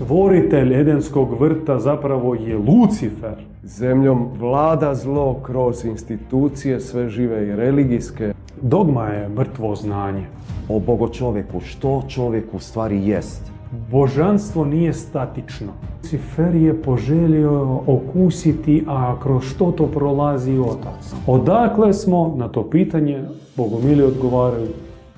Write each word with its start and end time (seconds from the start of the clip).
Stvoritelj 0.00 0.74
Edenskog 0.74 1.40
vrta 1.40 1.78
zapravo 1.78 2.34
je 2.34 2.58
Lucifer. 2.58 3.34
Zemljom 3.62 4.28
vlada 4.38 4.94
zlo 4.94 5.34
kroz 5.42 5.84
institucije 5.84 6.80
sve 6.80 7.08
žive 7.08 7.48
i 7.48 7.56
religijske. 7.56 8.32
Dogma 8.62 9.06
je 9.06 9.28
mrtvo 9.28 9.74
znanje. 9.74 10.24
O 10.68 10.78
Bogo 10.78 11.08
čovjeku, 11.08 11.60
što 11.60 12.02
čovjek 12.08 12.44
u 12.54 12.58
stvari 12.58 13.08
jest. 13.08 13.52
Božanstvo 13.90 14.64
nije 14.64 14.92
statično. 14.92 15.72
Lucifer 15.96 16.54
je 16.54 16.82
poželio 16.82 17.80
okusiti, 17.86 18.84
a 18.86 19.20
kroz 19.22 19.44
što 19.44 19.72
to 19.72 19.86
prolazi 19.86 20.58
otac. 20.58 21.14
Odakle 21.26 21.92
smo, 21.92 22.34
na 22.38 22.48
to 22.48 22.70
pitanje, 22.70 23.24
bogomili 23.56 24.02
odgovaraju, 24.02 24.68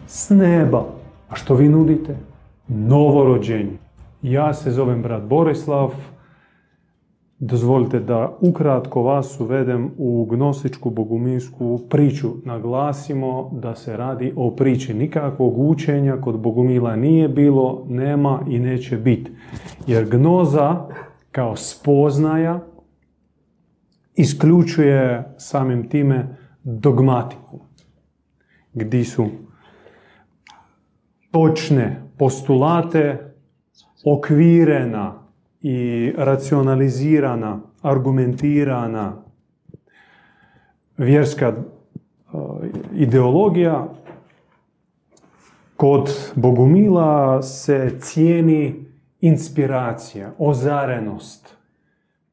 s 0.07 0.31
neba. 0.31 0.85
A 1.29 1.35
što 1.35 1.55
vi 1.55 1.69
nudite? 1.69 2.17
Novorođenje. 2.69 3.82
Ja 4.23 4.55
se 4.55 4.71
zovem 4.71 5.03
brat 5.03 5.23
Borislav. 5.23 5.95
Dozvolite 7.39 8.01
da 8.01 8.37
ukratko 8.41 9.03
vas 9.03 9.41
uvedem 9.41 9.91
u 9.99 10.27
gnostičku 10.31 10.91
boguminsku 10.91 11.81
priču. 11.91 12.31
Naglasimo 12.45 13.51
da 13.53 13.75
se 13.75 13.97
radi 13.97 14.33
o 14.37 14.51
priči. 14.51 14.95
Nikakvog 14.95 15.59
učenja 15.59 16.17
kod 16.21 16.39
bogumila 16.39 16.97
nije 16.97 17.29
bilo, 17.29 17.85
nema 17.89 18.41
i 18.49 18.59
neće 18.59 18.97
biti. 18.97 19.33
Jer 19.87 20.09
gnoza 20.09 20.87
kao 21.31 21.57
spoznaja 21.57 22.61
isključuje 24.15 25.35
samim 25.39 25.89
time 25.89 26.37
dogmatiku. 26.65 27.61
Gdje 28.73 29.05
su 29.05 29.27
točne 31.31 32.03
postulate 32.19 33.32
okvirena 34.05 35.15
i 35.61 36.13
racionalizirana, 36.17 37.61
argumentirana 37.83 39.13
vjerska 40.97 41.47
e, 41.47 41.57
ideologija 42.95 43.89
kod 45.77 46.11
Bogumila 46.35 47.43
se 47.43 47.99
cijeni 48.01 48.85
inspiracija, 49.21 50.33
ozarenost, 50.39 51.57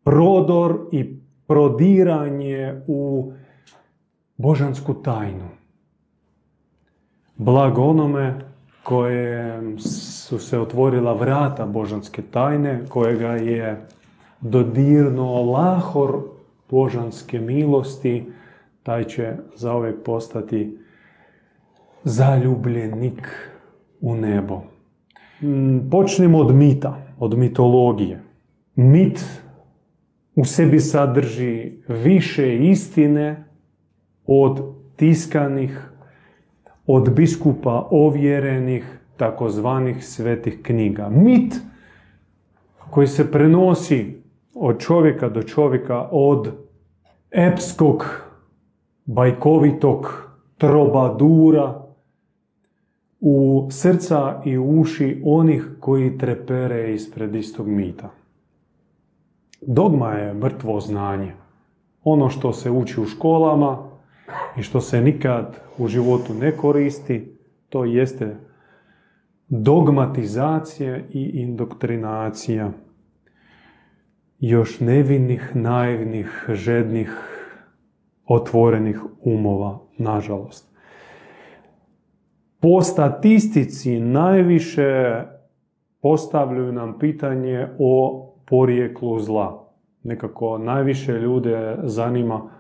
prodor 0.03 0.87
i 0.91 1.19
prodiranje 1.47 2.81
u 2.87 3.31
božansku 4.37 4.93
tajnu. 4.93 5.49
Blago 7.37 7.81
onome 7.81 8.48
koje 8.83 9.61
su 9.79 10.39
se 10.39 10.59
otvorila 10.59 11.13
vrata 11.13 11.65
božanske 11.65 12.21
tajne, 12.21 12.81
kojega 12.89 13.27
je 13.27 13.85
dodirno 14.41 15.43
lahor 15.43 16.21
božanske 16.69 17.39
milosti, 17.39 18.25
taj 18.83 19.03
će 19.03 19.33
zauvijek 19.55 20.03
postati 20.03 20.77
zaljubljenik 22.03 23.27
u 24.01 24.15
nebo. 24.15 24.61
Mm, 25.41 25.89
počnemo 25.91 26.37
od 26.37 26.55
mita, 26.55 26.97
od 27.19 27.37
mitologije. 27.37 28.21
Mit 28.75 29.25
u 30.35 30.45
sebi 30.45 30.79
sadrži 30.79 31.71
više 31.87 32.57
istine 32.57 33.43
od 34.27 34.61
tiskanih 34.95 35.89
od 36.91 37.09
biskupa 37.09 37.87
ovjerenih 37.91 38.99
takozvanih 39.17 40.05
svetih 40.05 40.59
knjiga. 40.63 41.09
Mit 41.09 41.55
koji 42.89 43.07
se 43.07 43.31
prenosi 43.31 44.21
od 44.55 44.79
čovjeka 44.79 45.29
do 45.29 45.43
čovjeka, 45.43 46.07
od 46.11 46.51
epskog, 47.31 48.21
bajkovitog 49.05 50.29
trobadura 50.57 51.81
u 53.19 53.67
srca 53.71 54.41
i 54.45 54.57
uši 54.57 55.21
onih 55.25 55.67
koji 55.79 56.17
trepere 56.17 56.93
ispred 56.93 57.35
istog 57.35 57.67
mita. 57.67 58.09
Dogma 59.61 60.11
je 60.11 60.33
mrtvo 60.33 60.79
znanje. 60.79 61.33
Ono 62.03 62.29
što 62.29 62.53
se 62.53 62.71
uči 62.71 63.01
u 63.01 63.05
školama, 63.05 63.88
i 64.57 64.63
što 64.63 64.81
se 64.81 65.01
nikad 65.01 65.59
u 65.77 65.87
životu 65.87 66.33
ne 66.33 66.51
koristi, 66.51 67.37
to 67.69 67.85
jeste 67.85 68.35
dogmatizacija 69.47 70.97
i 70.97 71.31
indoktrinacija 71.33 72.71
još 74.39 74.79
nevinih, 74.79 75.51
naivnih, 75.53 76.45
žednih, 76.49 77.11
otvorenih 78.25 79.01
umova, 79.21 79.79
nažalost. 79.97 80.75
Po 82.59 82.81
statistici 82.81 83.99
najviše 83.99 85.23
postavljaju 86.01 86.71
nam 86.71 86.99
pitanje 86.99 87.67
o 87.79 88.25
porijeklu 88.47 89.19
zla. 89.19 89.73
Nekako 90.03 90.57
najviše 90.57 91.13
ljude 91.13 91.77
zanima 91.83 92.51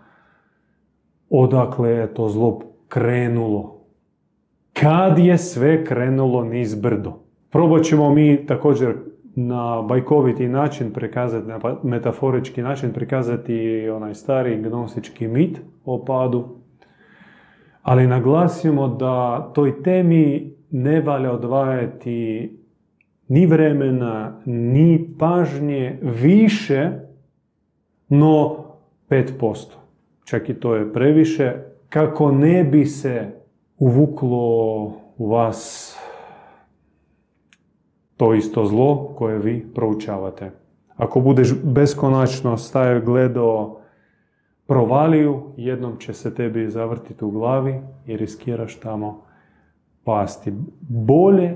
odakle 1.29 1.89
je 1.89 2.13
to 2.13 2.29
zlo 2.29 2.59
krenulo. 2.87 3.79
Kad 4.73 5.19
je 5.19 5.37
sve 5.37 5.85
krenulo 5.85 6.43
niz 6.43 6.75
brdo. 6.75 7.13
Probat 7.49 7.83
ćemo 7.83 8.13
mi 8.13 8.45
također 8.45 8.95
na 9.35 9.81
bajkoviti 9.81 10.47
način 10.47 10.93
prikazati, 10.93 11.47
na 11.47 11.59
metaforički 11.83 12.61
način 12.61 12.93
prikazati 12.93 13.89
onaj 13.89 14.13
stari 14.13 14.61
gnostički 14.61 15.27
mit 15.27 15.59
o 15.85 16.05
padu. 16.05 16.47
Ali 17.81 18.07
naglasimo 18.07 18.87
da 18.87 19.49
toj 19.53 19.83
temi 19.83 20.53
ne 20.71 21.01
valja 21.01 21.31
odvajati 21.31 22.51
ni 23.27 23.45
vremena, 23.45 24.41
ni 24.45 25.15
pažnje 25.19 25.99
više, 26.01 26.91
no 28.09 28.57
5% 29.09 29.78
čak 30.29 30.49
i 30.49 30.53
to 30.53 30.75
je 30.75 30.93
previše, 30.93 31.53
kako 31.89 32.31
ne 32.31 32.63
bi 32.63 32.85
se 32.85 33.31
uvuklo 33.77 34.85
u 35.17 35.29
vas 35.29 35.95
to 38.17 38.33
isto 38.33 38.65
zlo 38.65 39.13
koje 39.17 39.39
vi 39.39 39.67
proučavate. 39.75 40.51
Ako 40.97 41.19
budeš 41.19 41.53
beskonačno 41.63 42.57
stajao 42.57 43.01
gledao 43.01 43.81
provaliju, 44.67 45.53
jednom 45.57 45.97
će 45.97 46.13
se 46.13 46.35
tebi 46.35 46.69
zavrtiti 46.69 47.25
u 47.25 47.31
glavi 47.31 47.81
i 48.05 48.17
riskiraš 48.17 48.79
tamo 48.79 49.23
pasti. 50.03 50.53
Bolje 50.81 51.55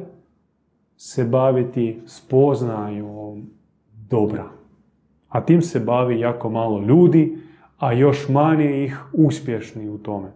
se 0.97 1.23
baviti 1.23 2.01
spoznajom 2.05 3.49
dobra. 4.09 4.45
A 5.29 5.41
tim 5.41 5.61
se 5.61 5.79
bavi 5.79 6.19
jako 6.19 6.49
malo 6.49 6.81
ljudi 6.81 7.42
a 7.83 7.93
još 7.93 8.29
manje 8.29 8.83
ih 8.83 8.99
uspješni 9.13 9.89
u 9.89 9.97
tome. 9.97 10.31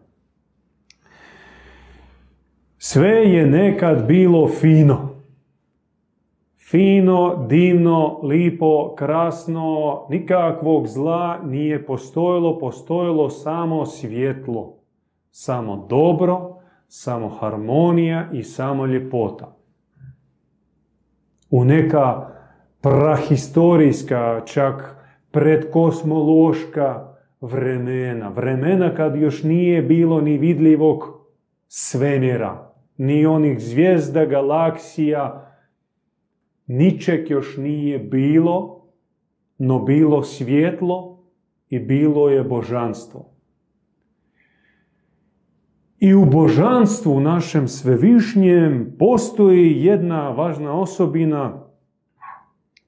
Sve 2.78 3.09
je 3.09 3.46
nekad 3.46 4.08
bilo 4.08 4.47
fino. 4.47 5.09
Fino, 6.69 7.46
divno, 7.50 8.19
lipo, 8.24 8.96
krasno, 8.96 10.06
nikakvog 10.09 10.88
zla 10.88 11.40
nije 11.44 11.85
postojalo, 11.85 12.59
postojalo 12.59 13.30
samo 13.30 13.85
svjetlo, 13.85 14.74
samo 15.31 15.85
dobro, 15.90 16.56
samo 16.88 17.29
harmonija 17.29 18.29
i 18.34 18.44
samo 18.44 18.85
ljepota. 18.85 19.56
U 21.50 21.66
neka 21.66 22.28
prahistorijska, 22.81 24.41
čak 24.46 24.96
predkosmološka 25.32 27.07
vremena. 27.41 28.29
Vremena 28.29 28.95
kad 28.95 29.16
još 29.16 29.43
nije 29.43 29.81
bilo 29.81 30.22
ni 30.22 30.37
vidljivog 30.37 31.28
svemira, 31.67 32.73
ni 32.97 33.25
onih 33.25 33.59
zvijezda, 33.59 34.25
galaksija, 34.25 35.53
ničeg 36.67 37.29
još 37.29 37.57
nije 37.57 37.99
bilo, 37.99 38.85
no 39.57 39.79
bilo 39.79 40.23
svjetlo 40.23 41.23
i 41.69 41.79
bilo 41.79 42.29
je 42.29 42.43
božanstvo. 42.43 43.37
I 45.99 46.13
u 46.13 46.25
božanstvu 46.25 47.19
našem 47.19 47.67
svevišnjem 47.67 48.95
postoji 48.99 49.85
jedna 49.85 50.29
važna 50.29 50.79
osobina 50.79 51.63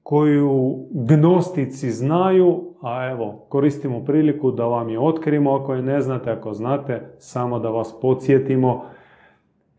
koju 0.02 0.86
gnostici 0.90 1.90
znaju, 1.90 2.69
a 2.82 3.08
evo, 3.10 3.46
koristimo 3.48 4.04
priliku 4.04 4.50
da 4.50 4.64
vam 4.64 4.88
je 4.88 4.98
otkrimo 4.98 5.54
ako 5.54 5.74
je 5.74 5.82
ne 5.82 6.00
znate, 6.00 6.30
ako 6.30 6.52
znate, 6.52 7.14
samo 7.18 7.58
da 7.58 7.68
vas 7.68 7.94
podsjetimo. 8.02 8.84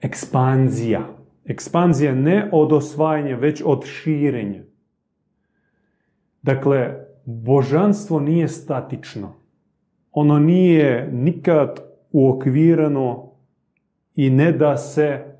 Ekspanzija. 0.01 1.01
Ekspanzija 1.45 2.15
ne 2.15 2.49
od 2.51 2.73
osvajanja, 2.73 3.35
već 3.35 3.63
od 3.65 3.85
širenja. 3.85 4.63
Dakle, 6.41 7.05
božanstvo 7.25 8.19
nije 8.19 8.47
statično. 8.47 9.33
Ono 10.11 10.39
nije 10.39 11.09
nikad 11.11 11.79
uokvirano 12.11 13.31
i 14.15 14.29
ne 14.29 14.51
da 14.51 14.77
se 14.77 15.30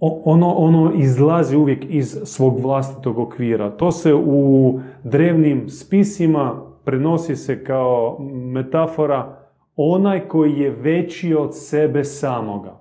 ono, 0.00 0.52
ono 0.52 0.92
izlazi 0.94 1.56
uvijek 1.56 1.84
iz 1.88 2.18
svog 2.24 2.60
vlastitog 2.60 3.18
okvira. 3.18 3.76
To 3.76 3.92
se 3.92 4.14
u 4.14 4.80
drevnim 5.04 5.68
spisima 5.68 6.62
prenosi 6.84 7.36
se 7.36 7.64
kao 7.64 8.18
metafora 8.52 9.38
onaj 9.76 10.28
koji 10.28 10.52
je 10.52 10.70
veći 10.70 11.34
od 11.34 11.56
sebe 11.56 12.04
samoga. 12.04 12.80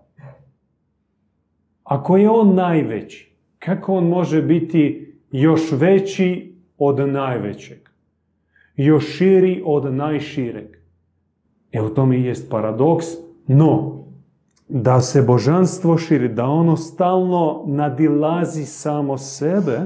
Ako 1.83 2.17
je 2.17 2.29
on 2.29 2.55
najveći, 2.55 3.35
kako 3.59 3.93
on 3.93 4.07
može 4.07 4.41
biti 4.41 5.13
još 5.31 5.71
veći 5.71 6.55
od 6.77 7.09
najvećeg? 7.09 7.89
Još 8.75 9.17
širi 9.17 9.61
od 9.65 9.93
najšireg? 9.93 10.67
E 11.71 11.81
u 11.81 11.89
tome 11.89 12.17
i 12.17 12.23
jest 12.23 12.51
paradoks, 12.51 13.05
no 13.47 13.96
da 14.69 15.01
se 15.01 15.21
božanstvo 15.21 15.97
širi, 15.97 16.29
da 16.29 16.45
ono 16.45 16.75
stalno 16.75 17.63
nadilazi 17.67 18.65
samo 18.65 19.17
sebe, 19.17 19.79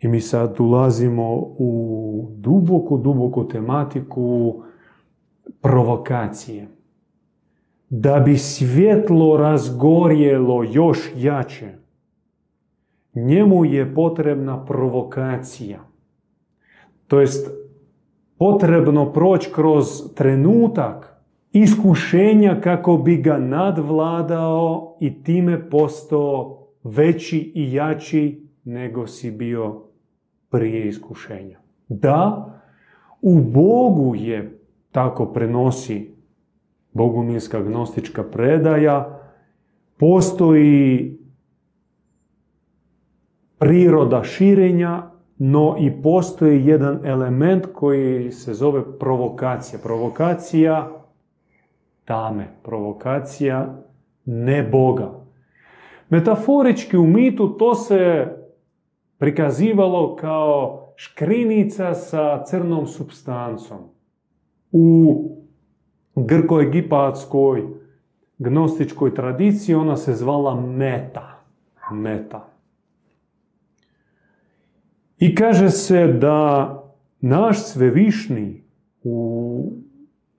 i 0.00 0.08
mi 0.08 0.20
sad 0.20 0.60
ulazimo 0.60 1.34
u 1.58 2.28
duboku, 2.36 2.98
duboku 2.98 3.48
tematiku 3.48 4.54
provokacije. 5.60 6.68
Da 7.90 8.20
bi 8.20 8.36
svjetlo 8.36 9.36
razgorjelo 9.36 10.64
još 10.72 10.98
jače, 11.16 11.72
njemu 13.14 13.64
je 13.64 13.94
potrebna 13.94 14.64
provokacija. 14.64 15.80
To 17.06 17.20
jest, 17.20 17.50
potrebno 18.38 19.12
proći 19.12 19.50
kroz 19.52 20.14
trenutak 20.14 21.17
iskušenja 21.52 22.60
kako 22.60 22.96
bi 22.96 23.16
ga 23.16 23.38
nadvladao 23.38 24.96
i 25.00 25.22
time 25.22 25.70
postao 25.70 26.58
veći 26.84 27.52
i 27.54 27.72
jači 27.72 28.48
nego 28.64 29.06
si 29.06 29.30
bio 29.30 29.82
prije 30.50 30.88
iskušenja. 30.88 31.58
Da, 31.88 32.50
u 33.22 33.40
Bogu 33.40 34.14
je, 34.14 34.60
tako 34.92 35.26
prenosi 35.26 36.14
bogumilska 36.92 37.62
gnostička 37.62 38.22
predaja, 38.22 39.20
postoji 39.96 41.18
priroda 43.58 44.24
širenja, 44.24 45.10
no 45.38 45.76
i 45.80 46.02
postoji 46.02 46.66
jedan 46.66 47.06
element 47.06 47.66
koji 47.74 48.32
se 48.32 48.54
zove 48.54 48.98
provokacija. 48.98 49.78
Provokacija 49.82 50.97
tame, 52.08 52.48
provokacija 52.62 53.82
ne 54.24 54.62
Boga. 54.62 55.10
Metaforički 56.08 56.96
u 56.96 57.06
mitu 57.06 57.48
to 57.48 57.74
se 57.74 58.26
prikazivalo 59.18 60.16
kao 60.16 60.84
škrinica 60.96 61.94
sa 61.94 62.44
crnom 62.44 62.86
substancom. 62.86 63.78
U 64.72 65.14
grko-egipatskoj 66.14 67.62
gnostičkoj 68.38 69.14
tradiciji 69.14 69.74
ona 69.74 69.96
se 69.96 70.12
zvala 70.12 70.60
meta. 70.60 71.44
Meta. 71.92 72.48
I 75.18 75.34
kaže 75.34 75.70
se 75.70 76.06
da 76.06 76.74
naš 77.20 77.62
svevišnji 77.62 78.64
u, 79.02 79.72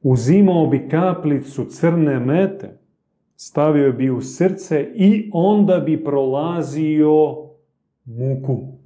uzimao 0.04 0.68
bi 0.68 0.88
kaplicu 0.90 1.66
crne 1.66 2.20
mete, 2.20 2.78
stavio 3.36 3.92
bi 3.92 4.10
u 4.10 4.22
srce 4.22 4.92
i 4.96 5.30
onda 5.34 5.80
bi 5.80 6.04
prolazio 6.04 7.36
muku. 8.06 8.80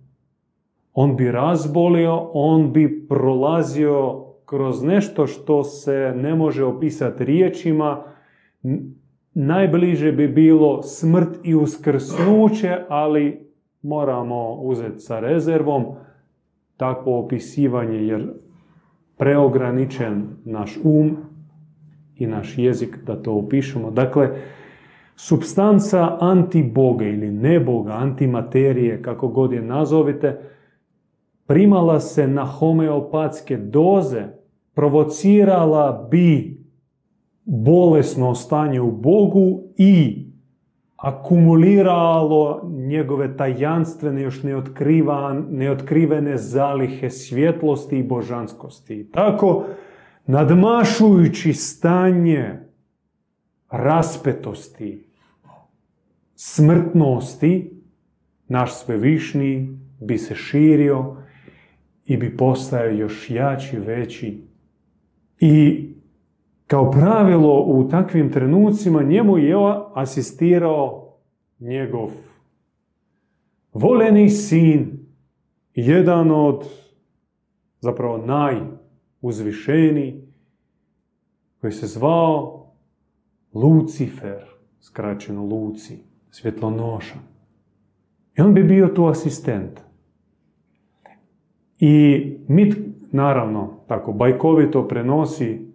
On 0.94 1.16
bi 1.16 1.32
razbolio, 1.32 2.30
on 2.34 2.74
bi 2.74 3.08
prolazio 3.08 4.24
kroz 4.46 4.84
nešto 4.84 5.28
što 5.28 5.64
se 5.64 6.14
ne 6.16 6.36
može 6.36 6.64
opisati 6.64 7.26
riječima. 7.26 8.04
Najbliže 9.34 10.12
bi 10.12 10.28
bilo 10.28 10.84
smrt 10.84 11.40
i 11.44 11.56
uskrsnuće, 11.56 12.78
ali 12.90 13.50
moramo 13.82 14.54
uzeti 14.54 15.00
sa 15.00 15.20
rezervom 15.20 15.86
takvo 16.78 17.20
opisivanje 17.20 17.98
jer 17.98 18.34
preograničen 19.24 20.24
naš 20.46 20.78
um 20.84 21.18
i 22.16 22.28
naš 22.28 22.58
jezik 22.58 22.98
da 23.06 23.22
to 23.24 23.34
opišemo. 23.34 23.92
Dakle, 23.92 24.30
substanca 25.16 26.18
antiboga 26.20 27.06
ili 27.06 27.32
neboga, 27.32 27.92
antimaterije, 27.92 29.02
kako 29.02 29.28
god 29.28 29.54
je 29.54 29.62
nazovite, 29.62 30.40
primala 31.46 32.00
se 32.00 32.28
na 32.28 32.46
homeopatske 32.46 33.58
doze, 33.58 34.24
provocirala 34.74 36.08
bi 36.12 36.58
bolesno 37.46 38.36
stanje 38.36 38.82
u 38.82 38.92
Bogu 38.92 39.64
i 39.78 40.26
akumuliralo 41.04 42.62
njegove 42.74 43.38
tajanstvene, 43.38 44.22
još 44.22 44.40
neotkrivene 45.50 46.38
zalihe 46.38 47.10
svjetlosti 47.10 47.98
i 47.98 48.04
božanskosti. 48.04 49.12
tako, 49.12 49.66
nadmašujući 50.26 51.54
stanje 51.54 52.60
raspetosti, 53.70 55.08
smrtnosti, 56.36 57.82
naš 58.48 58.76
svevišnji 58.76 59.80
bi 60.00 60.18
se 60.18 60.36
širio 60.36 61.16
i 62.06 62.18
bi 62.18 62.38
postao 62.38 62.86
još 62.86 63.30
jači, 63.30 63.80
veći. 63.80 64.42
I 65.40 65.90
kao 66.68 66.92
pravilo 66.92 67.64
u 67.68 67.88
takvim 67.90 68.32
trenucima 68.32 69.04
njemu 69.04 69.38
je 69.38 69.56
asistirao 69.94 71.18
njegov 71.60 72.10
voleni 73.74 74.30
sin, 74.30 75.06
jedan 75.76 76.32
od 76.32 76.64
zapravo 77.80 78.26
najuzvišeniji, 79.22 80.22
koji 81.62 81.74
se 81.74 81.88
zvao 81.88 82.66
Lucifer, 83.54 84.44
skraćeno 84.80 85.44
Luci, 85.44 85.98
svjetlonoša. 86.30 87.16
I 88.38 88.42
on 88.42 88.54
bi 88.54 88.64
bio 88.64 88.88
tu 88.88 89.06
asistent. 89.06 89.80
I 91.80 92.24
mit, 92.48 92.78
naravno, 93.12 93.80
tako 93.88 94.14
bajkovito 94.14 94.88
prenosi 94.88 95.73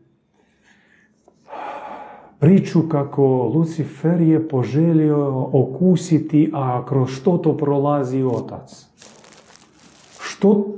priču 2.38 2.88
kako 2.88 3.24
Lucifer 3.54 4.20
je 4.20 4.48
poželio 4.48 5.48
okusiti, 5.52 6.50
a 6.54 6.86
kroz 6.86 7.10
što 7.10 7.38
to 7.38 7.56
prolazi 7.56 8.22
otac. 8.22 8.86
Što, 10.20 10.74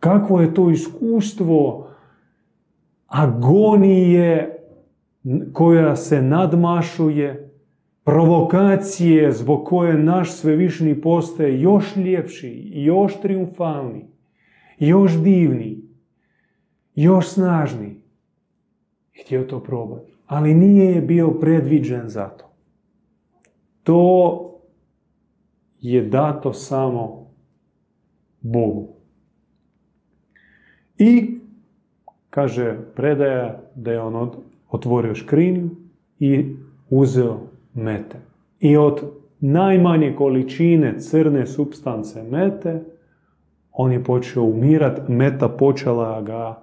kakvo 0.00 0.40
je 0.40 0.54
to 0.54 0.70
iskustvo 0.70 1.86
agonije 3.06 4.56
koja 5.52 5.96
se 5.96 6.22
nadmašuje, 6.22 7.48
provokacije 8.04 9.32
zbog 9.32 9.64
koje 9.64 9.94
naš 9.94 10.32
svevišnji 10.32 11.00
postaje 11.00 11.60
još 11.60 11.96
ljepši, 11.96 12.70
još 12.74 13.20
triumfalni, 13.20 14.06
još 14.78 15.12
divni, 15.12 15.82
još 16.94 17.28
snažni. 17.28 18.01
Htio 19.20 19.44
to 19.44 19.60
probati. 19.60 20.12
Ali 20.26 20.54
nije 20.54 20.94
je 20.94 21.00
bio 21.00 21.30
predviđen 21.30 22.08
za 22.08 22.28
to. 22.28 22.52
To 23.82 24.48
je 25.80 26.02
dato 26.02 26.52
samo 26.52 27.30
Bogu. 28.40 28.88
I, 30.98 31.38
kaže 32.30 32.78
predaja, 32.94 33.60
da 33.74 33.92
je 33.92 34.00
on 34.00 34.30
otvorio 34.70 35.14
škrinju 35.14 35.70
i 36.18 36.56
uzeo 36.90 37.40
mete. 37.74 38.18
I 38.60 38.76
od 38.76 39.02
najmanje 39.40 40.14
količine 40.18 41.00
crne 41.00 41.46
substance 41.46 42.22
mete, 42.22 42.82
on 43.72 43.92
je 43.92 44.04
počeo 44.04 44.42
umirat, 44.42 45.08
meta 45.08 45.48
počela 45.48 46.22
ga 46.22 46.62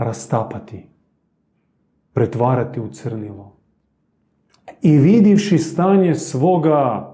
rastapati, 0.00 0.86
pretvarati 2.12 2.80
u 2.80 2.88
crnilo. 2.92 3.56
I 4.82 4.98
vidivši 4.98 5.58
stanje 5.58 6.14
svoga 6.14 7.10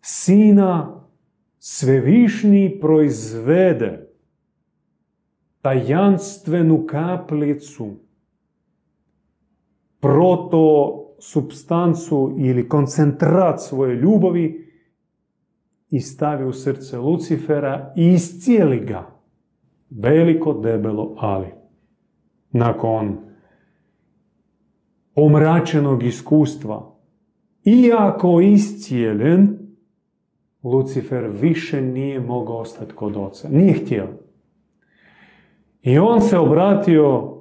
sina, 0.00 1.00
svevišnji 1.58 2.78
proizvede 2.80 4.08
tajanstvenu 5.60 6.86
kaplicu, 6.86 7.96
proto 10.00 10.94
substancu 11.18 12.34
ili 12.38 12.68
koncentrat 12.68 13.60
svoje 13.60 13.94
ljubavi 13.94 14.72
i 15.90 16.00
stavi 16.00 16.44
u 16.44 16.52
srce 16.52 16.98
Lucifera 16.98 17.92
i 17.96 18.08
iscijeli 18.08 18.80
ga. 18.86 19.10
Veliko, 19.90 20.52
debelo, 20.52 21.14
ali. 21.18 21.57
Nakon 22.50 23.16
pomračenog 25.14 26.02
iskustva, 26.02 26.94
iako 27.64 28.40
iscijeljen, 28.40 29.58
Lucifer 30.62 31.28
više 31.40 31.82
nije 31.82 32.20
mogao 32.20 32.56
ostati 32.56 32.92
kod 32.92 33.16
oca. 33.16 33.48
Nije 33.48 33.72
htio. 33.72 34.08
I 35.82 35.98
on 35.98 36.20
se 36.20 36.38
obratio 36.38 37.34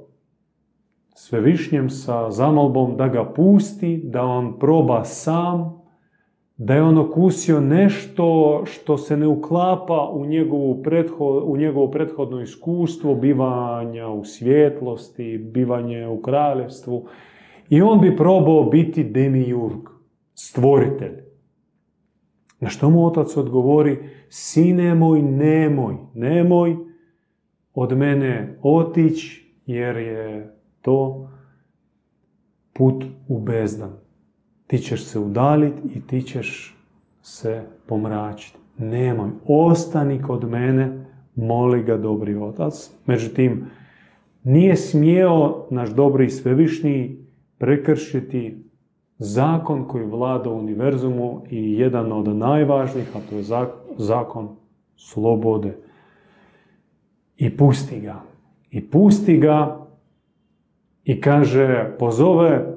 svevišnjem 1.15 1.89
sa 1.89 2.31
zamolbom 2.31 2.97
da 2.97 3.07
ga 3.07 3.33
pusti, 3.33 4.01
da 4.03 4.23
on 4.23 4.59
proba 4.59 5.03
sam, 5.03 5.81
da 6.57 6.73
je 6.73 6.83
on 6.83 6.97
okusio 6.97 7.59
nešto 7.59 8.61
što 8.65 8.97
se 8.97 9.17
ne 9.17 9.27
uklapa 9.27 10.09
u 10.13 10.25
njegovu, 10.25 10.83
u 11.43 11.57
njegovo 11.57 11.91
prethodno 11.91 12.41
iskustvo 12.41 13.15
bivanja 13.15 14.07
u 14.07 14.25
svjetlosti, 14.25 15.37
bivanje 15.37 16.07
u 16.07 16.21
kraljevstvu. 16.21 17.07
I 17.69 17.81
on 17.81 18.01
bi 18.01 18.17
probao 18.17 18.63
biti 18.63 19.03
demiurg, 19.03 19.89
stvoritelj. 20.33 21.23
Na 22.59 22.69
što 22.69 22.89
mu 22.89 23.05
otac 23.05 23.37
odgovori, 23.37 24.09
sine 24.29 24.95
moj, 24.95 25.21
nemoj, 25.21 25.95
nemoj 26.13 26.77
od 27.73 27.97
mene 27.97 28.59
otići, 28.61 29.53
jer 29.65 29.97
je 29.97 30.55
to 30.81 31.29
put 32.73 33.03
u 33.27 33.39
bezdan. 33.39 34.06
Ti 34.67 34.77
ćeš 34.77 35.03
se 35.03 35.19
udaljiti 35.19 35.81
i 35.95 36.01
ti 36.07 36.21
ćeš 36.21 36.77
se 37.21 37.63
pomračiti. 37.87 38.57
Nemoj, 38.77 39.29
ostani 39.47 40.21
kod 40.21 40.49
mene, 40.49 41.05
moli 41.35 41.83
ga 41.83 41.97
dobri 41.97 42.35
otac. 42.35 42.91
Međutim, 43.05 43.65
nije 44.43 44.75
smijeo 44.75 45.67
naš 45.69 45.89
dobri 45.89 46.25
i 46.25 46.29
svevišnji 46.29 47.17
prekršiti 47.57 48.63
zakon 49.17 49.87
koji 49.87 50.05
vlada 50.05 50.49
u 50.49 50.59
univerzumu 50.59 51.43
i 51.49 51.73
jedan 51.73 52.11
od 52.11 52.35
najvažnijih, 52.35 53.15
a 53.15 53.19
to 53.29 53.35
je 53.35 53.43
zakon 53.97 54.55
slobode. 54.95 55.77
I 57.37 57.57
pusti 57.57 57.99
ga. 57.99 58.21
I 58.71 58.89
pusti 58.89 59.37
ga 59.37 59.87
i 61.03 61.21
kaže, 61.21 61.95
pozove, 61.99 62.76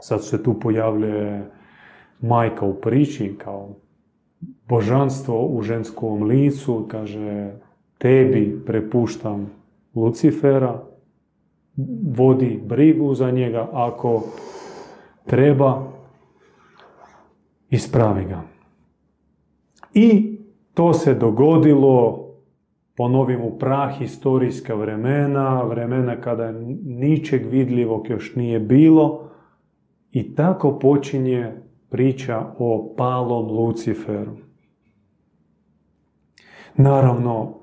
sad 0.00 0.24
se 0.24 0.42
tu 0.42 0.60
pojavljuje 0.60 1.50
majka 2.20 2.66
u 2.66 2.74
priči 2.74 3.34
kao 3.38 3.68
božanstvo 4.68 5.46
u 5.46 5.62
ženskom 5.62 6.22
licu, 6.22 6.86
kaže, 6.90 7.52
tebi 7.98 8.62
prepuštam 8.66 9.50
Lucifera, 9.94 10.82
vodi 12.16 12.60
brigu 12.64 13.14
za 13.14 13.30
njega, 13.30 13.68
ako 13.72 14.22
treba, 15.26 15.84
ispravi 17.70 18.24
ga. 18.24 18.42
I 19.94 20.38
to 20.74 20.92
se 20.92 21.14
dogodilo 21.14 22.24
ponovim 22.96 23.40
u 23.40 23.58
prah 23.58 23.98
historijska 23.98 24.74
vremena, 24.74 25.62
vremena 25.62 26.20
kada 26.20 26.52
ničeg 26.84 27.46
vidljivog 27.46 28.10
još 28.10 28.34
nije 28.34 28.60
bilo 28.60 29.27
i 30.12 30.34
tako 30.34 30.78
počinje 30.78 31.52
priča 31.88 32.46
o 32.58 32.94
palom 32.96 33.46
Luciferu. 33.46 34.36
Naravno, 36.76 37.54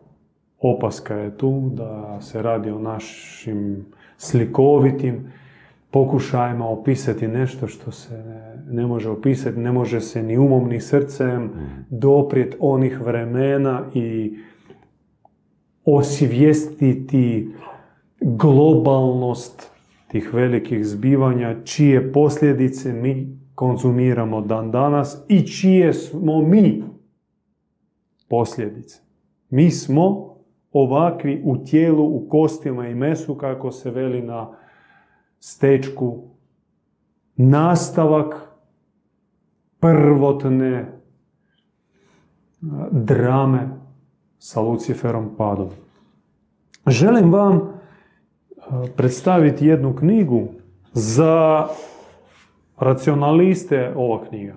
opaska 0.60 1.16
je 1.16 1.38
tu 1.38 1.70
da 1.74 2.22
se 2.22 2.42
radi 2.42 2.70
o 2.70 2.80
našim 2.80 3.86
slikovitim 4.18 5.32
pokušajima 5.92 6.70
opisati 6.70 7.28
nešto 7.28 7.68
što 7.68 7.92
se 7.92 8.24
ne 8.70 8.86
može 8.88 9.10
opisati, 9.10 9.60
ne 9.60 9.72
može 9.72 10.02
se 10.02 10.24
ni 10.24 10.38
umom 10.38 10.70
ni 10.70 10.82
srcem 10.82 11.44
mm. 11.44 11.86
doprijet 11.90 12.56
onih 12.60 13.02
vremena 13.02 13.82
i 13.94 14.38
osvijestiti 15.86 17.54
globalnost 18.22 19.75
tih 20.16 20.34
velikih 20.34 20.86
zbivanja, 20.86 21.64
čije 21.64 22.14
posljedice 22.14 22.94
mi 22.94 23.40
konzumiramo 23.56 24.42
dan 24.42 24.72
danas 24.72 25.26
i 25.28 25.48
čije 25.48 25.94
smo 25.94 26.42
mi 26.42 26.84
posljedice. 28.30 29.00
Mi 29.50 29.72
smo 29.72 30.36
ovakvi 30.72 31.42
u 31.46 31.58
tijelu, 31.58 32.04
u 32.04 32.28
kostima 32.30 32.88
i 32.88 32.96
mesu, 32.96 33.36
kako 33.36 33.72
se 33.72 33.92
veli 33.92 34.22
na 34.22 34.58
stečku, 35.40 36.24
nastavak 37.36 38.36
prvotne 39.80 41.02
drame 42.92 43.70
sa 44.40 44.62
Luciferom 44.62 45.36
padom. 45.38 45.70
Želim 46.88 47.34
vam 47.34 47.75
predstaviti 48.96 49.68
jednu 49.68 49.96
knjigu 49.96 50.48
za 50.94 51.68
racionaliste 52.80 53.92
ova 53.96 54.26
knjiga. 54.26 54.54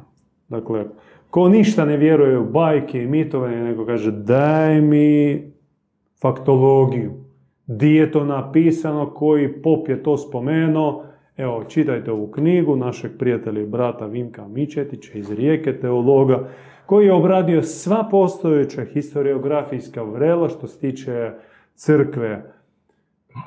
Dakle, 0.49 0.85
ko 1.31 1.49
ništa 1.49 1.85
ne 1.85 1.97
vjeruje 1.97 2.39
u 2.39 2.51
bajke 2.51 3.03
i 3.03 3.07
mitove, 3.07 3.57
nego 3.57 3.87
kaže 3.87 4.13
daj 4.13 4.81
mi 4.81 5.43
faktologiju. 6.23 7.13
Di 7.67 7.95
je 7.95 8.13
to 8.13 8.25
napisano, 8.25 9.11
koji 9.11 9.63
pop 9.63 9.89
je 9.89 10.03
to 10.03 10.17
spomenuo. 10.17 11.05
Evo, 11.37 11.65
čitajte 11.65 12.13
ovu 12.13 12.27
knjigu 12.27 12.77
našeg 12.77 13.19
prijatelja 13.19 13.61
i 13.63 13.67
brata 13.67 14.07
Vinka 14.07 14.49
Mičetića 14.49 15.19
iz 15.19 15.31
Rijeke, 15.31 15.81
teologa, 15.81 16.49
koji 16.87 17.07
je 17.07 17.13
obradio 17.13 17.63
sva 17.63 18.09
postojeća 18.11 18.85
historiografijska 18.85 20.03
vrela 20.03 20.49
što 20.49 20.67
se 20.67 20.79
tiče 20.79 21.31
crkve 21.75 22.58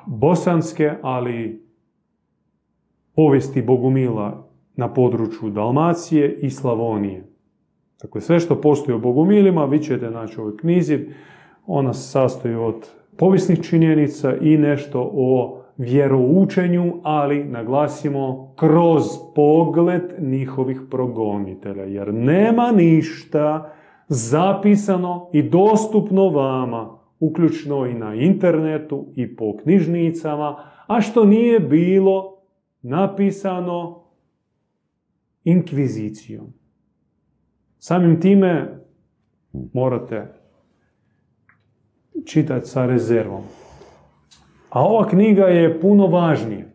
bosanske, 0.06 0.92
ali 1.02 1.66
povijesti 3.16 3.62
Bogumila 3.62 4.48
na 4.76 4.94
području 4.94 5.50
Dalmacije 5.50 6.40
i 6.42 6.50
Slavonije. 6.50 7.28
Dakle, 8.02 8.22
sve 8.22 8.40
što 8.40 8.62
postoji 8.62 8.96
o 8.96 9.00
Bogumilima 9.00 9.66
vi 9.66 9.80
ćete 9.80 10.10
naći 10.12 10.40
u 10.40 10.44
ovoj 10.44 10.58
knjizi. 10.58 11.00
Ona 11.68 11.94
se 11.94 12.12
sastoji 12.12 12.56
od 12.56 12.90
povijesnih 13.18 13.62
činjenica 13.62 14.36
i 14.36 14.58
nešto 14.58 15.12
o 15.14 15.62
vjeroučenju, 15.78 16.94
ali 17.04 17.44
naglasimo 17.44 18.54
kroz 18.56 19.04
pogled 19.36 20.02
njihovih 20.20 20.82
progonitelja. 20.92 21.84
Jer 21.84 22.14
nema 22.14 22.72
ništa 22.72 23.74
zapisano 24.08 25.30
i 25.34 25.44
dostupno 25.44 26.30
vama, 26.30 27.01
uključno 27.22 27.86
i 27.86 27.94
na 27.94 28.16
internetu 28.16 29.08
i 29.16 29.36
po 29.36 29.58
knjižnicama, 29.58 30.64
a 30.88 31.02
što 31.02 31.26
nije 31.26 31.60
bilo 31.60 32.38
napisano 32.82 34.04
inkvizicijom. 35.44 36.54
Samim 37.78 38.22
time 38.22 38.80
morate 39.74 40.34
čitati 42.26 42.68
sa 42.68 42.86
rezervom. 42.86 43.42
A 44.70 44.84
ova 44.84 45.08
knjiga 45.08 45.46
je 45.46 45.80
puno 45.82 46.08
važnija. 46.08 46.66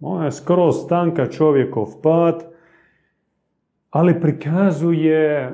Ona 0.00 0.24
je 0.24 0.32
skroz 0.32 0.74
tanka 0.88 1.26
čovjekov 1.26 1.86
pad, 2.02 2.44
ali 3.90 4.20
prikazuje 4.20 5.52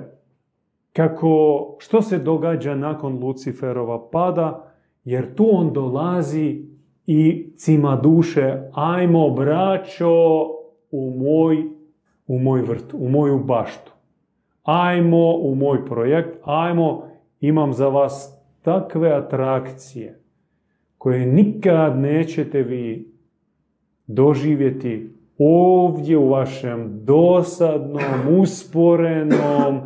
kako, 0.92 1.76
što 1.78 2.02
se 2.02 2.18
događa 2.18 2.74
nakon 2.74 3.18
Luciferova 3.18 4.10
pada, 4.10 4.72
jer 5.04 5.34
tu 5.34 5.48
on 5.52 5.72
dolazi 5.72 6.64
i 7.06 7.52
cima 7.56 7.96
duše, 7.96 8.70
ajmo 8.72 9.30
braćo 9.30 10.10
u 10.90 11.14
moj, 11.18 11.64
u 12.26 12.38
moj 12.38 12.62
vrt, 12.62 12.94
u 12.94 13.08
moju 13.08 13.38
baštu. 13.38 13.92
Ajmo 14.62 15.36
u 15.36 15.54
moj 15.54 15.86
projekt, 15.86 16.38
ajmo, 16.42 17.02
imam 17.40 17.72
za 17.72 17.88
vas 17.88 18.40
takve 18.62 19.10
atrakcije 19.10 20.20
koje 20.98 21.26
nikad 21.26 21.98
nećete 21.98 22.62
vi 22.62 23.12
doživjeti 24.06 25.10
ovdje 25.38 26.18
u 26.18 26.28
vašem 26.28 27.04
dosadnom, 27.04 28.38
usporenom, 28.40 29.80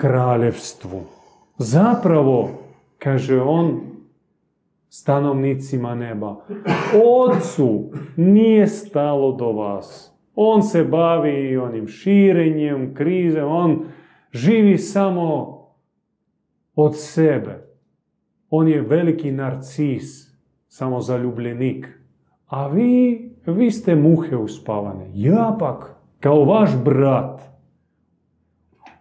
kraljevstvu. 0.00 1.00
Zapravo, 1.58 2.50
kaže 2.98 3.40
on 3.40 3.80
stanovnicima 4.88 5.94
neba, 5.94 6.36
Otcu 7.26 7.90
nije 8.16 8.66
stalo 8.66 9.32
do 9.32 9.52
vas. 9.52 10.14
On 10.34 10.62
se 10.62 10.84
bavi 10.84 11.56
onim 11.56 11.88
širenjem, 11.88 12.94
krize, 12.94 13.42
on 13.42 13.84
živi 14.32 14.78
samo 14.78 15.58
od 16.74 16.92
sebe. 16.96 17.64
On 18.50 18.68
je 18.68 18.80
veliki 18.82 19.32
narcis, 19.32 20.28
samo 20.68 21.00
zaljubljenik. 21.00 21.88
A 22.46 22.66
vi, 22.66 23.30
vi 23.46 23.70
ste 23.70 23.94
muhe 23.94 24.36
uspavane. 24.36 25.10
Ja 25.14 25.56
pak, 25.58 25.94
kao 26.20 26.44
vaš 26.44 26.70
brat, 26.84 27.40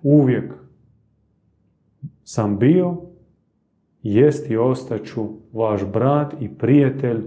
uvijek 0.04 0.67
sam 2.30 2.58
bio, 2.58 2.98
jest 4.04 4.50
i 4.50 4.58
ostaću 4.58 5.28
vaš 5.54 5.86
brat 5.86 6.34
i 6.42 6.50
prijatelj, 6.50 7.22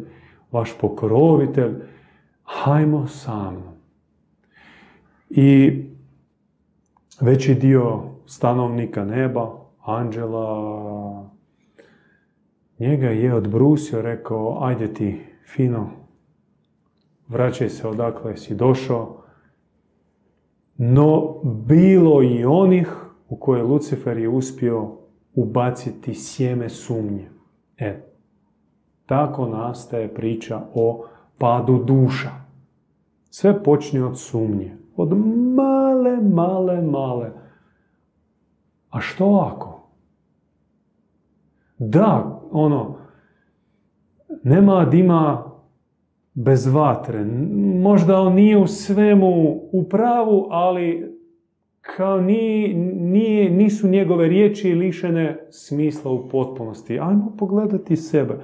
vaš 0.52 0.78
pokrovitelj. 0.80 1.74
Hajmo 2.42 3.06
sa 3.06 3.50
mnom. 3.50 3.74
I 5.30 5.82
veći 7.20 7.54
dio 7.54 8.02
stanovnika 8.26 9.04
neba, 9.04 9.58
anđela, 9.84 11.30
njega 12.78 13.08
je 13.08 13.34
odbrusio, 13.34 14.02
rekao, 14.02 14.64
ajde 14.64 14.94
ti, 14.94 15.20
fino, 15.54 15.90
vraćaj 17.28 17.68
se 17.68 17.88
odakle 17.88 18.36
si 18.36 18.54
došao. 18.54 19.22
No, 20.76 21.40
bilo 21.44 22.22
i 22.22 22.44
onih 22.44 22.99
u 23.30 23.36
koje 23.36 23.62
Lucifer 23.62 24.18
je 24.18 24.28
uspio 24.28 24.90
ubaciti 25.34 26.14
sjeme 26.14 26.68
sumnje. 26.68 27.30
E, 27.78 28.02
tako 29.06 29.48
nastaje 29.48 30.14
priča 30.14 30.60
o 30.74 31.04
padu 31.38 31.84
duša. 31.84 32.30
Sve 33.30 33.62
počne 33.62 34.04
od 34.04 34.18
sumnje. 34.18 34.76
Od 34.96 35.18
male, 35.56 36.16
male, 36.16 36.82
male. 36.82 37.30
A 38.90 39.00
što 39.00 39.50
ako? 39.52 39.80
Da, 41.78 42.40
ono, 42.50 42.96
nema 44.42 44.84
dima 44.84 45.44
bez 46.34 46.66
vatre. 46.66 47.24
Možda 47.82 48.20
on 48.20 48.34
nije 48.34 48.58
u 48.58 48.66
svemu 48.66 49.60
u 49.72 49.88
pravu, 49.88 50.46
ali 50.50 51.19
kao 51.80 52.20
nije, 52.20 52.74
nije, 52.94 53.50
nisu 53.50 53.88
njegove 53.88 54.28
riječi 54.28 54.74
lišene 54.74 55.46
smisla 55.50 56.10
u 56.10 56.28
potpunosti. 56.28 56.98
Ajmo 57.00 57.36
pogledati 57.38 57.96
sebe. 57.96 58.34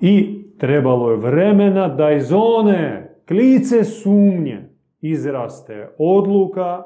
I 0.00 0.42
trebalo 0.58 1.10
je 1.10 1.16
vremena 1.16 1.88
da 1.88 2.10
iz 2.10 2.32
one 2.32 3.14
klice 3.28 3.84
sumnje 3.84 4.68
izraste 5.00 5.88
odluka 5.98 6.82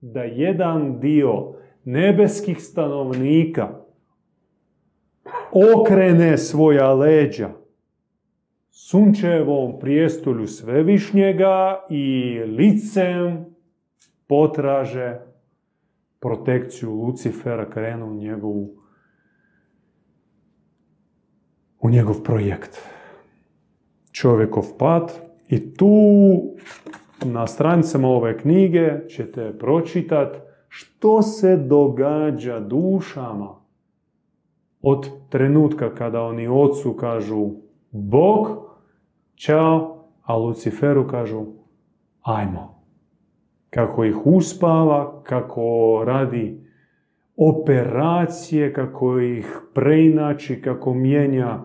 da 0.00 0.22
jedan 0.22 1.00
dio 1.00 1.52
nebeskih 1.84 2.60
stanovnika 2.60 3.68
okrene 5.52 6.38
svoja 6.38 6.94
leđa 6.94 7.48
sunčevom 8.70 9.78
prijestolju 9.80 10.46
svevišnjega 10.46 11.86
i 11.90 12.38
licem 12.46 13.53
potraže 14.28 15.20
protekciju 16.20 16.92
Lucifera, 16.92 17.70
krenu 17.70 18.06
u 18.06 18.14
njegovu 18.14 18.84
u 21.80 21.90
njegov 21.90 22.22
projekt. 22.22 22.78
Čovjekov 24.12 24.64
pad 24.78 25.12
i 25.48 25.74
tu 25.74 25.96
na 27.24 27.46
stranicama 27.46 28.08
ove 28.08 28.38
knjige 28.38 29.08
ćete 29.08 29.58
pročitati 29.58 30.38
što 30.68 31.22
se 31.22 31.56
događa 31.56 32.60
dušama 32.60 33.64
od 34.82 35.08
trenutka 35.28 35.94
kada 35.94 36.22
oni 36.22 36.48
ocu 36.48 36.96
kažu 36.96 37.50
Bog, 37.90 38.48
čao, 39.34 40.04
a 40.22 40.36
Luciferu 40.36 41.08
kažu 41.08 41.44
ajmo. 42.22 42.73
Kako 43.74 44.04
ih 44.04 44.26
uspava, 44.26 45.22
kako 45.22 46.02
radi 46.06 46.60
operacije, 47.36 48.72
kako 48.72 49.20
ih 49.20 49.60
preinači, 49.74 50.62
kako 50.62 50.94
mijenja 50.94 51.58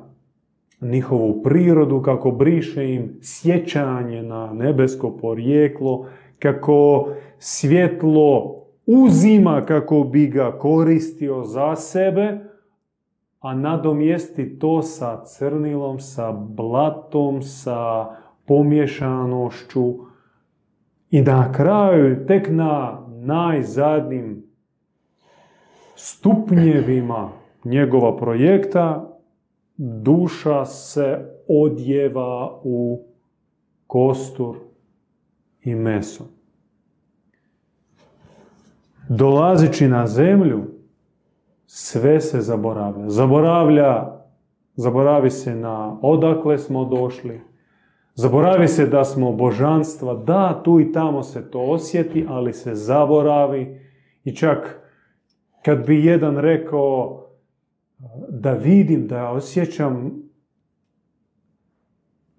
njihovu 0.81 1.43
prirodu, 1.43 2.01
kako 2.01 2.31
briše 2.31 2.93
im 2.93 3.19
sjećanje 3.21 4.23
na 4.23 4.53
nebesko 4.53 5.17
porijeklo, 5.17 6.05
kako 6.39 7.09
svjetlo 7.39 8.55
uzima 8.85 9.61
kako 9.65 10.03
bi 10.03 10.27
ga 10.27 10.51
koristio 10.51 11.43
za 11.43 11.75
sebe, 11.75 12.37
a 13.39 13.55
nadomjesti 13.55 14.59
to 14.59 14.81
sa 14.81 15.23
crnilom, 15.25 15.99
sa 15.99 16.31
blatom, 16.31 17.41
sa 17.41 18.05
pomješanošću 18.45 20.08
i 21.11 21.21
na 21.21 21.51
kraju, 21.51 22.25
tek 22.27 22.47
na 22.49 23.05
najzadnjim 23.09 24.43
stupnjevima 25.95 27.29
njegova 27.63 28.17
projekta, 28.17 29.09
duša 29.77 30.65
se 30.65 31.25
odjeva 31.47 32.59
u 32.63 33.05
kostur 33.87 34.55
i 35.63 35.75
meso. 35.75 36.23
Dolazeći 39.09 39.87
na 39.87 40.07
zemlju, 40.07 40.63
sve 41.65 42.21
se 42.21 42.41
zaboravlja. 42.41 43.09
Zaboravlja, 43.09 44.19
zaboravi 44.75 45.29
se 45.29 45.55
na 45.55 45.97
odakle 46.01 46.57
smo 46.57 46.85
došli, 46.85 47.41
zaboravi 48.19 48.67
se 48.67 48.85
da 48.85 49.03
smo 49.03 49.31
božanstva, 49.31 50.13
da, 50.13 50.61
tu 50.63 50.79
i 50.79 50.91
tamo 50.91 51.23
se 51.23 51.51
to 51.51 51.59
osjeti, 51.59 52.25
ali 52.29 52.53
se 52.53 52.75
zaboravi 52.75 53.79
i 54.23 54.35
čak 54.35 54.79
kad 55.65 55.85
bi 55.85 56.05
jedan 56.05 56.37
rekao 56.37 57.25
da 58.29 58.53
vidim, 58.53 59.07
da 59.07 59.29
osjećam, 59.29 60.11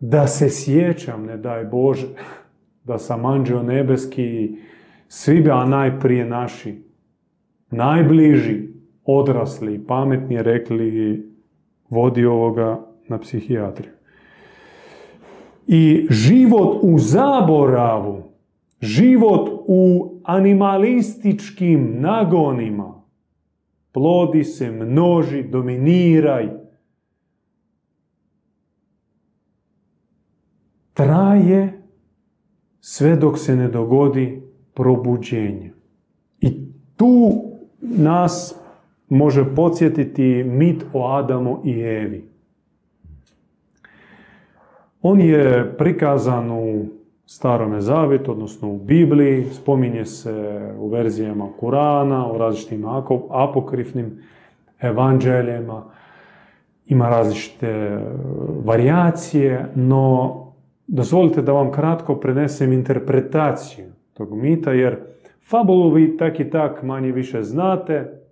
da 0.01 0.27
se 0.27 0.51
sjećam, 0.51 1.25
ne 1.25 1.37
daj 1.37 1.65
Bože, 1.65 2.07
da 2.89 2.99
sam 2.99 3.25
anđeo 3.25 3.63
nebeski, 3.63 4.57
svi 5.09 5.41
bi, 5.41 5.51
a 5.51 5.65
najprije 5.65 6.25
naši, 6.25 6.83
najbliži, 7.71 8.69
odrasli, 9.05 9.87
pametni 9.87 10.43
rekli 10.43 11.23
vodi 11.91 12.25
ovoga 12.25 12.87
na 13.09 13.19
psihijatriju. 13.19 14.00
I 15.73 16.07
život 16.11 16.79
u 16.83 16.99
zaboravu, 16.99 18.23
život 18.81 19.49
u 19.67 20.13
animalističkim 20.25 22.01
nagonima, 22.01 23.03
plodi 23.93 24.45
se, 24.45 24.71
množi, 24.71 25.43
dominiraj, 25.43 26.49
traje 30.95 31.83
sve 32.81 33.17
dok 33.17 33.39
se 33.39 33.57
ne 33.57 33.69
dogodi 33.69 34.43
probuđenje. 34.75 35.73
I 36.41 36.67
tu 36.97 37.43
nas 37.81 38.55
može 39.09 39.55
podsjetiti 39.55 40.45
mit 40.45 40.85
o 40.93 41.07
Adamu 41.13 41.63
i 41.65 41.81
Evi. 41.81 42.30
On 45.03 45.21
je 45.21 45.75
prikazan 45.79 46.51
u 46.51 46.87
Starome 47.27 47.81
Zavjetu, 47.81 48.33
odnosno 48.33 48.71
u 48.71 48.79
Bibliji, 48.79 49.45
spominje 49.45 50.05
se 50.05 50.61
u 50.79 50.89
verzijama 50.89 51.49
Kurana, 51.61 52.33
u 52.33 52.39
različitim 52.39 52.85
apokrifnim 53.31 54.23
evanđeljima, 54.81 55.85
ima 56.87 57.09
različite 57.09 57.67
e, 57.67 58.01
varijacije, 58.65 59.67
no 59.75 60.37
dozvolite 60.87 61.43
da 61.43 61.53
vam 61.53 61.73
kratko 61.73 62.17
prenesem 62.17 62.73
interpretaciju 62.73 63.87
tog 64.13 64.37
mita, 64.37 64.73
jer 64.73 64.99
fabulu 65.51 65.91
vi 65.91 66.17
tak 66.17 66.41
i 66.41 66.51
tak 66.51 66.83
manje 66.83 67.13
više 67.13 67.43
znate, 67.43 68.23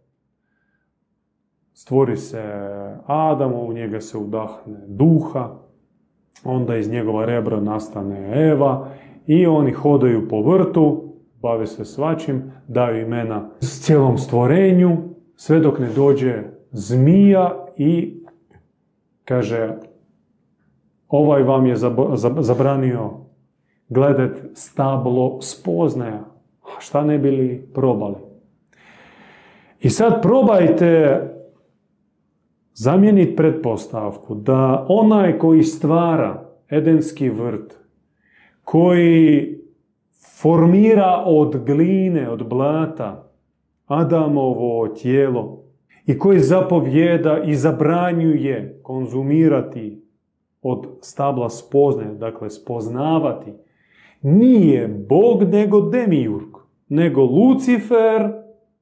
stvori 1.72 2.16
se 2.16 2.42
Adam, 3.06 3.52
u 3.54 3.72
njega 3.72 4.00
se 4.00 4.18
udahne 4.18 4.78
duha, 4.86 5.67
onda 6.44 6.76
iz 6.76 6.90
njegova 6.90 7.24
rebra 7.24 7.60
nastane 7.60 8.48
Eva 8.50 8.88
i 9.26 9.46
oni 9.46 9.72
hodaju 9.72 10.28
po 10.28 10.42
vrtu, 10.42 11.04
bave 11.42 11.66
se 11.66 11.84
svačim, 11.84 12.52
daju 12.68 13.02
imena 13.02 13.50
s 13.60 13.84
cijelom 13.84 14.18
stvorenju, 14.18 14.96
sve 15.36 15.60
dok 15.60 15.78
ne 15.78 15.88
dođe 15.96 16.42
zmija 16.70 17.66
i 17.76 18.20
kaže 19.24 19.76
ovaj 21.08 21.42
vam 21.42 21.66
je 21.66 21.76
zabranio 22.38 23.10
gledat 23.88 24.38
stablo 24.54 25.40
spoznaja. 25.40 26.24
Šta 26.78 27.04
ne 27.04 27.18
bili 27.18 27.68
probali? 27.74 28.16
I 29.80 29.90
sad 29.90 30.22
probajte 30.22 31.20
zamijeniti 32.80 33.36
pretpostavku 33.36 34.34
da 34.34 34.86
onaj 34.88 35.38
koji 35.38 35.62
stvara 35.62 36.48
Edenski 36.70 37.28
vrt, 37.28 37.74
koji 38.64 39.58
formira 40.42 41.22
od 41.26 41.64
gline, 41.64 42.30
od 42.30 42.48
blata, 42.48 43.24
Adamovo 43.86 44.88
tijelo 44.88 45.64
i 46.06 46.18
koji 46.18 46.38
zapovjeda 46.38 47.42
i 47.46 47.54
zabranjuje 47.54 48.80
konzumirati 48.82 50.02
od 50.62 50.86
stabla 51.00 51.50
spoznaje, 51.50 52.14
dakle 52.14 52.50
spoznavati, 52.50 53.52
nije 54.22 54.88
Bog 54.88 55.42
nego 55.42 55.80
demiurg, 55.80 56.56
nego 56.88 57.22
Lucifer 57.22 58.32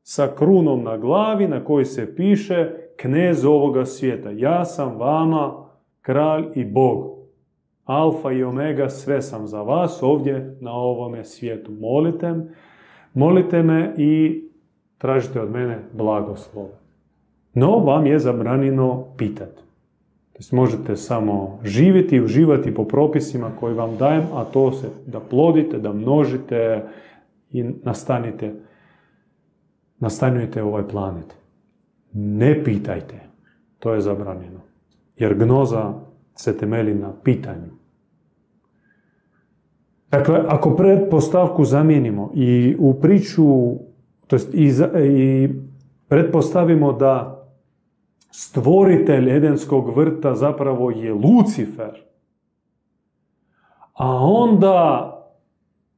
sa 0.02 0.28
krunom 0.38 0.82
na 0.82 0.96
glavi 0.96 1.48
na 1.48 1.64
koji 1.64 1.85
se 1.85 2.16
piše 2.16 2.86
knez 2.96 3.44
ovoga 3.44 3.85
svijeta. 3.85 4.30
Ja 4.30 4.64
sam 4.64 4.98
vama 4.98 5.66
kralj 6.02 6.44
i 6.54 6.64
Bog. 6.64 7.16
Alfa 7.85 8.32
i 8.32 8.44
omega, 8.44 8.88
sve 8.88 9.22
sam 9.22 9.46
za 9.46 9.62
vas 9.62 10.02
ovdje 10.02 10.56
na 10.61 10.72
ovome 10.72 11.24
svijetu. 11.24 11.72
Molite, 11.72 12.35
molite 13.14 13.62
me 13.62 13.94
i 13.96 14.42
tražite 14.98 15.40
od 15.40 15.50
mene 15.50 15.78
blagoslov. 15.92 16.66
No, 17.54 17.78
vam 17.78 18.06
je 18.06 18.18
zabranjeno 18.18 19.04
pitati. 19.16 19.62
možete 20.52 20.96
samo 20.96 21.59
živjeti 21.64 22.16
i 22.16 22.20
uživati 22.20 22.74
po 22.74 22.85
propisima 22.85 23.50
koji 23.61 23.74
vam 23.74 23.96
dajem, 23.96 24.24
a 24.35 24.44
to 24.44 24.72
se 24.72 24.88
da 25.06 25.20
plodite, 25.20 25.78
da 25.78 25.92
množite 25.92 26.82
i 27.52 27.62
nastanite, 27.62 28.54
nastanjujete 29.98 30.62
ovaj 30.62 30.88
planet. 30.88 31.45
Ne 32.18 32.64
pitajte. 32.64 33.20
To 33.79 33.94
je 33.94 34.00
zabranjeno. 34.00 34.61
Jer 35.16 35.35
gnoza 35.35 35.94
se 36.35 36.59
temeli 36.59 36.94
na 36.94 37.12
pitanju. 37.24 37.70
Dakle, 40.11 40.44
ako 40.48 40.76
pretpostavku 40.76 41.64
zamijenimo 41.64 42.31
i 42.35 42.76
u 42.79 42.94
priču, 42.94 43.74
to 44.26 44.37
jest 44.37 44.55
i, 44.55 44.72
i 45.09 45.48
pretpostavimo 46.09 46.92
da 46.92 47.46
stvoritelj 48.31 49.31
Edenskog 49.37 49.96
vrta 49.96 50.35
zapravo 50.35 50.90
je 50.90 51.14
Lucifer, 51.14 52.02
a 53.94 54.16
onda 54.22 55.12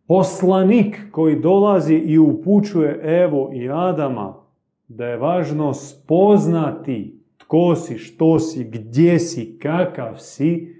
poslanik 0.07 1.11
koji 1.11 1.41
dolazi 1.41 1.95
i 1.95 2.19
upućuje 2.19 3.01
Evo 3.23 3.51
i 3.55 3.71
Adama 3.71 4.48
da 4.89 5.07
je 5.07 5.17
važno 5.17 5.75
spoznati 5.75 7.21
tko 7.37 7.75
si, 7.75 7.99
što 7.99 8.39
si, 8.39 8.65
gdje 8.65 9.19
si, 9.19 9.59
kakav 9.59 10.17
si, 10.19 10.75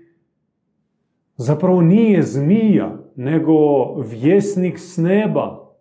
zapravo 1.37 1.81
nije 1.83 2.23
zmija, 2.23 2.99
nego 3.17 3.55
vjesnik 3.95 4.79
s 4.79 4.97
neba, 4.97 5.75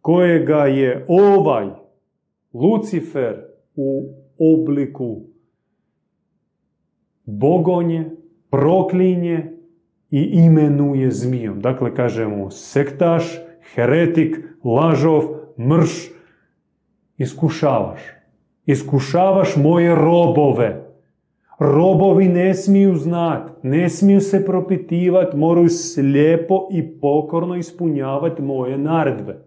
kojega 0.00 0.64
je 0.66 1.04
ovaj 1.08 1.66
Lucifer 2.52 3.44
u 3.76 4.14
obliku 4.38 5.22
bogonje, 7.24 8.10
proklinje 8.50 9.52
i 10.10 10.20
imenuje 10.32 11.10
zmijom. 11.10 11.60
Dakle, 11.60 11.94
kažemo 11.94 12.50
sektaš, 12.50 13.38
heretik, 13.74 14.36
lažov, 14.64 15.22
mrš, 15.58 16.17
iskušavaš. 17.18 18.00
Iskušavaš 18.66 19.56
moje 19.56 19.94
robove. 19.94 20.84
Robovi 21.58 22.28
ne 22.28 22.54
smiju 22.54 22.96
znat, 22.96 23.50
ne 23.62 23.88
smiju 23.88 24.20
se 24.20 24.44
propitivati, 24.46 25.36
moraju 25.36 25.68
slijepo 25.68 26.68
i 26.72 27.00
pokorno 27.00 27.56
ispunjavati 27.56 28.42
moje 28.42 28.78
naredbe. 28.78 29.44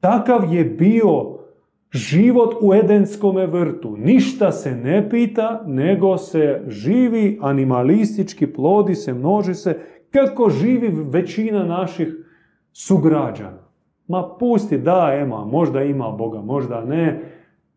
Takav 0.00 0.54
je 0.54 0.64
bio 0.64 1.38
život 1.90 2.54
u 2.60 2.74
Edenskome 2.74 3.46
vrtu. 3.46 3.96
Ništa 3.96 4.52
se 4.52 4.76
ne 4.76 5.10
pita, 5.10 5.64
nego 5.66 6.18
se 6.18 6.62
živi 6.68 7.38
animalistički, 7.42 8.46
plodi 8.46 8.94
se, 8.94 9.14
množi 9.14 9.54
se, 9.54 9.78
kako 10.10 10.50
živi 10.50 10.88
većina 11.04 11.64
naših 11.64 12.08
sugrađana. 12.72 13.67
Ma 14.08 14.36
pusti, 14.38 14.78
da, 14.78 15.10
Ema, 15.20 15.44
možda 15.44 15.82
ima 15.82 16.10
Boga, 16.10 16.40
možda 16.40 16.84
ne. 16.84 17.22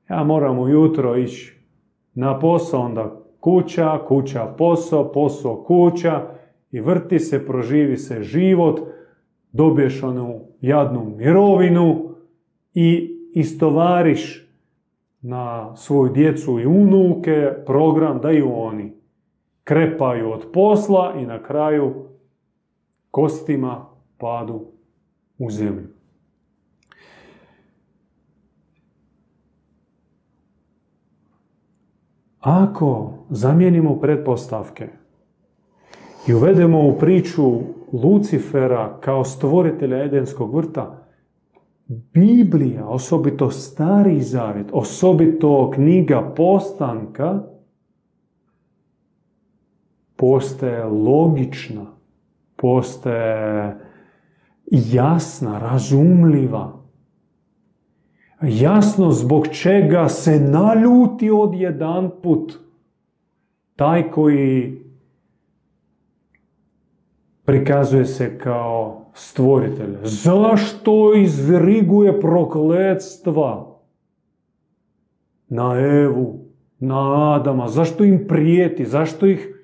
Ja 0.09 0.23
moram 0.23 0.59
ujutro 0.59 1.17
ići 1.17 1.59
na 2.13 2.39
posao, 2.39 2.81
onda 2.81 3.21
kuća, 3.39 3.99
kuća 4.07 4.53
posao, 4.57 5.11
posao 5.11 5.63
kuća 5.63 6.21
i 6.71 6.79
vrti 6.79 7.19
se, 7.19 7.45
proživi 7.45 7.97
se 7.97 8.23
život, 8.23 8.79
dobiješ 9.51 10.03
onu 10.03 10.39
jadnu 10.61 11.13
mirovinu 11.17 12.15
i 12.73 13.17
istovariš 13.33 14.47
na 15.21 15.75
svoju 15.75 16.13
djecu 16.13 16.59
i 16.59 16.65
unuke 16.65 17.51
program 17.65 18.19
da 18.19 18.31
i 18.31 18.41
oni 18.41 18.93
krepaju 19.63 20.31
od 20.31 20.45
posla 20.53 21.13
i 21.19 21.25
na 21.25 21.43
kraju 21.43 21.93
kostima 23.11 23.85
padu 24.17 24.65
u 25.37 25.49
zemlju. 25.49 25.87
Ako 32.41 33.13
zamijenimo 33.30 33.99
pretpostavke 33.99 34.88
i 36.27 36.34
uvedemo 36.34 36.88
u 36.88 36.97
priču 36.99 37.60
Lucifera 37.93 38.97
kao 38.99 39.23
stvoritelja 39.23 40.04
Edenskog 40.04 40.56
vrta, 40.56 40.97
Biblija, 41.88 42.88
osobito 42.88 43.51
Stari 43.51 44.21
Zavjet, 44.21 44.67
osobito 44.71 45.71
knjiga 45.73 46.34
Postanka, 46.36 47.43
postaje 50.15 50.86
logična, 50.86 51.86
postaje 52.56 53.77
jasna, 54.71 55.60
razumljiva. 55.60 56.80
Jasno 58.41 59.12
zbog 59.12 59.47
čega 59.47 60.10
se 60.10 60.39
naljuti 60.39 61.30
jedan 61.54 62.10
put 62.23 62.54
taj 63.75 64.12
koji 64.12 64.82
prikazuje 67.45 68.06
se 68.06 68.38
kao 68.38 69.06
stvoritelj. 69.13 69.97
Zašto 70.04 71.15
izvriguje 71.15 72.19
prokletstva 72.19 73.77
na 75.49 75.80
Evu, 75.80 76.39
na 76.80 77.34
Adama? 77.34 77.67
Zašto 77.67 78.04
im 78.04 78.27
prijeti? 78.27 78.86
Zašto 78.86 79.25
ih 79.25 79.63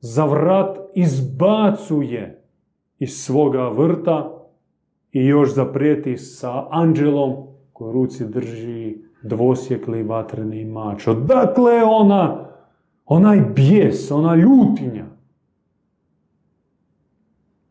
za 0.00 0.24
vrat 0.24 0.78
izbacuje 0.94 2.42
iz 2.98 3.10
svoga 3.10 3.68
vrta 3.68 4.46
i 5.12 5.26
još 5.26 5.54
zaprijeti 5.54 6.16
sa 6.16 6.66
anđelom 6.70 7.53
koji 7.74 7.92
ruci 7.92 8.24
drži 8.24 8.96
dvosjekli 9.22 10.02
vatreni 10.02 10.64
mač. 10.64 11.06
Odakle 11.06 11.82
ona, 11.84 12.48
onaj 13.06 13.40
bijes, 13.40 14.10
ona 14.10 14.34
ljutinja? 14.34 15.04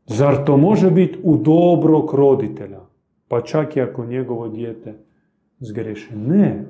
Zar 0.05 0.45
to 0.45 0.57
može 0.57 0.91
biti 0.91 1.19
u 1.23 1.37
dobrog 1.37 2.13
roditelja? 2.13 2.79
Pa 3.27 3.41
čak 3.41 3.75
i 3.75 3.81
ako 3.81 4.05
njegovo 4.05 4.47
dijete 4.47 4.93
zgreše. 5.59 6.15
Ne. 6.15 6.65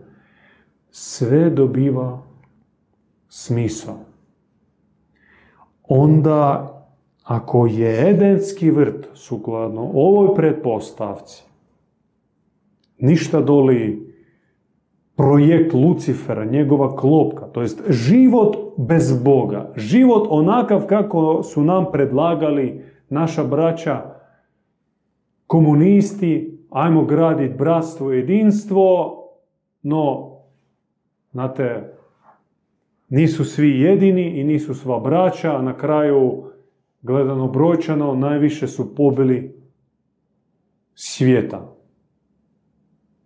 Sve 0.91 1.49
dobiva 1.49 2.21
smisao. 3.29 3.99
Onda, 5.83 6.69
ako 7.23 7.67
je 7.67 8.09
Edenski 8.09 8.71
vrt 8.71 9.07
sukladno 9.13 9.91
ovoj 9.93 10.35
pretpostavci, 10.35 11.43
ništa 13.03 13.41
doli 13.41 14.13
projekt 15.15 15.73
Lucifera, 15.73 16.45
njegova 16.45 16.95
klopka, 16.95 17.45
to 17.45 17.61
jest 17.61 17.81
život 17.89 18.57
bez 18.77 19.23
Boga, 19.23 19.71
život 19.75 20.27
onakav 20.29 20.85
kako 20.85 21.43
su 21.43 21.63
nam 21.63 21.85
predlagali 21.91 22.81
naša 23.09 23.43
braća 23.43 24.01
komunisti, 25.47 26.59
ajmo 26.69 27.05
graditi 27.05 27.57
bratstvo 27.57 28.13
i 28.13 28.17
jedinstvo, 28.17 29.17
no, 29.81 30.31
znate, 31.31 31.93
nisu 33.09 33.45
svi 33.45 33.79
jedini 33.79 34.39
i 34.39 34.43
nisu 34.43 34.73
sva 34.73 34.99
braća, 34.99 35.57
a 35.57 35.61
na 35.61 35.77
kraju, 35.77 36.43
gledano 37.01 37.47
brojčano, 37.47 38.15
najviše 38.15 38.67
su 38.67 38.95
pobili 38.95 39.61
svijeta. 40.95 41.73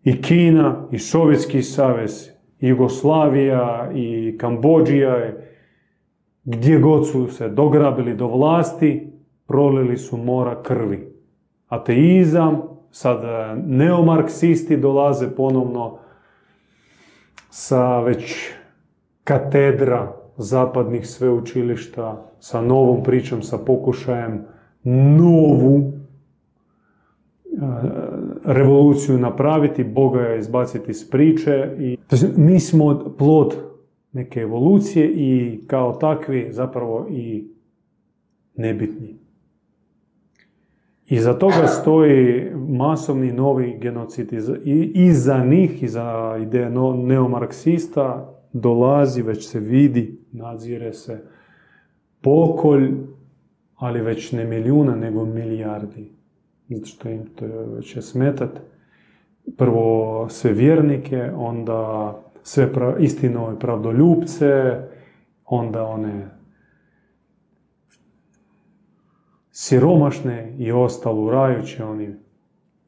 I 0.07 0.21
Kina, 0.21 0.87
i 0.91 0.99
Sovjetski 0.99 1.61
savez, 1.61 2.29
i 2.59 2.67
Jugoslavija, 2.67 3.91
i 3.95 4.37
Kambođija, 4.37 5.31
gdje 6.43 6.79
god 6.79 7.07
su 7.07 7.27
se 7.27 7.49
dograbili 7.49 8.15
do 8.15 8.27
vlasti, 8.27 9.11
prolili 9.47 9.97
su 9.97 10.17
mora 10.17 10.63
krvi. 10.63 11.13
Ateizam, 11.67 12.61
sad 12.91 13.19
neomarksisti 13.65 14.77
dolaze 14.77 15.35
ponovno 15.35 15.97
sa 17.49 17.99
već 17.99 18.51
katedra 19.23 20.15
zapadnih 20.37 21.07
sveučilišta, 21.07 22.31
sa 22.39 22.61
novom 22.61 23.03
pričom, 23.03 23.41
sa 23.41 23.57
pokušajem 23.57 24.45
novu 25.17 25.93
revoluciju 28.47 29.17
napraviti, 29.17 29.83
Boga 29.83 30.21
je 30.21 30.39
izbaciti 30.39 30.91
iz 30.91 31.09
priče. 31.09 31.75
I, 31.79 31.97
mi 32.35 32.59
smo 32.59 33.15
plod 33.17 33.55
neke 34.11 34.39
evolucije 34.39 35.11
i 35.15 35.59
kao 35.67 35.93
takvi 35.93 36.47
zapravo 36.51 37.07
i 37.09 37.47
nebitni. 38.55 39.15
I 41.07 41.19
za 41.19 41.33
toga 41.33 41.67
stoji 41.81 42.51
masovni 42.55 43.31
novi 43.31 43.77
genocid. 43.81 44.33
I 44.93 45.11
za 45.11 45.45
njih, 45.45 45.83
i 45.83 45.87
za 45.87 46.37
ideje 46.41 46.69
neomarksista 46.95 48.33
dolazi, 48.53 49.21
već 49.21 49.47
se 49.47 49.59
vidi, 49.59 50.19
nadzire 50.31 50.93
se 50.93 51.23
pokolj, 52.21 52.91
ali 53.75 54.01
već 54.01 54.31
ne 54.31 54.45
milijuna, 54.45 54.95
nego 54.95 55.25
milijardi. 55.25 56.16
Zato 56.69 56.85
što 56.85 57.09
im 57.09 57.25
to 57.35 57.81
će 57.81 58.01
smetat. 58.01 58.49
Prvo 59.57 60.29
sve 60.29 60.51
vjernike, 60.51 61.31
onda 61.35 62.13
sve 62.43 62.69
istino 62.99 63.53
i 63.55 63.59
pravdoljubce, 63.59 64.81
onda 65.45 65.85
one 65.85 66.29
siromašne 69.51 70.55
i 70.57 70.71
ostalo 70.71 71.31
rajuće 71.31 71.83
oni 71.83 72.15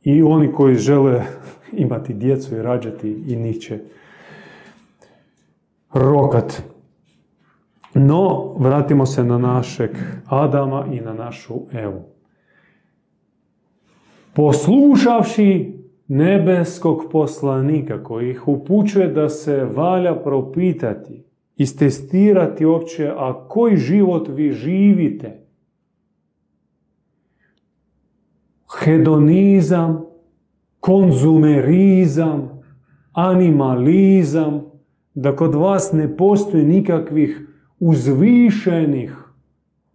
i 0.03 0.23
oni 0.23 0.51
koji 0.51 0.75
žele 0.75 1.23
imati 1.85 2.13
djecu 2.13 2.55
i 2.55 2.61
rađati 2.61 3.23
i 3.27 3.35
njih 3.35 3.59
će 3.59 3.79
rokat. 5.93 6.63
No, 7.93 8.53
vratimo 8.57 9.05
se 9.05 9.23
na 9.23 9.37
našeg 9.37 9.91
Adama 10.25 10.85
i 10.91 10.99
na 10.99 11.13
našu 11.13 11.53
Evu. 11.73 12.18
Poslušavši 14.39 15.73
nebeskog 16.07 17.03
poslanika 17.11 18.03
koji 18.03 18.29
ih 18.29 18.47
upućuje 18.47 19.07
da 19.07 19.29
se 19.29 19.65
valja 19.65 20.15
propitati, 20.15 21.23
istestirati 21.55 22.65
uopće, 22.65 23.11
a 23.17 23.47
koji 23.47 23.77
život 23.77 24.27
vi 24.31 24.51
živite, 24.51 25.45
hedonizam, 28.79 30.05
konzumerizam, 30.79 32.61
animalizam, 33.11 34.61
da 35.13 35.35
kod 35.35 35.55
vas 35.55 35.91
ne 35.93 36.17
postoji 36.17 36.63
nikakvih 36.63 37.47
uzvišenih 37.79 39.15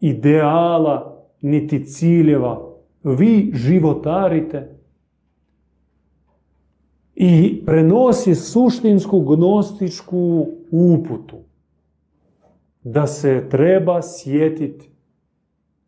ideala 0.00 1.26
niti 1.40 1.84
ciljeva. 1.84 2.63
Vi 3.04 3.50
životarite 3.54 4.76
i 7.14 7.62
prenosi 7.66 8.34
suštinsku 8.34 9.20
gnostičku 9.20 10.46
uputu 10.70 11.36
da 12.82 13.06
se 13.06 13.46
treba 13.50 14.02
sjetiti 14.02 14.90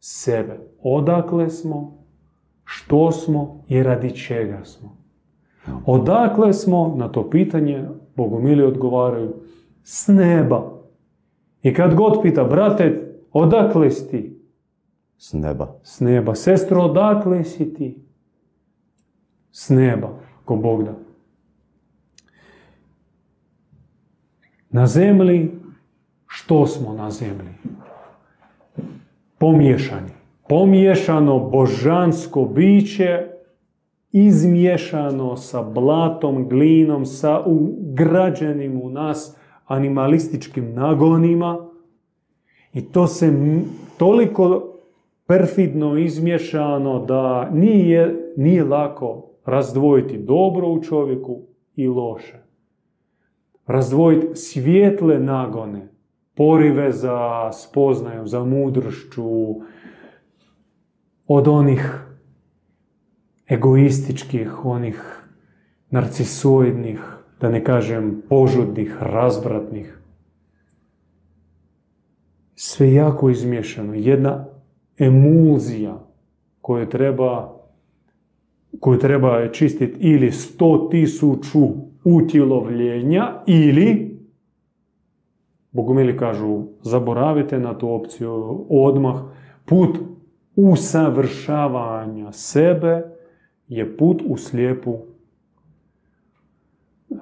sebe. 0.00 0.58
Odakle 0.82 1.50
smo, 1.50 2.04
što 2.64 3.12
smo 3.12 3.64
i 3.68 3.82
radi 3.82 4.16
čega 4.16 4.64
smo. 4.64 4.96
Odakle 5.86 6.52
smo, 6.52 6.94
na 6.96 7.08
to 7.08 7.30
pitanje, 7.30 7.88
bogomili 8.16 8.62
odgovaraju, 8.62 9.34
s 9.82 10.08
neba. 10.08 10.72
I 11.62 11.74
kad 11.74 11.94
god 11.94 12.22
pita, 12.22 12.44
brate, 12.44 13.14
odakle 13.32 13.90
si 13.90 14.10
ti? 14.10 14.35
S 15.18 15.32
neba. 15.32 15.78
S 15.82 16.00
neba. 16.00 16.34
Sestro, 16.34 16.82
odakle 16.82 17.44
si 17.44 17.74
ti? 17.74 17.98
S 19.52 19.68
neba, 19.68 20.18
ko 20.44 20.56
Bog 20.56 20.84
da. 20.84 20.94
Na 24.70 24.86
zemlji, 24.86 25.52
što 26.26 26.66
smo 26.66 26.92
na 26.92 27.10
zemlji? 27.10 27.54
Pomiješani 29.38 30.16
pomiješano 30.48 31.38
božansko 31.38 32.44
biće, 32.44 33.26
izmiješano 34.12 35.36
sa 35.36 35.62
blatom, 35.62 36.48
glinom, 36.48 37.06
sa 37.06 37.42
ugrađenim 37.46 38.80
u 38.82 38.90
nas 38.90 39.36
animalističkim 39.66 40.74
nagonima. 40.74 41.68
I 42.72 42.92
to 42.92 43.06
se 43.06 43.32
toliko 43.98 44.75
perfidno 45.26 45.98
izmješano 45.98 47.04
da 47.04 47.50
nije, 47.50 48.32
nije 48.36 48.64
lako 48.64 49.30
razdvojiti 49.44 50.18
dobro 50.18 50.68
u 50.68 50.82
čovjeku 50.82 51.42
i 51.76 51.88
loše. 51.88 52.42
Razdvojiti 53.66 54.36
svijetle 54.36 55.18
nagone, 55.18 55.88
porive 56.34 56.92
za 56.92 57.50
spoznajom, 57.52 58.26
za 58.26 58.44
mudrošću, 58.44 59.54
od 61.26 61.48
onih 61.48 62.06
egoističkih, 63.48 64.64
onih 64.64 65.22
narcisoidnih, 65.90 67.00
da 67.40 67.50
ne 67.50 67.64
kažem 67.64 68.22
požudnih, 68.28 68.96
razvratnih. 69.00 69.98
Sve 72.54 72.92
jako 72.92 73.30
izmješano. 73.30 73.94
Jedna 73.94 74.46
emulzija 74.98 76.06
koju 76.60 76.88
treba 76.88 77.56
koju 78.80 78.98
treba 78.98 79.48
čistiti 79.52 79.98
ili 80.00 80.32
sto 80.32 80.88
tisuću 80.90 81.68
utjelovljenja 82.04 83.42
ili 83.46 84.16
Bogumili 85.76 86.16
kažu 86.16 86.62
zaboravite 86.82 87.58
na 87.58 87.78
tu 87.78 87.90
opciju 87.92 88.64
odmah 88.68 89.22
put 89.64 89.98
usavršavanja 90.56 92.32
sebe 92.32 93.02
je 93.68 93.96
put 93.96 94.22
u 94.26 94.36
slijepu 94.36 94.98
e, 97.10 97.16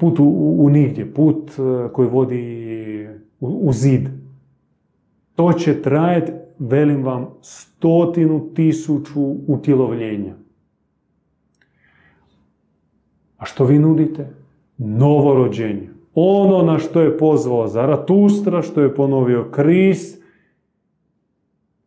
put 0.00 0.18
u, 0.18 0.68
nigdje, 0.70 1.14
put 1.14 1.50
e, 1.50 1.92
koji 1.92 2.08
vodi 2.08 3.08
u, 3.40 3.72
zid. 3.72 4.08
To 5.34 5.52
će 5.52 5.82
trajati, 5.82 6.32
velim 6.58 7.04
vam, 7.04 7.28
stotinu 7.40 8.54
tisuću 8.54 9.34
utjelovljenja. 9.46 10.34
A 13.36 13.44
što 13.44 13.64
vi 13.64 13.78
nudite? 13.78 14.28
Novorođenje. 14.78 15.88
Ono 16.14 16.62
na 16.72 16.78
što 16.78 17.00
je 17.00 17.18
pozvao 17.18 17.68
Zaratustra, 17.68 18.62
što 18.62 18.80
je 18.80 18.94
ponovio 18.94 19.48
Krist, 19.50 20.22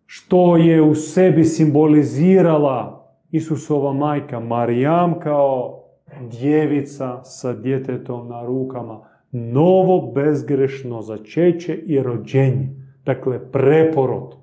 što 0.06 0.58
je 0.58 0.82
u 0.82 0.96
sebi 0.96 1.44
simbolizirala 1.44 3.00
Isusova 3.32 3.94
majka 3.94 4.40
Marijam 4.40 5.20
kao 5.20 5.84
djevica 6.32 7.24
sa 7.24 7.54
djetetom 7.54 8.28
na 8.28 8.46
rukama. 8.46 9.00
Novo 9.32 10.12
bezgrešno 10.12 11.02
začeće 11.02 11.76
i 11.76 12.04
rođenje. 12.04 12.70
Dakle, 13.06 13.52
preporod. 13.52 14.36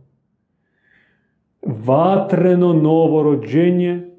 Vatreno 1.67 2.73
novo 2.73 3.23
rođenje 3.23 4.11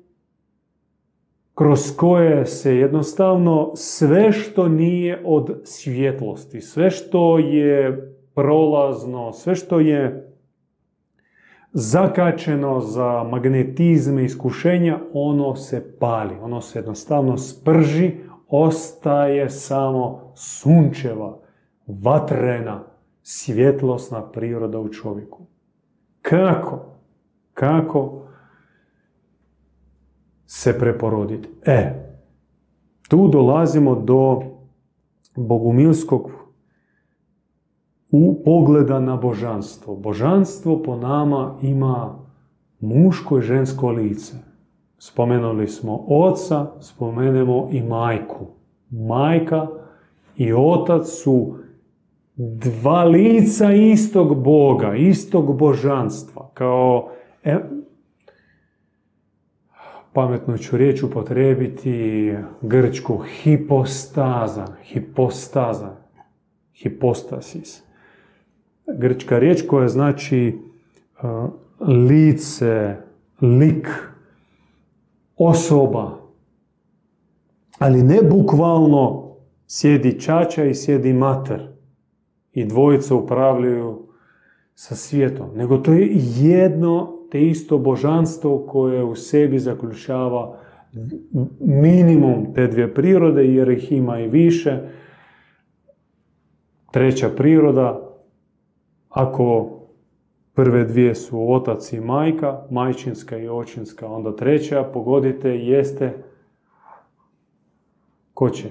kroz 1.56 1.96
koje 1.96 2.46
se 2.46 2.78
jednostavno 2.78 3.72
sve 3.76 4.32
što 4.32 4.68
nije 4.68 5.22
od 5.26 5.62
svjetlosti, 5.64 6.62
sve 6.62 6.92
što 6.92 7.40
je 7.40 8.08
prolazno, 8.36 9.34
sve 9.34 9.56
što 9.56 9.80
je 9.80 10.34
zakačeno 11.72 12.80
za 12.80 13.24
magnetizme, 13.24 14.26
iskušenja, 14.26 15.00
ono 15.14 15.56
se 15.56 15.98
pali, 16.00 16.36
ono 16.42 16.62
se 16.62 16.80
jednostavno 16.80 17.38
sprži, 17.38 18.12
ostaje 18.48 19.50
samo 19.50 20.32
sunčeva, 20.36 21.40
vatrena, 21.88 22.84
svjetlosna 23.22 24.32
priroda 24.32 24.80
u 24.80 24.90
čovjeku. 24.90 25.46
Kako? 26.22 26.97
Kako 27.58 28.22
se 30.46 30.80
preporoditi? 30.80 31.50
E, 31.66 31.94
tu 33.10 33.28
dolazimo 33.28 33.96
do 33.96 34.42
bogumilskog 35.36 36.32
u 38.12 38.42
pogleda 38.46 39.00
na 39.00 39.16
božanstvo. 39.16 39.96
Božanstvo 39.96 40.84
po 40.84 40.96
nama 40.96 41.56
ima 41.62 42.20
muško 42.80 43.38
i 43.38 43.42
žensko 43.42 43.90
lice. 43.90 44.38
Spomenuli 44.98 45.68
smo 45.68 46.06
oca, 46.08 46.72
spomenemo 46.80 47.70
i 47.72 47.84
majku. 47.84 48.46
Majka 48.90 49.68
i 50.36 50.54
otac 50.54 51.08
su 51.08 51.56
dva 52.36 53.04
lica 53.04 53.74
istog 53.74 54.44
Boga, 54.44 54.96
istog 54.96 55.58
božanstva. 55.58 56.50
Kao, 56.54 57.10
e, 57.48 57.60
pametno 60.14 60.58
ću 60.58 60.78
riječ 60.78 61.04
upotrebiti 61.04 62.34
grčku 62.62 63.18
hipostaza, 63.18 64.68
hipostaza, 64.84 65.96
hipostasis. 66.76 67.84
Grčka 68.98 69.40
riječ 69.40 69.64
koja 69.68 69.88
znači 69.88 70.60
uh, 71.24 71.50
lice, 71.88 72.96
lik, 73.42 73.88
osoba, 75.38 76.18
ali 77.80 78.04
ne 78.04 78.20
bukvalno 78.30 79.36
sjedi 79.68 80.20
čača 80.20 80.64
i 80.66 80.76
sjedi 80.76 81.14
mater 81.14 81.68
i 82.54 82.66
dvojica 82.66 83.16
upravljaju 83.16 84.08
sa 84.76 84.96
svijetom, 84.96 85.50
nego 85.56 85.78
to 85.78 85.94
je 85.94 86.10
jedno 86.36 87.17
te 87.32 87.42
isto 87.42 87.78
božanstvo 87.78 88.66
koje 88.68 89.04
u 89.04 89.16
sebi 89.16 89.60
zaključava 89.60 90.60
minimum 91.60 92.54
te 92.54 92.68
dvije 92.68 92.94
prirode, 92.94 93.46
jer 93.46 93.70
ih 93.70 93.92
ima 93.92 94.20
i 94.20 94.28
više. 94.28 94.80
Treća 96.92 97.30
priroda, 97.30 98.02
ako 99.10 99.70
prve 100.54 100.84
dvije 100.84 101.16
su 101.16 101.54
otac 101.54 101.94
i 101.94 102.00
majka, 102.00 102.62
majčinska 102.72 103.38
i 103.38 103.50
očinska, 103.50 104.08
onda 104.08 104.36
treća, 104.36 104.84
pogodite, 104.94 105.50
jeste 105.50 106.14
ko 108.34 108.50
će? 108.50 108.70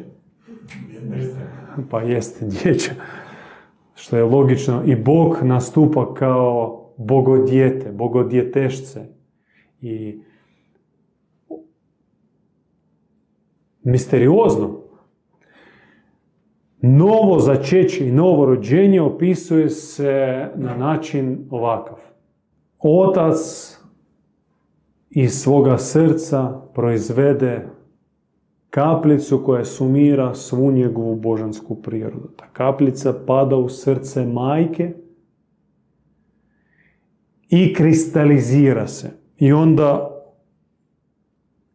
Pa 1.91 2.03
jeste 2.03 2.47
dječa. 2.47 2.93
Što 3.95 4.17
je 4.17 4.25
logično. 4.25 4.83
I 4.87 4.97
Bog 4.97 5.37
nastupa 5.43 6.15
kao 6.15 6.86
bogodjete, 6.97 7.93
bogodjetešce. 7.93 9.07
I 9.81 10.21
misteriozno. 13.83 14.81
Novo 16.81 17.39
začeće 17.39 18.09
i 18.09 18.13
novo 18.13 18.47
rođenje 18.47 19.01
opisuje 19.01 19.71
se 19.71 20.49
na 20.55 20.77
način 20.77 21.47
ovakav. 21.51 21.99
Otac 22.79 23.37
iz 25.11 25.43
svoga 25.43 25.79
srca 25.79 26.61
proizvede 26.75 27.67
kaplicu 28.71 29.43
koja 29.45 29.65
sumira 29.65 30.35
svu 30.35 30.73
njegovu 30.73 31.17
božansku 31.17 31.83
prirodu. 31.83 32.29
Ta 32.37 32.47
kaplica 32.53 33.15
pada 33.27 33.57
u 33.57 33.69
srce 33.69 34.27
majke 34.27 34.95
i 37.49 37.75
kristalizira 37.75 38.87
se. 38.87 39.11
I 39.39 39.53
onda 39.53 40.11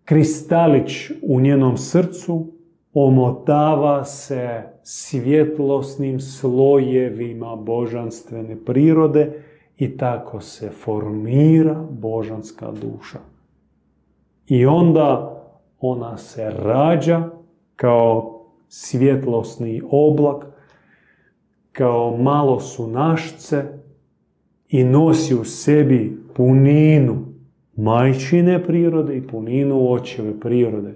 kristalić 0.06 1.12
u 1.22 1.42
njenom 1.42 1.78
srcu 1.78 2.48
omotava 2.94 4.06
se 4.06 4.64
svjetlosnim 4.84 6.20
slojevima 6.20 7.56
božanstvene 7.56 8.58
prirode 8.66 9.44
i 9.78 9.98
tako 9.98 10.42
se 10.42 10.70
formira 10.70 11.86
božanska 11.90 12.72
duša. 12.72 13.20
I 14.48 14.66
onda 14.66 15.38
ona 15.80 16.18
se 16.18 16.50
rađa 16.50 17.30
kao 17.76 18.42
svjetlosni 18.68 19.82
oblak, 19.92 20.46
kao 21.72 22.18
malo 22.18 22.60
sunašce 22.60 23.81
i 24.72 24.84
nosi 24.84 25.36
u 25.36 25.44
sebi 25.44 26.22
puninu 26.36 27.26
majčine 27.76 28.64
prirode 28.64 29.18
i 29.18 29.28
puninu 29.28 29.92
očeve 29.92 30.40
prirode. 30.40 30.96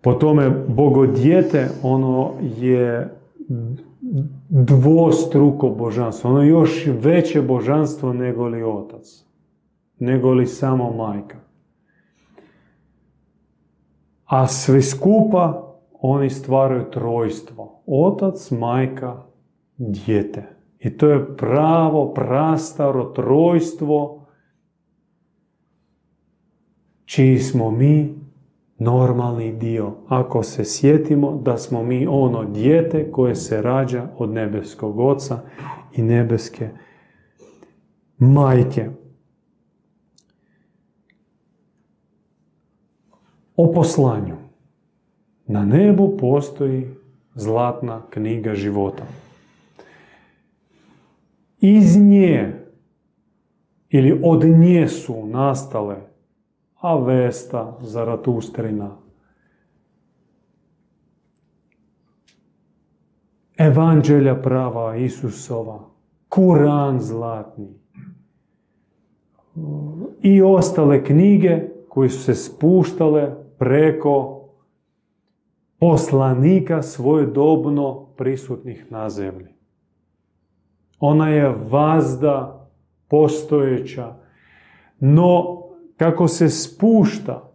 Po 0.00 0.14
tome 0.14 0.50
bogodjete 0.68 1.68
ono 1.82 2.32
je 2.58 3.14
dvostruko 4.48 5.68
božanstvo, 5.68 6.30
ono 6.30 6.42
je 6.42 6.48
još 6.48 6.86
veće 6.86 7.42
božanstvo 7.42 8.12
nego 8.12 8.48
li 8.48 8.62
otac, 8.62 9.24
nego 9.98 10.32
li 10.32 10.46
samo 10.46 10.92
majka. 10.92 11.36
A 14.24 14.46
sve 14.46 14.82
skupa 14.82 15.74
oni 16.00 16.30
stvaraju 16.30 16.90
trojstvo. 16.90 17.82
Otac, 17.86 18.50
majka, 18.50 19.22
dijete. 19.76 20.57
I 20.78 20.96
to 20.96 21.08
je 21.08 21.36
pravo, 21.36 22.14
prastaro 22.14 23.04
trojstvo 23.04 24.26
čiji 27.04 27.38
smo 27.38 27.70
mi 27.70 28.14
normalni 28.78 29.52
dio. 29.52 29.92
Ako 30.08 30.42
se 30.42 30.64
sjetimo 30.64 31.40
da 31.44 31.56
smo 31.56 31.82
mi 31.82 32.06
ono 32.06 32.44
dijete 32.44 33.10
koje 33.12 33.34
se 33.34 33.62
rađa 33.62 34.08
od 34.18 34.30
nebeskog 34.30 34.98
oca 34.98 35.40
i 35.96 36.02
nebeske 36.02 36.68
majke. 38.18 38.90
O 43.56 43.72
poslanju. 43.72 44.36
Na 45.46 45.64
nebu 45.64 46.16
postoji 46.16 46.88
zlatna 47.34 48.02
knjiga 48.10 48.54
života. 48.54 49.02
Iz 51.60 51.96
nje 51.96 52.64
ili 53.88 54.20
od 54.24 54.44
nje 54.44 54.88
su 54.88 55.26
nastale 55.26 55.96
Avesta, 56.74 57.78
Zaratustrina, 57.80 58.96
Evanđelja 63.58 64.42
prava 64.42 64.96
Isusova, 64.96 65.80
Kuran 66.28 67.00
zlatni 67.00 67.68
i 70.22 70.42
ostale 70.42 71.04
knjige 71.04 71.68
koje 71.88 72.08
su 72.08 72.22
se 72.22 72.34
spuštale 72.34 73.34
preko 73.58 74.44
poslanika 75.78 76.82
svojedobno 76.82 78.06
prisutnih 78.16 78.92
na 78.92 79.10
zemlji. 79.10 79.57
Ona 81.00 81.28
je 81.28 81.54
vazda 81.70 82.68
postojeća, 83.08 84.14
no 85.00 85.62
kako 85.96 86.28
se 86.28 86.48
spušta 86.48 87.52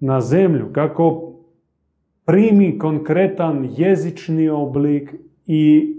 na 0.00 0.20
zemlju, 0.20 0.72
kako 0.72 1.32
primi 2.24 2.78
konkretan 2.78 3.68
jezični 3.76 4.48
oblik 4.48 5.14
i 5.46 5.94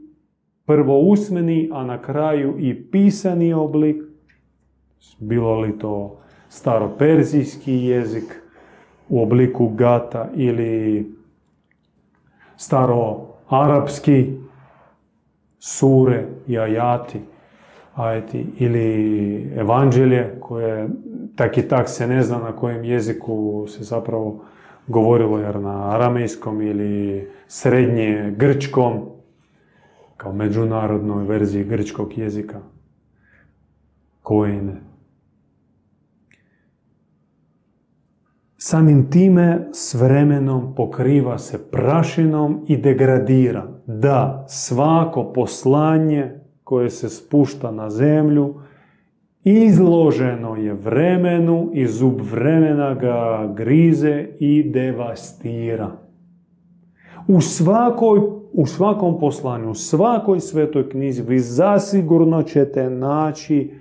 prvo 0.66 1.00
usmeni, 1.00 1.70
a 1.74 1.84
na 1.84 2.02
kraju 2.02 2.56
i 2.60 2.84
pisani 2.92 3.54
oblik, 3.54 4.04
bilo 5.20 5.60
li 5.60 5.80
to 5.80 6.20
staroperzijski 6.50 7.74
jezik 7.74 8.42
u 9.10 9.24
obliku 9.24 9.68
gata 9.68 10.30
ili 10.36 11.06
staroarapski 12.58 14.34
sure 15.60 16.28
i 16.48 16.58
ajati, 16.58 17.20
ajati 17.96 18.46
ili 18.58 19.54
evanđelje 19.58 20.38
koje 20.40 20.90
tak 21.36 21.58
i 21.58 21.68
tak 21.68 21.90
se 21.90 22.08
ne 22.08 22.24
zna 22.24 22.38
na 22.38 22.56
kojem 22.56 22.84
jeziku 22.84 23.66
se 23.68 23.84
zapravo 23.84 24.46
govorilo, 24.88 25.40
jer 25.40 25.60
na 25.60 25.96
aramejskom 25.96 26.62
ili 26.62 27.28
srednje 27.48 28.34
grčkom, 28.38 29.10
kao 30.18 30.34
međunarodnoj 30.34 31.26
verziji 31.26 31.64
grčkog 31.64 32.18
jezika. 32.18 32.60
koji 34.30 34.62
ne. 34.62 34.82
Samim 38.62 39.10
time 39.10 39.68
s 39.72 39.94
vremenom 39.94 40.76
pokriva 40.76 41.38
se 41.38 41.72
prašinom 41.72 42.66
i 42.68 42.78
degradira. 42.78 43.68
Da, 43.86 44.46
svako 44.50 45.32
poslanje 45.34 46.40
koje 46.64 46.90
se 46.90 47.10
spušta 47.10 47.72
na 47.72 47.90
zemlju 47.90 48.56
izloženo 49.44 50.56
je 50.56 50.74
vremenu 50.74 51.70
i 51.74 51.88
zub 51.88 52.22
vremena 52.32 52.94
ga 52.94 53.50
grize 53.56 54.28
i 54.40 54.72
devastira. 54.72 55.92
U, 57.28 57.42
svakoj, 57.42 58.20
u 58.54 58.66
svakom 58.66 59.20
poslanju, 59.20 59.70
u 59.70 59.76
svakoj 59.76 60.40
svetoj 60.40 60.90
knjizi 60.90 61.22
vi 61.22 61.40
zasigurno 61.40 62.44
ćete 62.44 62.90
naći 62.90 63.74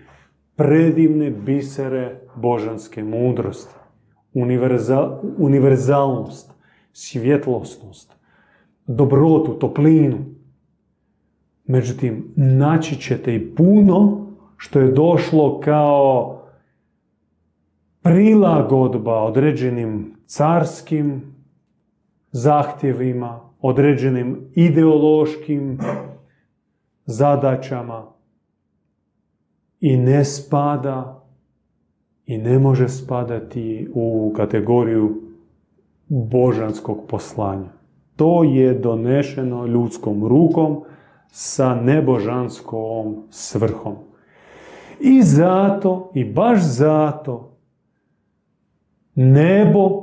predivne 0.57 1.31
bisere 1.31 2.21
božanske 2.37 3.05
mudrosti. 3.05 3.78
Univerzalnost, 5.39 6.53
svjetlosnost, 6.93 8.15
dobrotu, 8.87 9.53
toplinu. 9.53 10.19
Međutim, 11.67 12.33
naći 12.37 13.01
ćete 13.01 13.35
i 13.35 13.55
puno 13.55 14.27
što 14.57 14.81
je 14.81 14.93
došlo 14.93 15.61
kao 15.61 16.39
prilagodba 18.03 19.23
određenim 19.23 20.15
carskim 20.27 21.23
zahtjevima, 22.33 23.41
određenim 23.61 24.51
ideološkim 24.55 25.79
zadaćama 27.07 28.07
i 29.81 29.97
ne 29.97 30.25
spada 30.25 31.18
i 32.29 32.39
ne 32.39 32.59
može 32.59 32.89
spadati 32.89 33.89
u 33.95 34.33
kategoriju 34.37 35.23
božanskog 36.09 36.99
poslanja. 37.09 37.69
To 38.17 38.45
je 38.45 38.75
donešeno 38.75 39.67
ljudskom 39.67 40.27
rukom 40.27 40.83
sa 41.29 41.75
nebožanskom 41.75 43.17
svrhom. 43.31 43.97
I 45.01 45.23
zato, 45.23 46.11
i 46.15 46.25
baš 46.25 46.59
zato, 46.63 47.57
nebo 49.15 50.03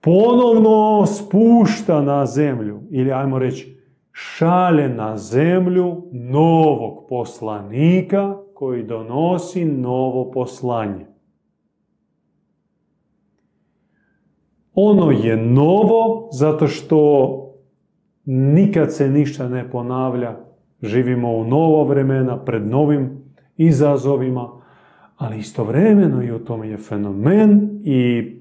ponovno 0.00 1.06
spušta 1.06 2.02
na 2.02 2.26
zemlju, 2.26 2.80
ili 2.90 3.12
ajmo 3.12 3.38
reći, 3.38 3.76
šalje 4.12 4.88
na 4.88 5.16
zemlju 5.16 6.02
novog 6.12 7.06
poslanika 7.08 8.36
koji 8.54 8.82
donosi 8.82 9.64
novo 9.64 10.30
poslanje. 10.30 11.11
Ono 14.74 15.10
je 15.10 15.36
novo 15.36 16.28
zato 16.32 16.66
što 16.66 17.38
nikad 18.24 18.94
se 18.94 19.08
ništa 19.08 19.48
ne 19.48 19.70
ponavlja. 19.70 20.36
Živimo 20.82 21.32
u 21.32 21.44
novo 21.44 21.84
vremena, 21.84 22.44
pred 22.44 22.66
novim 22.66 23.10
izazovima, 23.56 24.48
ali 25.16 25.38
istovremeno 25.38 26.22
i 26.22 26.32
u 26.32 26.38
tome 26.38 26.68
je 26.68 26.76
fenomen 26.76 27.80
i 27.84 28.32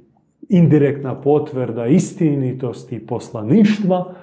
indirektna 0.50 1.22
potvrda 1.22 1.86
istinitosti 1.86 3.06
poslaništva, 3.06 4.14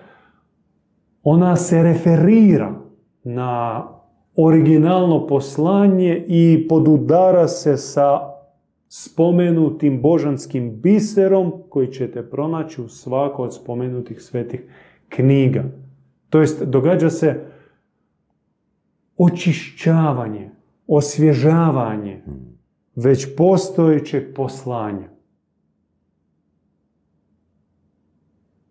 ona 1.23 1.57
se 1.57 1.83
referira 1.83 2.75
na 3.25 3.85
originalno 4.37 5.27
poslanje 5.27 6.25
i 6.29 6.67
podudara 6.69 7.49
se 7.49 7.77
sa 7.77 8.38
spomenutim 8.89 10.03
božanskim 10.03 10.81
biserom 10.81 11.53
koji 11.69 11.93
ćete 11.93 12.31
pronaći 12.31 12.83
u 12.83 12.89
svako 12.89 13.43
od 13.43 13.55
spomenutih 13.55 14.23
svetih 14.23 14.61
knjiga. 15.09 15.65
To 16.31 16.41
jest, 16.41 16.63
događa 16.63 17.11
se 17.11 17.47
očišćavanje, 19.17 20.51
osvježavanje 20.87 22.23
već 22.95 23.37
postojećeg 23.37 24.35
poslanja. 24.35 25.09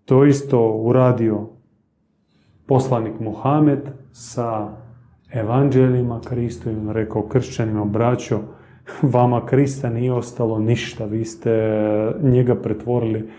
To 0.05 0.25
isto 0.25 0.71
uradio 0.71 1.47
poslanik 2.65 3.19
Muhamed 3.19 3.79
sa 4.11 4.75
evanđelima 5.33 6.21
Kristovim, 6.21 6.91
rekao 6.91 7.27
kršćanima, 7.27 7.85
braćo, 7.85 8.39
vama 9.01 9.45
Krista 9.45 9.89
nije 9.89 10.13
ostalo 10.13 10.59
ništa, 10.59 11.05
vi 11.05 11.25
ste 11.25 11.51
njega 12.21 12.55
pretvorili 12.55 13.29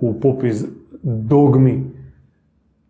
u 0.00 0.20
popis 0.20 0.64
dogmi 1.02 1.84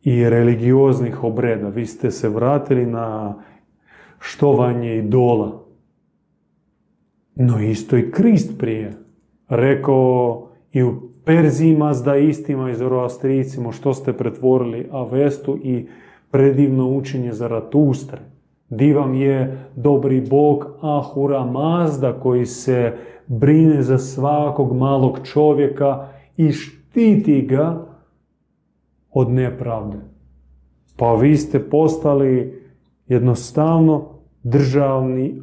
i 0.03 0.29
religioznih 0.29 1.25
obreda. 1.25 1.69
Vi 1.69 1.87
ste 1.87 2.11
se 2.11 2.29
vratili 2.29 2.87
na 2.87 3.35
štovanje 4.19 4.97
idola. 4.97 5.63
No 7.35 7.63
isto 7.63 7.97
i 7.97 8.11
Krist 8.11 8.59
prije 8.59 8.93
rekao 9.49 10.49
i 10.73 10.83
u 10.83 11.13
Perzima 11.25 11.93
istima 12.29 12.71
i 12.71 12.75
Zoroastrijcima 12.75 13.73
što 13.73 13.95
ste 13.95 14.13
pretvorili 14.13 14.89
Avestu 14.91 15.59
i 15.63 15.87
predivno 16.31 16.89
učenje 16.89 17.33
Zaratustre. 17.33 18.19
Divam 18.73 19.15
je 19.15 19.59
dobri 19.77 20.21
bog 20.21 20.67
Ahura 20.81 21.45
Mazda 21.45 22.13
koji 22.13 22.47
se 22.47 22.93
brine 23.27 23.83
za 23.83 23.99
svakog 23.99 24.77
malog 24.77 25.19
čovjeka 25.25 26.09
i 26.37 26.53
štiti 26.53 27.43
ga 27.43 27.87
od 29.11 29.31
nepravde. 29.31 29.99
Pa 30.97 31.15
vi 31.15 31.37
ste 31.37 31.71
postali 31.71 32.63
jednostavno 33.07 34.09
državni 34.43 35.43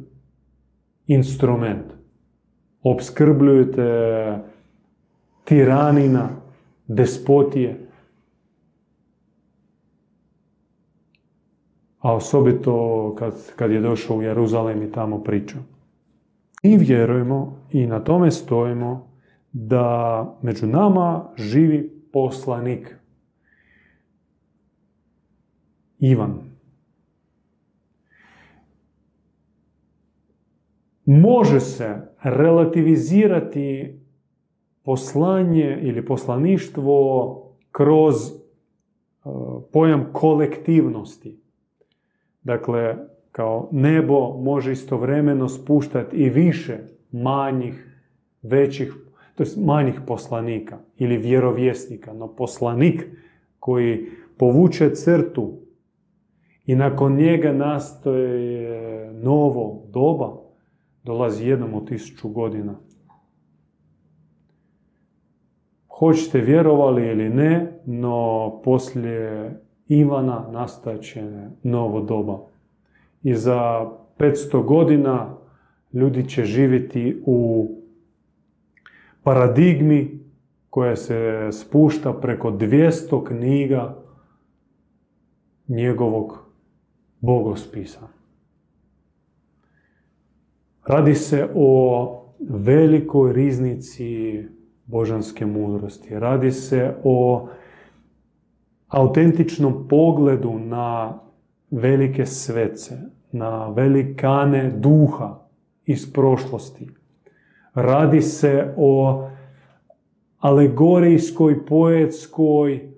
instrument. 1.06 1.86
Obskrbljujete 2.82 4.38
tiranina, 5.44 6.28
despotije, 6.86 7.89
a 12.00 12.14
osobito 12.14 13.14
kad, 13.18 13.54
kad 13.56 13.70
je 13.70 13.80
došao 13.80 14.16
u 14.16 14.22
Jeruzalem 14.22 14.82
i 14.82 14.92
tamo 14.92 15.22
pričao. 15.22 15.60
Mi 16.62 16.76
vjerujemo 16.76 17.56
i 17.72 17.86
na 17.86 18.00
tome 18.04 18.30
stojimo 18.30 19.10
da 19.52 20.38
među 20.42 20.66
nama 20.66 21.32
živi 21.36 22.02
poslanik. 22.12 22.96
Ivan. 25.98 26.50
Može 31.04 31.60
se 31.60 31.96
relativizirati 32.22 34.00
poslanje 34.82 35.78
ili 35.82 36.04
poslaništvo 36.04 37.36
kroz 37.72 38.14
e, 38.16 38.32
pojam 39.72 40.08
kolektivnosti. 40.12 41.40
Dakle, 42.42 42.96
kao 43.32 43.68
nebo 43.72 44.36
može 44.42 44.72
istovremeno 44.72 45.48
spuštati 45.48 46.16
i 46.16 46.30
više 46.30 46.78
manjih, 47.12 48.02
većih, 48.42 48.94
to 49.34 49.44
manjih 49.56 50.00
poslanika 50.06 50.78
ili 50.96 51.16
vjerovjesnika, 51.16 52.12
no 52.12 52.28
poslanik 52.36 53.06
koji 53.58 54.06
povuče 54.38 54.94
crtu 54.94 55.52
i 56.66 56.74
nakon 56.74 57.16
njega 57.16 57.52
nastoje 57.52 59.12
novo 59.12 59.82
doba, 59.88 60.36
dolazi 61.04 61.48
jednom 61.48 61.74
u 61.74 61.84
tisuću 61.84 62.28
godina. 62.28 62.74
Hoćete 65.88 66.40
vjerovali 66.40 67.06
ili 67.06 67.28
ne, 67.28 67.80
no 67.86 68.60
poslije 68.64 69.60
Ivana 69.90 70.48
nastaće 70.52 71.22
novo 71.62 72.00
doba. 72.00 72.38
I 73.22 73.34
za 73.34 73.90
500 74.18 74.64
godina 74.64 75.36
ljudi 75.92 76.28
će 76.28 76.44
živjeti 76.44 77.22
u 77.26 77.68
paradigmi 79.22 80.20
koja 80.70 80.96
se 80.96 81.48
spušta 81.52 82.12
preko 82.12 82.50
200 82.50 83.26
knjiga 83.26 84.02
njegovog 85.68 86.38
bogospisa. 87.20 88.08
Radi 90.86 91.14
se 91.14 91.48
o 91.54 92.06
velikoj 92.48 93.32
riznici 93.32 94.44
božanske 94.86 95.46
mudrosti. 95.46 96.18
Radi 96.18 96.50
se 96.50 96.94
o 97.04 97.48
autentičnom 98.90 99.88
pogledu 99.88 100.58
na 100.58 101.18
velike 101.70 102.26
svece, 102.26 102.98
na 103.32 103.68
velikane 103.68 104.70
duha, 104.70 105.40
iz 105.86 106.12
prošlosti. 106.12 106.88
Radi 107.74 108.22
se 108.22 108.74
o 108.76 109.28
alegorijskoj, 110.38 111.66
poetskoj, 111.66 112.92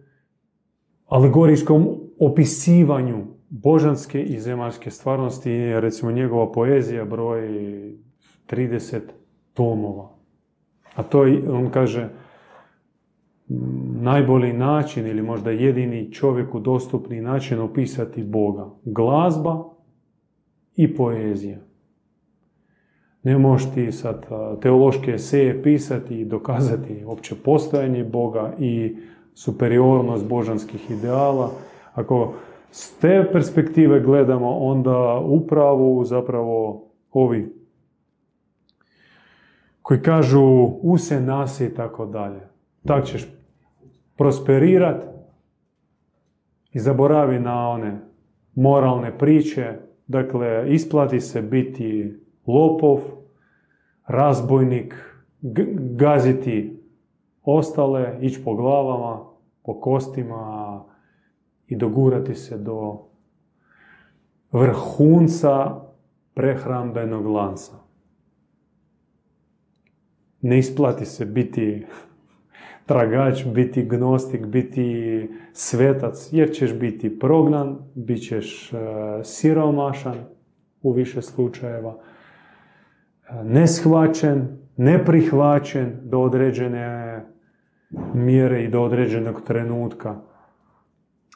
alegorijskom 1.07 1.89
opisivanju 2.21 3.25
božanske 3.49 4.23
i 4.23 4.41
zemaljske 4.41 4.91
stvarnosti. 4.91 5.81
Recimo 5.81 6.13
njegova 6.13 6.53
poezija 6.53 7.05
broji 7.05 7.99
30 8.51 9.01
tomova. 9.55 10.11
A 10.95 11.03
to 11.03 11.21
on 11.53 11.71
kaže, 11.71 12.09
najbolji 14.03 14.53
način 14.53 15.07
ili 15.07 15.23
možda 15.23 15.51
jedini 15.51 16.13
čovjeku 16.13 16.61
dostupni 16.61 17.21
način 17.21 17.61
opisati 17.61 18.23
Boga. 18.23 18.71
Glazba 18.85 19.65
i 20.77 20.95
poezija. 20.95 21.59
Ne 23.23 23.39
možeš 23.39 23.71
ti 23.75 23.93
sad 23.93 24.27
teološke 24.63 25.11
eseje 25.11 25.63
pisati 25.63 26.21
i 26.21 26.25
dokazati 26.25 27.05
opće 27.07 27.35
postojanje 27.45 28.05
Boga 28.05 28.55
i 28.59 28.97
superiornost 29.35 30.29
božanskih 30.29 30.91
ideala. 30.91 31.51
Ako 31.95 32.35
s 32.71 32.99
te 32.99 33.29
perspektive 33.33 34.01
gledamo, 34.01 34.59
onda 34.59 35.19
upravo 35.25 36.05
zapravo 36.05 36.85
ovi 37.13 37.63
koji 39.83 40.01
kažu 40.01 40.71
use 40.83 41.21
nasi 41.21 41.65
i 41.65 41.75
tako 41.75 42.07
dalje. 42.07 42.41
Tak 42.87 43.05
ćeš 43.05 43.42
prosperirat 44.17 45.05
i 46.73 46.79
zaboravi 46.79 47.41
na 47.41 47.69
one 47.69 48.01
moralne 48.55 49.19
priče. 49.19 49.79
Dakle, 50.07 50.65
isplati 50.69 51.21
se 51.21 51.43
biti 51.43 52.15
lopov, 52.47 53.01
razbojnik, 54.07 54.95
gaziti 55.97 56.83
ostale, 57.43 58.19
ići 58.21 58.45
po 58.45 58.55
glavama, 58.55 59.25
po 59.63 59.81
kostima 59.81 60.85
i 61.67 61.77
dogurati 61.77 62.35
se 62.35 62.59
do 62.59 62.99
vrhunca 64.53 65.81
prehrambenog 66.35 67.27
lanca. 67.27 67.73
Ne 70.41 70.59
isplati 70.59 71.05
se 71.05 71.25
biti 71.25 71.87
tragač, 72.93 73.45
biti 73.45 73.83
gnostik, 73.83 74.47
biti 74.47 75.29
svetac, 75.53 76.29
jer 76.33 76.51
ćeš 76.53 76.75
biti 76.79 77.19
prognan, 77.19 77.79
bit 77.95 78.29
ćeš 78.29 78.73
e, 78.73 78.77
siromašan 79.25 80.15
u 80.83 80.93
više 80.93 81.23
slučajeva, 81.23 81.95
e, 81.95 83.45
neshvaćen, 83.45 84.59
neprihvaćen 84.77 85.99
do 86.03 86.21
određene 86.21 87.21
mjere 88.15 88.65
i 88.65 88.69
do 88.69 88.83
određenog 88.83 89.43
trenutka. 89.47 90.17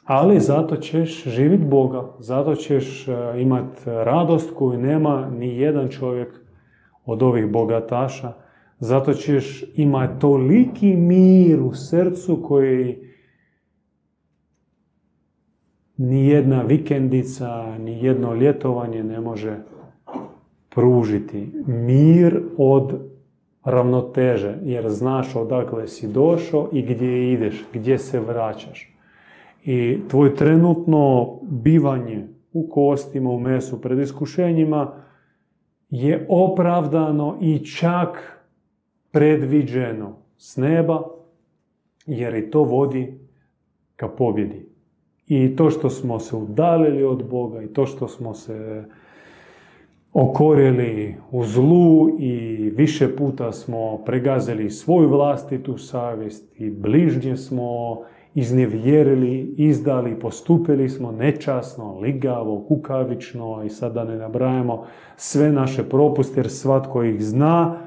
Ali 0.05 0.39
zato 0.39 0.75
ćeš 0.75 1.23
živjeti 1.23 1.65
Boga, 1.65 2.03
zato 2.19 2.55
ćeš 2.55 3.07
e, 3.07 3.11
imati 3.37 3.81
radost 3.85 4.53
koju 4.55 4.79
nema 4.79 5.29
ni 5.29 5.57
jedan 5.57 5.89
čovjek 5.89 6.39
od 7.05 7.23
ovih 7.23 7.51
bogataša, 7.51 8.46
zato 8.79 9.13
ćeš 9.13 9.63
imati 9.75 10.19
toliki 10.19 10.95
mir 10.95 11.61
u 11.61 11.73
srcu 11.73 12.43
koji 12.43 12.97
ni 15.97 16.27
jedna 16.27 16.61
vikendica, 16.61 17.77
ni 17.77 18.03
jedno 18.03 18.33
ljetovanje 18.33 19.03
ne 19.03 19.21
može 19.21 19.57
pružiti. 20.69 21.49
Mir 21.67 22.41
od 22.57 22.99
ravnoteže, 23.63 24.57
jer 24.63 24.89
znaš 24.89 25.35
odakle 25.35 25.87
si 25.87 26.07
došao 26.07 26.69
i 26.73 26.81
gdje 26.81 27.33
ideš, 27.33 27.65
gdje 27.73 27.97
se 27.97 28.19
vraćaš. 28.19 28.93
I 29.65 29.99
tvoj 30.07 30.35
trenutno 30.35 31.35
bivanje 31.41 32.27
u 32.53 32.69
kostima, 32.69 33.29
u 33.29 33.39
mesu, 33.39 33.81
pred 33.81 33.99
iskušenjima 33.99 34.93
je 35.89 36.25
opravdano 36.29 37.37
i 37.41 37.65
čak 37.65 38.36
predviđeno 39.17 40.15
s 40.37 40.57
neba, 40.57 41.03
jer 42.05 42.35
i 42.35 42.51
to 42.51 42.63
vodi 42.63 43.19
ka 43.95 44.07
pobjedi. 44.07 44.65
I 45.27 45.55
to 45.55 45.69
što 45.69 45.89
smo 45.89 46.19
se 46.19 46.35
udalili 46.35 47.03
od 47.03 47.29
Boga 47.29 47.63
i 47.63 47.67
to 47.67 47.85
što 47.85 48.07
smo 48.07 48.33
se 48.33 48.83
okorili 50.13 51.15
u 51.31 51.45
zlu 51.45 52.09
i 52.19 52.55
više 52.75 53.15
puta 53.15 53.51
smo 53.51 53.97
pregazili 53.97 54.69
svoju 54.69 55.09
vlastitu 55.09 55.77
savjest 55.77 56.59
i 56.59 56.69
bližnje 56.69 57.37
smo 57.37 57.97
iznevjerili, 58.35 59.53
izdali, 59.57 60.19
postupili 60.19 60.89
smo 60.89 61.11
nečasno, 61.11 61.99
ligavo, 61.99 62.65
kukavično 62.67 63.63
i 63.65 63.69
sad 63.69 63.93
da 63.93 64.03
ne 64.03 64.17
nabrajamo 64.17 64.85
sve 65.15 65.51
naše 65.51 65.83
propuste 65.89 66.39
jer 66.39 66.49
svatko 66.49 67.03
ih 67.03 67.23
zna 67.23 67.86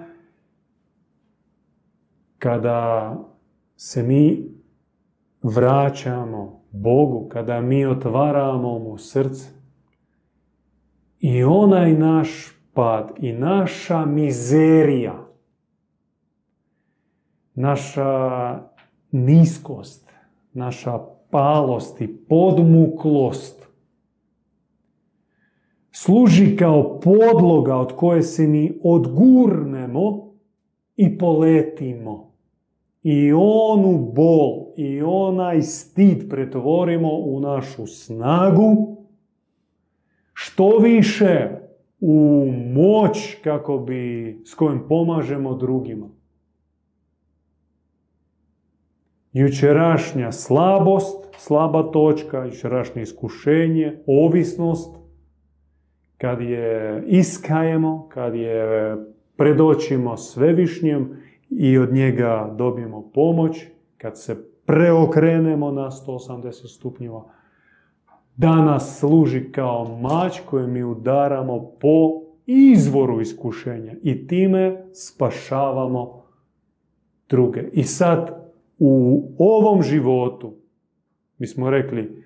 kada 2.41 3.17
se 3.77 4.03
mi 4.03 4.51
vraćamo 5.43 6.61
Bogu, 6.73 7.29
kada 7.29 7.61
mi 7.61 7.87
otvaramo 7.87 8.79
mu 8.79 8.99
srce, 8.99 9.49
i 11.21 11.45
onaj 11.45 11.93
naš 11.93 12.57
pad 12.75 13.13
i 13.19 13.33
naša 13.33 14.05
mizerija, 14.05 15.27
naša 17.55 18.59
niskost, 19.11 20.11
naša 20.53 20.99
palost 21.31 22.01
i 22.01 22.17
podmuklost 22.29 23.61
služi 25.93 26.57
kao 26.57 27.01
podloga 27.01 27.77
od 27.77 27.97
koje 27.97 28.23
se 28.23 28.47
mi 28.47 28.81
odgurnemo 28.85 30.33
i 30.97 31.19
poletimo 31.19 32.30
i 33.03 33.33
onu 33.33 34.13
bol 34.15 34.73
i 34.77 35.03
onaj 35.03 35.63
stid 35.63 36.31
pretvorimo 36.31 37.09
u 37.13 37.41
našu 37.41 37.87
snagu, 37.87 38.97
što 40.33 40.79
više 40.79 41.51
u 42.01 42.47
moć 42.75 43.37
kako 43.45 43.79
bi, 43.79 44.43
s 44.45 44.55
kojom 44.55 44.89
pomažemo 44.89 45.55
drugima. 45.55 46.09
Jučerašnja 49.33 50.33
slabost, 50.33 51.29
slaba 51.37 51.83
točka, 51.83 52.45
jučerašnje 52.45 53.03
iskušenje, 53.03 54.03
ovisnost, 54.07 54.97
kad 56.19 56.41
je 56.41 57.03
iskajemo, 57.07 58.09
kad 58.09 58.35
je 58.35 58.97
predočimo 59.37 60.17
svevišnjem, 60.17 61.20
i 61.51 61.79
od 61.79 61.93
njega 61.93 62.55
dobijemo 62.59 63.11
pomoć, 63.15 63.67
kad 63.99 64.21
se 64.21 64.51
preokrenemo 64.67 65.71
na 65.71 65.91
180 65.91 66.77
stupnjeva, 66.77 67.25
da 68.37 68.55
nas 68.55 68.99
služi 68.99 69.53
kao 69.53 69.99
mač 69.99 70.41
koji 70.47 70.67
mi 70.67 70.85
udaramo 70.85 71.71
po 71.81 72.23
izvoru 72.47 73.21
iskušenja 73.21 73.95
i 74.03 74.27
time 74.27 74.85
spašavamo 74.93 76.23
druge. 77.29 77.63
I 77.73 77.83
sad 77.83 78.51
u 78.79 79.23
ovom 79.39 79.83
životu, 79.83 80.55
mi 81.39 81.47
smo 81.47 81.71
rekli, 81.71 82.25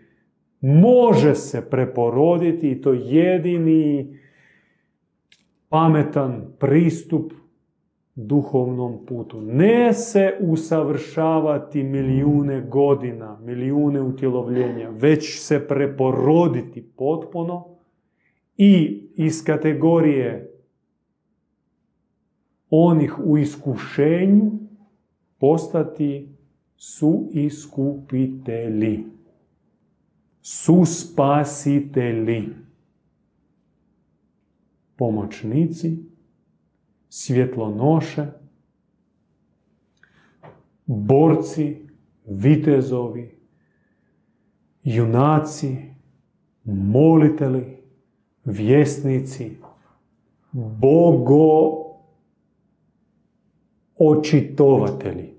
može 0.60 1.34
se 1.34 1.70
preporoditi 1.70 2.70
i 2.70 2.80
to 2.80 2.92
jedini 2.92 4.18
pametan 5.68 6.46
pristup 6.58 7.32
duhovnom 8.14 9.06
putu. 9.06 9.40
Ne 9.40 9.92
se 9.92 10.38
usavršavati 10.40 11.82
milijune 11.82 12.60
godina, 12.60 13.38
milijune 13.40 14.00
utjelovljenja, 14.00 14.90
već 14.90 15.40
se 15.40 15.66
preporoditi 15.68 16.82
potpuno 16.96 17.64
i 18.56 19.02
iz 19.16 19.44
kategorije 19.44 20.50
onih 22.70 23.18
u 23.24 23.38
iskušenju 23.38 24.52
postati 25.38 26.28
su 26.76 27.28
iskupitelji, 27.32 29.04
su 30.42 30.84
spasitelji, 30.84 32.48
pomoćnici, 34.96 36.13
svjetlonoše, 37.16 38.26
borci, 40.86 41.86
vitezovi, 42.24 43.38
junaci, 44.82 45.76
moliteli, 46.64 47.82
vjesnici, 48.44 49.56
bogo 50.52 51.74
očitovatelji. 53.98 55.34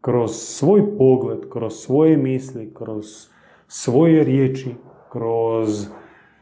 Kroz 0.00 0.30
svoj 0.32 0.98
pogled, 0.98 1.48
kroz 1.52 1.74
svoje 1.74 2.16
misli, 2.16 2.74
kroz 2.74 3.06
svoje 3.68 4.24
riječi, 4.24 4.74
kroz 5.12 5.86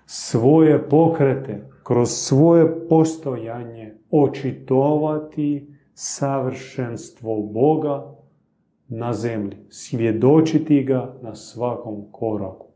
svoje 0.07 0.89
pokrete, 0.89 1.71
kroz 1.89 2.11
svoje 2.11 2.89
postojanje 2.89 3.95
očitovati 4.11 5.75
savršenstvo 5.95 7.43
Boga 7.43 8.15
na 8.89 9.13
zemlji, 9.13 9.57
svjedočiti 9.69 10.83
ga 10.85 11.15
na 11.23 11.35
svakom 11.35 12.05
koraku. 12.13 12.67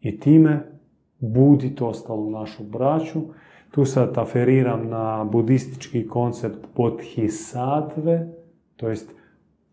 I 0.00 0.20
time 0.20 0.80
buditi 1.18 1.84
ostalu 1.84 2.30
našu 2.30 2.64
braću. 2.64 3.20
Tu 3.70 3.84
sad 3.84 4.18
aferiram 4.18 4.88
na 4.88 5.24
budistički 5.24 6.08
koncept 6.08 6.66
bodhisattve, 6.76 8.28
to 8.76 8.88
jest 8.88 9.14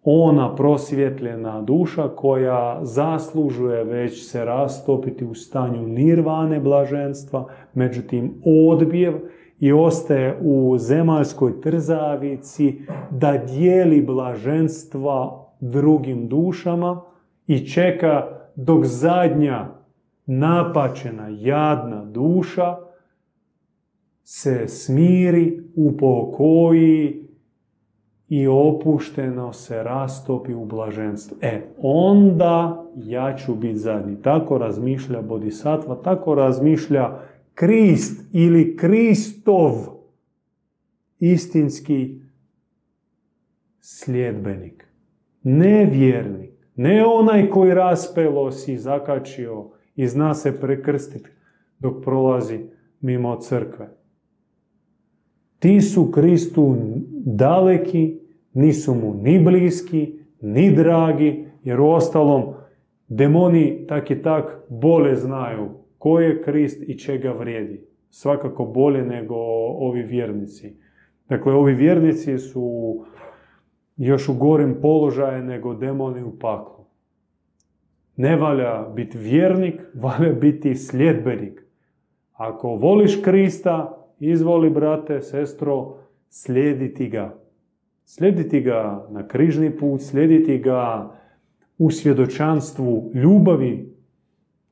ona 0.10 0.56
prosvjetljena 0.56 1.62
duša 1.62 2.08
koja 2.08 2.80
zaslužuje 2.82 3.84
već 3.84 4.30
se 4.30 4.46
rastopiti 4.46 5.26
u 5.26 5.34
stanju 5.34 5.88
nirvane 5.88 6.60
blaženstva, 6.60 7.48
međutim 7.74 8.42
odbijev 8.72 9.14
i 9.60 9.74
ostaje 9.74 10.40
u 10.42 10.78
zemaljskoj 10.78 11.62
trzavici 11.62 12.82
da 13.12 13.38
dijeli 13.38 14.02
blaženstva 14.02 15.46
drugim 15.60 16.28
dušama 16.28 17.02
i 17.48 17.68
čeka 17.68 18.28
dok 18.56 18.86
zadnja 18.86 19.68
napačena, 20.26 21.28
jadna 21.30 22.06
duša 22.06 22.78
se 24.24 24.68
smiri, 24.68 25.64
upokoji 25.76 27.27
i 28.30 28.48
opušteno 28.48 29.54
se 29.54 29.84
rastopi 29.84 30.54
u 30.54 30.66
blaženstvo. 30.66 31.38
E, 31.42 31.62
onda 31.82 32.86
ja 32.96 33.36
ću 33.36 33.56
biti 33.56 33.78
zadnji. 33.78 34.22
Tako 34.22 34.58
razmišlja 34.58 35.22
Bodhisattva, 35.22 35.96
tako 35.96 36.36
razmišlja 36.36 37.20
Krist 37.54 38.30
ili 38.34 38.78
Kristov 38.78 39.74
istinski 41.20 42.22
sljedbenik. 43.80 44.88
Ne 45.44 45.86
vjernik, 45.86 46.52
ne 46.76 47.06
onaj 47.06 47.50
koji 47.50 47.74
raspelo 47.74 48.52
si 48.52 48.78
zakačio 48.78 49.70
i 49.96 50.08
zna 50.08 50.34
se 50.34 50.60
prekrstiti 50.62 51.30
dok 51.80 52.04
prolazi 52.04 52.60
mimo 53.02 53.36
crkve. 53.36 53.90
Ti 55.60 55.82
su 55.82 56.12
Kristu 56.12 56.76
daleki, 57.26 58.20
nisu 58.54 58.96
mu 58.96 59.14
ni 59.14 59.40
bliski, 59.40 60.20
ni 60.42 60.72
dragi, 60.76 61.46
jer 61.64 61.80
u 61.80 61.90
ostalom 61.90 62.44
demoni 63.08 63.86
tak 63.88 64.12
i 64.12 64.22
tak 64.22 64.60
bolje 64.70 65.16
znaju 65.16 65.70
ko 65.98 66.20
je 66.20 66.42
Krist 66.42 66.90
i 66.90 67.00
čega 67.00 67.32
vrijedi. 67.32 67.88
Svakako 68.10 68.66
bolje 68.66 69.06
nego 69.06 69.36
ovi 69.80 70.04
vjernici. 70.04 70.76
Dakle, 71.30 71.54
ovi 71.54 71.74
vjernici 71.74 72.38
su 72.38 72.98
još 73.98 74.30
u 74.30 74.34
gorim 74.34 74.78
položaju 74.82 75.44
nego 75.44 75.74
demoni 75.74 76.24
u 76.24 76.40
paklu. 76.40 76.86
Ne 78.16 78.36
valja 78.36 78.86
biti 78.96 79.18
vjernik, 79.18 79.82
valja 80.04 80.34
biti 80.34 80.76
sljedbenik. 80.76 81.64
Ako 82.34 82.68
voliš 82.68 83.22
Krista, 83.22 84.08
izvoli, 84.20 84.70
brate, 84.70 85.22
sestro, 85.22 85.97
slijediti 86.30 87.10
ga. 87.10 87.36
Slijediti 88.06 88.62
ga 88.62 89.08
na 89.10 89.28
križni 89.28 89.78
put, 89.78 90.02
slijediti 90.02 90.58
ga 90.58 91.12
u 91.78 91.92
svjedočanstvu 91.92 93.12
ljubavi 93.14 93.98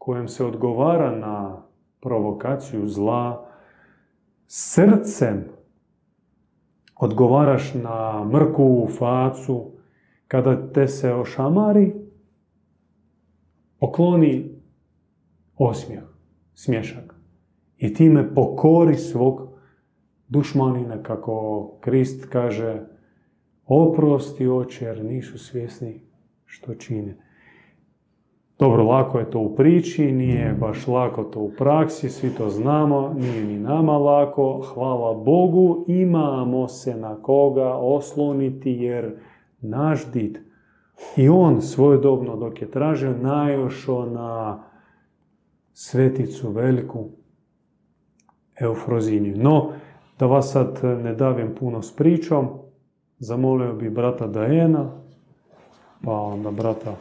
kojem 0.05 0.27
se 0.27 0.45
odgovara 0.45 1.15
na 1.17 1.63
provokaciju 1.99 2.87
zla, 2.87 3.49
srcem 4.47 5.43
odgovaraš 6.95 7.73
na 7.73 8.23
mrku 8.23 8.87
facu, 8.97 9.71
kada 10.27 10.71
te 10.71 10.87
se 10.87 11.13
ošamari, 11.13 11.93
pokloni 13.79 14.61
osmijeh, 15.57 16.03
smješak. 16.53 17.15
I 17.77 17.93
time 17.93 18.35
pokori 18.35 18.95
svog 18.95 19.44
dušmanina, 20.27 21.03
kako 21.03 21.67
Krist 21.79 22.25
kaže, 22.29 22.81
oprosti 23.67 24.47
oče 24.47 24.85
jer 24.85 25.05
nisu 25.05 25.39
svjesni 25.39 26.01
što 26.45 26.75
čine. 26.75 27.17
Dobro, 28.59 28.83
lako 28.83 29.19
je 29.19 29.31
to 29.31 29.39
u 29.39 29.55
priči, 29.55 30.11
nije 30.11 30.53
baš 30.59 30.87
lako 30.87 31.23
to 31.23 31.39
u 31.39 31.51
praksi, 31.57 32.09
svi 32.09 32.29
to 32.29 32.49
znamo, 32.49 33.13
nije 33.13 33.43
ni 33.43 33.59
nama 33.59 33.97
lako, 33.97 34.61
hvala 34.73 35.13
Bogu, 35.13 35.85
imamo 35.87 36.67
se 36.67 36.95
na 36.95 37.15
koga 37.21 37.73
osloniti 37.73 38.71
jer 38.71 39.15
naš 39.61 40.11
did 40.11 40.37
i 41.17 41.29
on 41.29 41.61
svojedobno 41.61 42.35
dok 42.35 42.61
je 42.61 42.71
tražio 42.71 43.17
najošao 43.21 44.05
na 44.05 44.63
sveticu 45.73 46.51
veliku 46.51 47.05
Eufroziniju. 48.61 49.37
No, 49.37 49.71
da 50.19 50.25
vas 50.25 50.51
sad 50.51 50.79
ne 50.83 51.13
davim 51.13 51.55
puno 51.59 51.81
s 51.81 51.95
pričom, 51.95 52.49
zamolio 53.19 53.73
bi 53.73 53.89
brata 53.89 54.27
Dajena, 54.27 54.91
pa 56.03 56.11
onda 56.11 56.51
brata 56.51 56.95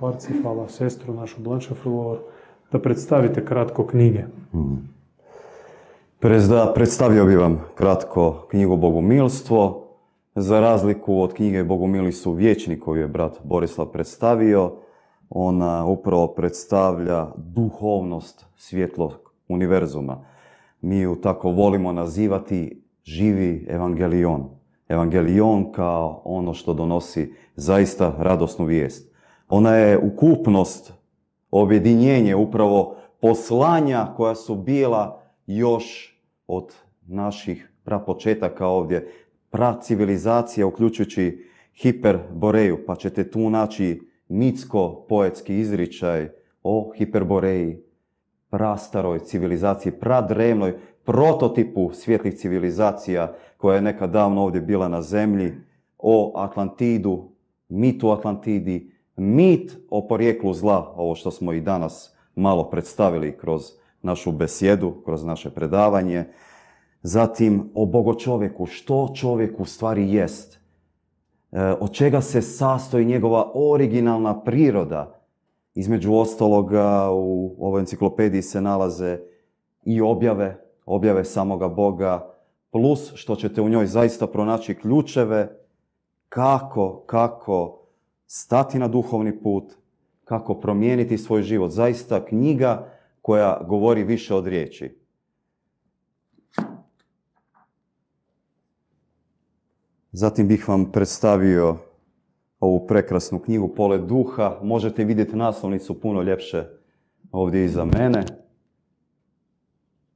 Parcifala, 0.00 0.68
sestru 0.68 1.14
našu 1.14 1.42
Blanche 1.42 1.74
da 2.72 2.78
predstavite 2.78 3.44
kratko 3.44 3.86
knjige. 3.86 4.24
Predstavio 6.74 7.24
bi 7.24 7.36
vam 7.36 7.60
kratko 7.74 8.46
knjigu 8.50 8.76
Bogumilstvo. 8.76 9.80
Za 10.34 10.60
razliku 10.60 11.20
od 11.20 11.34
knjige 11.34 11.64
Bogumili 11.64 12.12
su 12.12 12.32
vječni 12.32 12.80
koju 12.80 13.00
je 13.00 13.08
brat 13.08 13.38
Borislav 13.44 13.86
predstavio, 13.86 14.72
ona 15.30 15.86
upravo 15.86 16.26
predstavlja 16.26 17.26
duhovnost 17.36 18.46
svjetlog 18.56 19.12
univerzuma. 19.48 20.33
Mi 20.84 20.98
ju 20.98 21.16
tako 21.16 21.50
volimo 21.50 21.92
nazivati 21.92 22.82
živi 23.04 23.66
evangelion. 23.70 24.50
Evangelion 24.88 25.72
kao 25.72 26.22
ono 26.24 26.54
što 26.54 26.74
donosi 26.74 27.32
zaista 27.56 28.14
radosnu 28.18 28.64
vijest. 28.64 29.14
Ona 29.48 29.76
je 29.76 29.98
ukupnost, 29.98 30.92
objedinjenje 31.50 32.34
upravo 32.36 32.96
poslanja 33.20 34.14
koja 34.16 34.34
su 34.34 34.54
bila 34.54 35.22
još 35.46 36.18
od 36.46 36.74
naših 37.06 37.70
prapočetaka 37.84 38.66
ovdje, 38.66 39.12
civilizacija 39.82 40.66
uključujući 40.66 41.44
hiperboreju, 41.74 42.78
pa 42.86 42.96
ćete 42.96 43.30
tu 43.30 43.50
naći 43.50 44.00
mitsko-poetski 44.28 45.58
izričaj 45.58 46.28
o 46.62 46.92
hiperboreji, 46.96 47.83
prastaroj 48.54 49.18
civilizaciji, 49.18 49.92
pradrevnoj 49.92 50.78
prototipu 51.04 51.90
svjetlih 51.92 52.34
civilizacija 52.34 53.32
koja 53.56 53.74
je 53.74 53.82
nekad 53.82 54.10
davno 54.10 54.42
ovdje 54.42 54.60
bila 54.60 54.88
na 54.88 55.02
zemlji, 55.02 55.54
o 55.98 56.32
Atlantidu, 56.36 57.28
mitu 57.68 58.10
Atlantidi, 58.10 58.92
mit 59.16 59.72
o 59.90 60.08
porijeklu 60.08 60.54
zla, 60.54 60.94
ovo 60.96 61.14
što 61.14 61.30
smo 61.30 61.52
i 61.52 61.60
danas 61.60 62.14
malo 62.34 62.70
predstavili 62.70 63.38
kroz 63.38 63.62
našu 64.02 64.32
besjedu, 64.32 64.94
kroz 65.04 65.24
naše 65.24 65.50
predavanje, 65.50 66.24
zatim 67.02 67.70
o 67.74 67.86
bogočovjeku, 67.86 68.66
što 68.66 69.08
čovjek 69.14 69.60
u 69.60 69.64
stvari 69.64 70.12
jest, 70.12 70.60
e, 71.52 71.62
od 71.80 71.92
čega 71.92 72.20
se 72.20 72.42
sastoji 72.42 73.04
njegova 73.04 73.50
originalna 73.54 74.40
priroda. 74.40 75.13
Između 75.74 76.14
ostaloga 76.14 77.10
u 77.12 77.56
ovoj 77.58 77.80
enciklopediji 77.80 78.42
se 78.42 78.60
nalaze 78.60 79.18
i 79.82 80.00
objave, 80.00 80.64
objave 80.86 81.24
samoga 81.24 81.68
Boga, 81.68 82.34
plus 82.70 83.12
što 83.14 83.36
ćete 83.36 83.60
u 83.60 83.68
njoj 83.68 83.86
zaista 83.86 84.26
pronaći 84.26 84.74
ključeve 84.74 85.58
kako, 86.28 87.04
kako 87.06 87.86
stati 88.26 88.78
na 88.78 88.88
duhovni 88.88 89.42
put, 89.42 89.72
kako 90.24 90.54
promijeniti 90.54 91.18
svoj 91.18 91.42
život. 91.42 91.70
Zaista 91.70 92.24
knjiga 92.24 92.90
koja 93.22 93.60
govori 93.68 94.04
više 94.04 94.34
od 94.34 94.46
riječi. 94.46 94.98
Zatim 100.12 100.48
bih 100.48 100.68
vam 100.68 100.92
predstavio 100.92 101.76
ovu 102.64 102.86
prekrasnu 102.86 103.38
knjigu 103.38 103.68
Pole 103.68 103.98
duha. 103.98 104.58
Možete 104.62 105.04
vidjeti 105.04 105.36
naslovnicu 105.36 106.00
puno 106.00 106.22
ljepše 106.22 106.64
ovdje 107.32 107.64
iza 107.64 107.84
mene. 107.84 108.24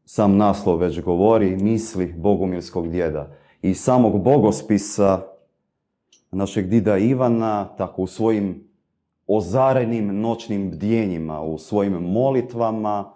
sam 0.05 0.37
naslov 0.37 0.77
već 0.77 1.01
govori, 1.01 1.57
misli 1.57 2.15
bogumilskog 2.17 2.91
djeda. 2.91 3.37
I 3.63 3.75
samog 3.75 4.23
bogospisa 4.23 5.23
našeg 6.31 6.67
dida 6.67 6.99
Ivana, 6.99 7.69
tako 7.77 8.03
u 8.03 8.07
svojim 8.07 8.69
ozarenim 9.27 10.21
noćnim 10.21 10.71
bdjenjima, 10.71 11.41
u 11.43 11.59
svojim 11.59 11.93
molitvama, 11.93 13.13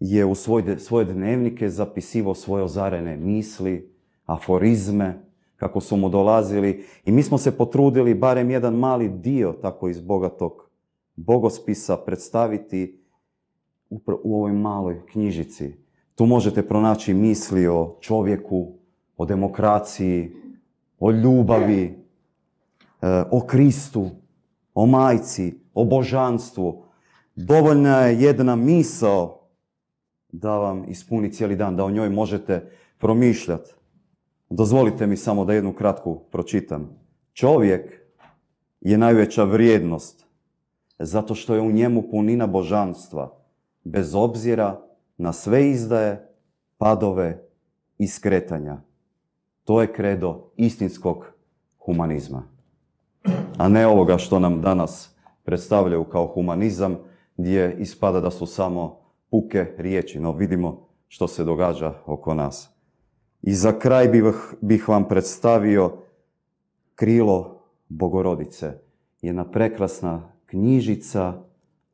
je 0.00 0.24
u 0.24 0.34
svoj, 0.34 0.78
svoje 0.78 1.04
dnevnike 1.04 1.68
zapisivao 1.68 2.34
svoje 2.34 2.64
ozarene 2.64 3.16
misli, 3.16 3.94
aforizme, 4.26 5.31
kako 5.62 5.80
su 5.80 5.96
mu 5.96 6.08
dolazili. 6.08 6.84
I 7.04 7.12
mi 7.12 7.22
smo 7.22 7.38
se 7.38 7.56
potrudili 7.56 8.14
barem 8.14 8.50
jedan 8.50 8.74
mali 8.74 9.08
dio 9.08 9.52
tako 9.52 9.88
iz 9.88 10.00
bogatog 10.00 10.70
bogospisa 11.16 11.96
predstaviti 11.96 13.04
u 14.24 14.36
ovoj 14.36 14.52
maloj 14.52 15.06
knjižici. 15.06 15.74
Tu 16.14 16.26
možete 16.26 16.68
pronaći 16.68 17.14
misli 17.14 17.66
o 17.66 17.96
čovjeku, 18.00 18.72
o 19.16 19.24
demokraciji, 19.24 20.32
o 20.98 21.10
ljubavi, 21.10 21.82
e, 21.82 21.94
o 23.30 23.40
Kristu, 23.46 24.06
o 24.74 24.86
majci, 24.86 25.60
o 25.74 25.84
božanstvu. 25.84 26.84
Dovoljna 27.36 27.98
je 27.98 28.20
jedna 28.20 28.56
misao 28.56 29.48
da 30.32 30.56
vam 30.56 30.84
ispuni 30.88 31.32
cijeli 31.32 31.56
dan, 31.56 31.76
da 31.76 31.84
o 31.84 31.90
njoj 31.90 32.08
možete 32.08 32.70
promišljati. 32.98 33.81
Dozvolite 34.54 35.06
mi 35.06 35.16
samo 35.16 35.44
da 35.44 35.52
jednu 35.52 35.72
kratku 35.72 36.20
pročitam. 36.30 36.90
Čovjek 37.32 38.00
je 38.80 38.98
najveća 38.98 39.44
vrijednost 39.44 40.26
zato 40.98 41.34
što 41.34 41.54
je 41.54 41.60
u 41.60 41.72
njemu 41.72 42.02
punina 42.10 42.46
božanstva, 42.46 43.38
bez 43.84 44.14
obzira 44.14 44.80
na 45.16 45.32
sve 45.32 45.70
izdaje, 45.70 46.28
padove 46.78 47.48
i 47.98 48.06
skretanja. 48.06 48.80
To 49.64 49.80
je 49.80 49.92
kredo 49.92 50.50
istinskog 50.56 51.32
humanizma. 51.78 52.42
A 53.58 53.68
ne 53.68 53.86
ovoga 53.86 54.18
što 54.18 54.38
nam 54.38 54.60
danas 54.60 55.16
predstavljaju 55.44 56.04
kao 56.04 56.26
humanizam, 56.26 56.98
gdje 57.36 57.76
ispada 57.78 58.20
da 58.20 58.30
su 58.30 58.46
samo 58.46 59.00
puke 59.30 59.66
riječi, 59.78 60.20
no 60.20 60.32
vidimo 60.32 60.88
što 61.08 61.28
se 61.28 61.44
događa 61.44 61.94
oko 62.06 62.34
nas. 62.34 62.72
I 63.42 63.54
za 63.54 63.78
kraj 63.78 64.08
bih, 64.60 64.88
vam 64.88 65.08
predstavio 65.08 65.92
krilo 66.94 67.62
Bogorodice. 67.88 68.72
Jedna 69.22 69.50
prekrasna 69.50 70.32
knjižica 70.46 71.42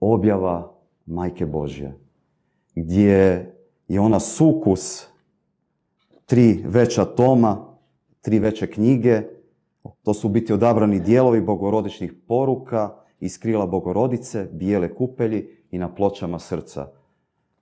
objava 0.01 0.75
Majke 1.07 1.47
Božje, 1.47 1.99
gdje 2.75 3.53
je 3.89 4.01
ona 4.01 4.21
sukus 4.21 5.07
tri 6.27 6.65
veća 6.67 7.05
toma, 7.05 7.77
tri 8.21 8.39
veće 8.39 8.67
knjige, 8.67 9.23
to 10.03 10.15
su 10.15 10.29
biti 10.29 10.53
odabrani 10.53 11.01
dijelovi 11.01 11.41
bogorodičnih 11.41 12.13
poruka 12.29 12.95
iz 13.21 13.39
krila 13.39 13.67
Bogorodice, 13.67 14.49
bijele 14.53 14.95
kupelji 14.95 15.49
i 15.71 15.79
na 15.79 15.95
pločama 15.95 16.39
srca. 16.39 16.93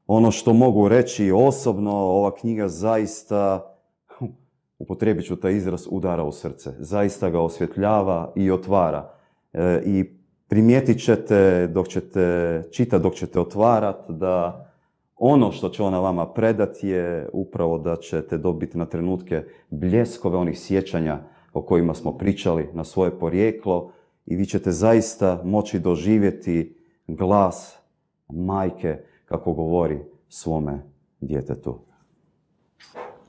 Ono 0.07 0.31
što 0.31 0.53
mogu 0.53 0.89
reći 0.89 1.33
osobno, 1.33 1.93
ova 1.93 2.35
knjiga 2.35 2.69
zaista, 2.69 3.76
upotrebit 4.79 5.27
ću 5.27 5.37
taj 5.37 5.57
izraz, 5.57 5.87
udara 5.91 6.25
u 6.25 6.33
srce. 6.33 6.71
Zaista 6.79 7.31
ga 7.31 7.41
osvjetljava 7.41 8.33
i 8.37 8.51
otvara. 8.51 9.11
E, 9.53 9.83
I 9.85 10.05
primijetit 10.49 11.05
ćete 11.05 11.67
dok 11.67 11.89
ćete 11.89 12.63
čitati, 12.73 13.03
dok 13.03 13.15
ćete 13.15 13.41
otvarati, 13.41 14.13
da 14.13 14.67
ono 15.17 15.53
što 15.53 15.69
će 15.69 15.83
ona 15.83 16.01
vama 16.01 16.33
predati 16.33 16.89
je 16.89 17.29
upravo 17.33 17.79
da 17.79 17.97
ćete 17.97 18.39
dobiti 18.39 18.79
na 18.79 18.87
trenutke 18.87 19.43
bljeskove 19.71 20.37
onih 20.37 20.59
sjećanja 20.59 21.19
o 21.53 21.63
kojima 21.63 21.95
smo 21.95 22.19
pričali 22.19 22.69
na 22.75 22.85
svoje 22.85 23.19
porijeklo 23.19 23.93
i 24.27 24.37
vi 24.37 24.47
ćete 24.47 24.73
zaista 24.73 25.41
moći 25.45 25.79
doživjeti 25.79 26.77
glas 27.07 27.79
majke 28.29 28.99
kako 29.25 29.53
govori 29.53 29.99
svome 30.29 30.83
djetetu. 31.21 31.79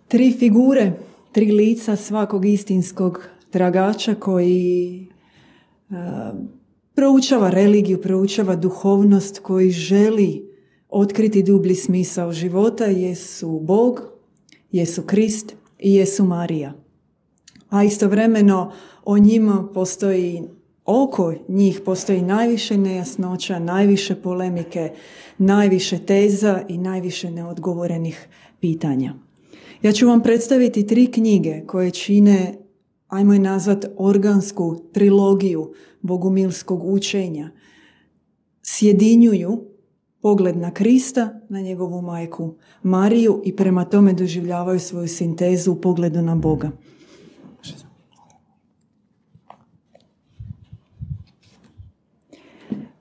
Tri 0.07 0.31
figure, 0.31 0.91
tri 1.37 1.51
lica 1.51 1.95
svakog 1.95 2.45
istinskog 2.45 3.29
tragača 3.49 4.15
koji 4.15 5.07
uh, 5.89 5.97
proučava 6.95 7.49
religiju, 7.49 8.01
proučava 8.01 8.55
duhovnost, 8.55 9.39
koji 9.39 9.69
želi 9.69 10.49
otkriti 10.89 11.43
dublji 11.43 11.75
smisao 11.75 12.33
života 12.33 12.85
jesu 12.85 13.59
Bog, 13.59 14.01
jesu 14.71 15.01
Krist 15.01 15.53
i 15.79 15.93
jesu 15.95 16.25
Marija. 16.25 16.73
A 17.69 17.83
istovremeno 17.83 18.71
o 19.05 19.17
njima 19.17 19.67
postoji 19.73 20.43
oko 20.85 21.33
njih 21.47 21.81
postoji 21.85 22.21
najviše 22.21 22.77
nejasnoća, 22.77 23.59
najviše 23.59 24.15
polemike, 24.15 24.91
najviše 25.37 25.99
teza 25.99 26.61
i 26.67 26.77
najviše 26.77 27.31
neodgovorenih 27.31 28.27
pitanja. 28.59 29.26
Ja 29.81 29.91
ću 29.91 30.07
vam 30.07 30.23
predstaviti 30.23 30.87
tri 30.87 31.11
knjige 31.11 31.61
koje 31.67 31.91
čine, 31.91 32.57
ajmo 33.07 33.33
je 33.33 33.39
nazvat, 33.39 33.85
organsku 33.97 34.75
trilogiju 34.93 35.73
bogumilskog 36.01 36.83
učenja. 36.83 37.49
Sjedinjuju 38.61 39.65
pogled 40.21 40.57
na 40.57 40.73
Krista, 40.73 41.39
na 41.49 41.61
njegovu 41.61 42.01
majku 42.01 42.55
Mariju 42.83 43.41
i 43.45 43.55
prema 43.55 43.85
tome 43.85 44.13
doživljavaju 44.13 44.79
svoju 44.79 45.07
sintezu 45.07 45.71
u 45.71 45.81
pogledu 45.81 46.21
na 46.21 46.35
Boga. 46.35 46.71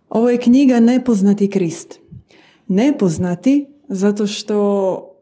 Ovo 0.08 0.30
je 0.30 0.40
knjiga 0.40 0.80
Nepoznati 0.80 1.50
Krist. 1.50 2.00
Nepoznati 2.68 3.66
zato 3.88 4.26
što 4.26 5.16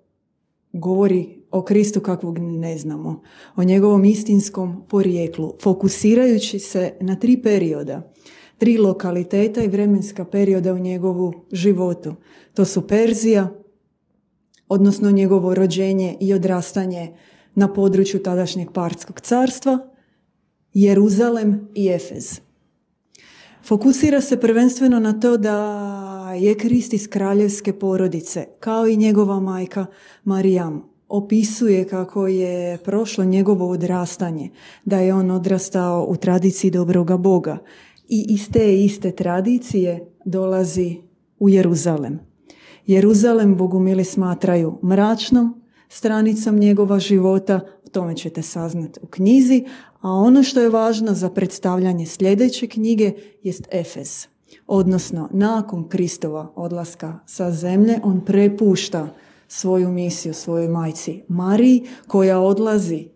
govori 0.73 1.44
o 1.55 1.63
Kristu 1.63 2.01
kakvog 2.01 2.39
ne 2.39 2.79
znamo, 2.79 3.23
o 3.57 3.65
njegovom 3.65 4.05
istinskom 4.05 4.83
porijeklu, 4.89 5.55
fokusirajući 5.63 6.59
se 6.59 6.93
na 7.01 7.17
tri 7.17 7.43
perioda, 7.43 8.13
tri 8.59 8.79
lokaliteta 8.79 9.63
i 9.63 9.69
vremenska 9.69 10.25
perioda 10.25 10.75
u 10.75 10.79
njegovu 10.79 11.33
životu. 11.53 12.15
To 12.55 12.65
su 12.65 12.87
Perzija, 12.89 13.49
odnosno 14.69 15.11
njegovo 15.11 15.55
rođenje 15.55 16.17
i 16.21 16.35
odrastanje 16.35 17.17
na 17.55 17.73
području 17.73 18.23
tadašnjeg 18.23 18.71
Partskog 18.73 19.21
carstva, 19.21 19.79
Jeruzalem 20.73 21.69
i 21.75 21.89
Efez. 21.89 22.41
Fokusira 23.65 24.21
se 24.21 24.41
prvenstveno 24.41 25.01
na 25.01 25.21
to 25.21 25.37
da 25.37 26.33
je 26.39 26.59
Krist 26.59 26.93
iz 26.93 27.09
kraljevske 27.09 27.73
porodice, 27.79 28.47
kao 28.61 28.87
i 28.87 28.97
njegova 28.97 29.41
majka 29.41 29.87
Marijam. 30.25 30.94
Opisuje 31.15 31.89
kako 31.89 32.27
je 32.27 32.79
prošlo 32.79 33.25
njegovo 33.25 33.71
odrastanje, 33.71 34.51
da 34.85 34.99
je 34.99 35.15
on 35.15 35.31
odrastao 35.31 36.07
u 36.09 36.17
tradiciji 36.17 36.71
dobroga 36.71 37.17
Boga 37.17 37.59
i 38.09 38.27
iz 38.29 38.51
te 38.51 38.85
iste 38.85 39.13
tradicije 39.13 40.13
dolazi 40.25 40.97
u 41.39 41.49
Jeruzalem. 41.49 42.21
Jeruzalem 42.87 43.57
bogumili 43.57 44.05
smatraju 44.05 44.79
mračnom 44.83 45.63
stranicom 45.89 46.59
njegova 46.59 46.99
života, 46.99 47.61
o 47.87 47.89
tome 47.89 48.17
ćete 48.17 48.43
saznati 48.43 49.01
u 49.03 49.07
knjizi, 49.07 49.65
a 50.01 50.11
ono 50.11 50.43
što 50.43 50.61
je 50.61 50.69
važno 50.69 51.15
za 51.15 51.31
predstavljanje 51.31 52.07
sljedeće 52.07 52.67
knjige 52.67 53.13
jest 53.43 53.69
Efes. 53.71 54.29
Odnosno, 54.67 55.29
nakon 55.33 55.89
Kristova 55.89 56.53
odlaska 56.57 57.19
sa 57.27 57.51
zemlje, 57.51 57.99
on 58.03 58.25
prepušta 58.25 59.09
svoju 59.55 59.91
misiju 59.91 60.35
svojoj 60.35 60.69
majci 60.69 61.23
Mariji, 61.29 61.87
koja 62.07 62.41
odlazi 62.41 63.09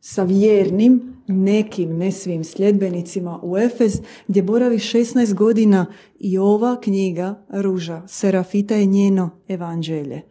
sa 0.00 0.22
vjernim, 0.22 1.16
nekim, 1.26 1.98
ne 1.98 2.12
svim 2.12 2.44
sljedbenicima 2.44 3.40
u 3.42 3.58
Efes, 3.58 3.94
gdje 4.28 4.42
boravi 4.42 4.78
16 4.78 5.34
godina 5.34 5.86
i 6.18 6.38
ova 6.38 6.80
knjiga, 6.80 7.44
Ruža, 7.48 8.02
Serafita 8.06 8.74
je 8.74 8.86
njeno 8.86 9.30
evanđelje. 9.48 10.22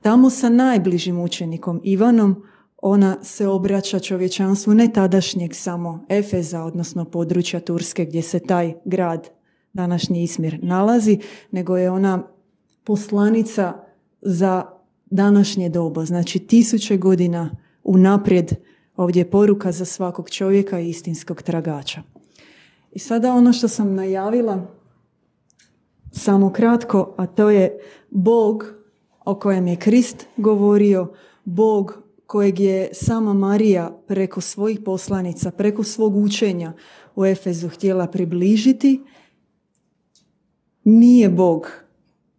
Tamo 0.00 0.30
sa 0.30 0.48
najbližim 0.48 1.20
učenikom 1.20 1.80
Ivanom 1.84 2.42
ona 2.82 3.16
se 3.22 3.48
obraća 3.48 3.98
čovječanstvu 3.98 4.74
ne 4.74 4.92
tadašnjeg 4.92 5.54
samo 5.54 6.04
Efeza, 6.08 6.62
odnosno 6.62 7.04
područja 7.04 7.60
Turske 7.60 8.04
gdje 8.04 8.22
se 8.22 8.38
taj 8.38 8.74
grad, 8.84 9.28
današnji 9.72 10.22
Ismir, 10.22 10.58
nalazi, 10.62 11.18
nego 11.50 11.76
je 11.76 11.90
ona 11.90 12.28
poslanica 12.84 13.87
za 14.20 14.64
današnje 15.10 15.68
doba, 15.68 16.04
znači 16.04 16.38
tisuće 16.38 16.96
godina 16.96 17.50
unaprijed 17.84 18.52
ovdje 18.96 19.20
je 19.20 19.30
poruka 19.30 19.72
za 19.72 19.84
svakog 19.84 20.30
čovjeka 20.30 20.80
i 20.80 20.88
istinskog 20.88 21.42
tragača. 21.42 22.02
I 22.92 22.98
sada 22.98 23.32
ono 23.32 23.52
što 23.52 23.68
sam 23.68 23.94
najavila, 23.94 24.66
samo 26.12 26.52
kratko, 26.52 27.14
a 27.16 27.26
to 27.26 27.50
je 27.50 27.78
Bog 28.10 28.74
o 29.24 29.34
kojem 29.34 29.66
je 29.66 29.76
Krist 29.76 30.26
govorio, 30.36 31.12
Bog 31.44 32.02
kojeg 32.26 32.60
je 32.60 32.88
sama 32.92 33.34
Marija 33.34 33.98
preko 34.06 34.40
svojih 34.40 34.80
poslanica, 34.84 35.50
preko 35.50 35.82
svog 35.82 36.16
učenja 36.16 36.72
u 37.16 37.26
Efezu 37.26 37.68
htjela 37.68 38.06
približiti, 38.06 39.02
nije 40.84 41.28
Bog 41.28 41.70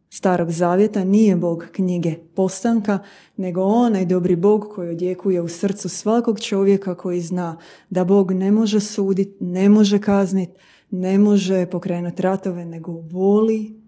starog 0.10 0.51
zavjeta, 0.51 1.03
nije 1.03 1.36
Bog 1.36 1.66
knjige 1.72 2.16
postanka, 2.36 2.99
nego 3.38 3.62
onaj 3.64 4.05
dobri 4.05 4.36
Bog 4.36 4.68
koji 4.76 4.89
odjekuje 4.89 5.41
u 5.41 5.47
srcu 5.47 5.89
svakog 5.89 6.39
čovjeka 6.39 6.95
koji 6.95 7.22
zna 7.22 7.57
da 7.89 8.03
Bog 8.03 8.32
ne 8.32 8.51
može 8.51 8.80
suditi, 8.80 9.43
ne 9.43 9.70
može 9.70 9.99
kazniti, 9.99 10.53
ne 10.91 11.18
može 11.18 11.66
pokrenuti 11.66 12.22
ratove, 12.22 12.66
nego 12.66 12.91
voli, 12.91 13.82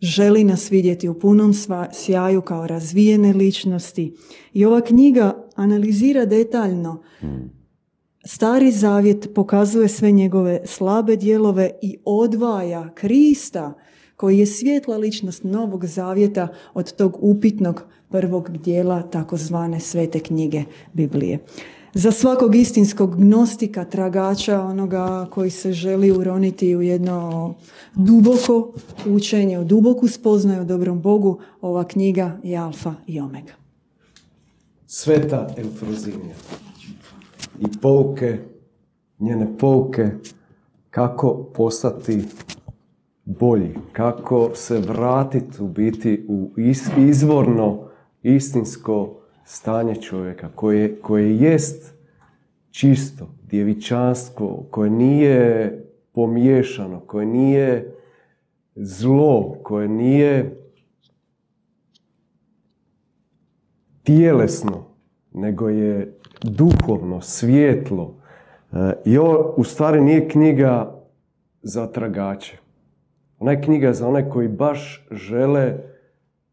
želi 0.00 0.44
nas 0.44 0.70
vidjeti 0.70 1.08
u 1.08 1.18
punom 1.18 1.52
sjaju 1.92 2.40
kao 2.40 2.66
razvijene 2.66 3.32
ličnosti. 3.32 4.16
I 4.52 4.64
ova 4.64 4.80
knjiga 4.80 5.46
analizira 5.54 6.24
detaljno 6.24 7.02
Stari 8.28 8.70
zavjet 8.70 9.30
pokazuje 9.34 9.88
sve 9.88 10.10
njegove 10.10 10.60
slabe 10.64 11.16
dijelove 11.16 11.70
i 11.82 11.98
odvaja 12.04 12.94
Krista 12.94 13.74
koji 14.16 14.38
je 14.38 14.46
svjetla 14.46 14.96
ličnost 14.96 15.44
Novog 15.44 15.86
Zavjeta 15.86 16.48
od 16.74 16.92
tog 16.92 17.16
upitnog 17.20 17.82
prvog 18.08 18.50
dijela 18.50 19.02
takozvane 19.02 19.80
svete 19.80 20.20
knjige 20.20 20.62
Biblije. 20.92 21.38
Za 21.94 22.12
svakog 22.12 22.54
istinskog 22.54 23.16
gnostika, 23.16 23.84
tragača, 23.84 24.62
onoga 24.62 25.26
koji 25.30 25.50
se 25.50 25.72
želi 25.72 26.10
uroniti 26.10 26.76
u 26.76 26.82
jedno 26.82 27.54
duboko 27.94 28.72
učenje, 29.06 29.58
u 29.58 29.64
duboku 29.64 30.08
spoznaju 30.08 30.60
o 30.60 30.64
dobrom 30.64 31.00
Bogu, 31.00 31.38
ova 31.60 31.84
knjiga 31.84 32.38
je 32.42 32.56
alfa 32.56 32.94
i 33.06 33.20
omega. 33.20 33.52
Sveta 34.86 35.54
eufrozinija 35.56 36.34
i 37.60 37.64
pouke, 37.82 38.38
njene 39.18 39.58
pouke, 39.58 40.10
kako 40.90 41.44
postati 41.54 42.24
bolji, 43.26 43.74
kako 43.92 44.50
se 44.54 44.78
vratiti 44.78 45.62
u 45.62 45.68
biti 45.68 46.26
u 46.28 46.50
izvorno, 46.98 47.88
istinsko 48.22 49.20
stanje 49.44 49.94
čovjeka 49.94 50.48
koje, 50.54 51.00
koje 51.00 51.36
jest 51.36 51.94
čisto, 52.70 53.28
djevičanstvo, 53.42 54.66
koje 54.70 54.90
nije 54.90 55.72
pomiješano, 56.12 57.00
koje 57.00 57.26
nije 57.26 57.94
zlo, 58.74 59.56
koje 59.62 59.88
nije 59.88 60.56
tijelesno, 64.02 64.84
nego 65.32 65.68
je 65.68 66.18
duhovno, 66.42 67.20
svjetlo. 67.20 68.14
E, 68.72 68.92
I 69.04 69.18
ovo 69.18 69.54
u 69.56 69.64
stvari 69.64 70.00
nije 70.00 70.28
knjiga 70.28 71.02
za 71.62 71.86
tragače. 71.86 72.65
Ona 73.38 73.50
je 73.50 73.62
knjiga 73.62 73.92
za 73.92 74.08
one 74.08 74.30
koji 74.30 74.48
baš 74.48 75.06
žele 75.10 75.78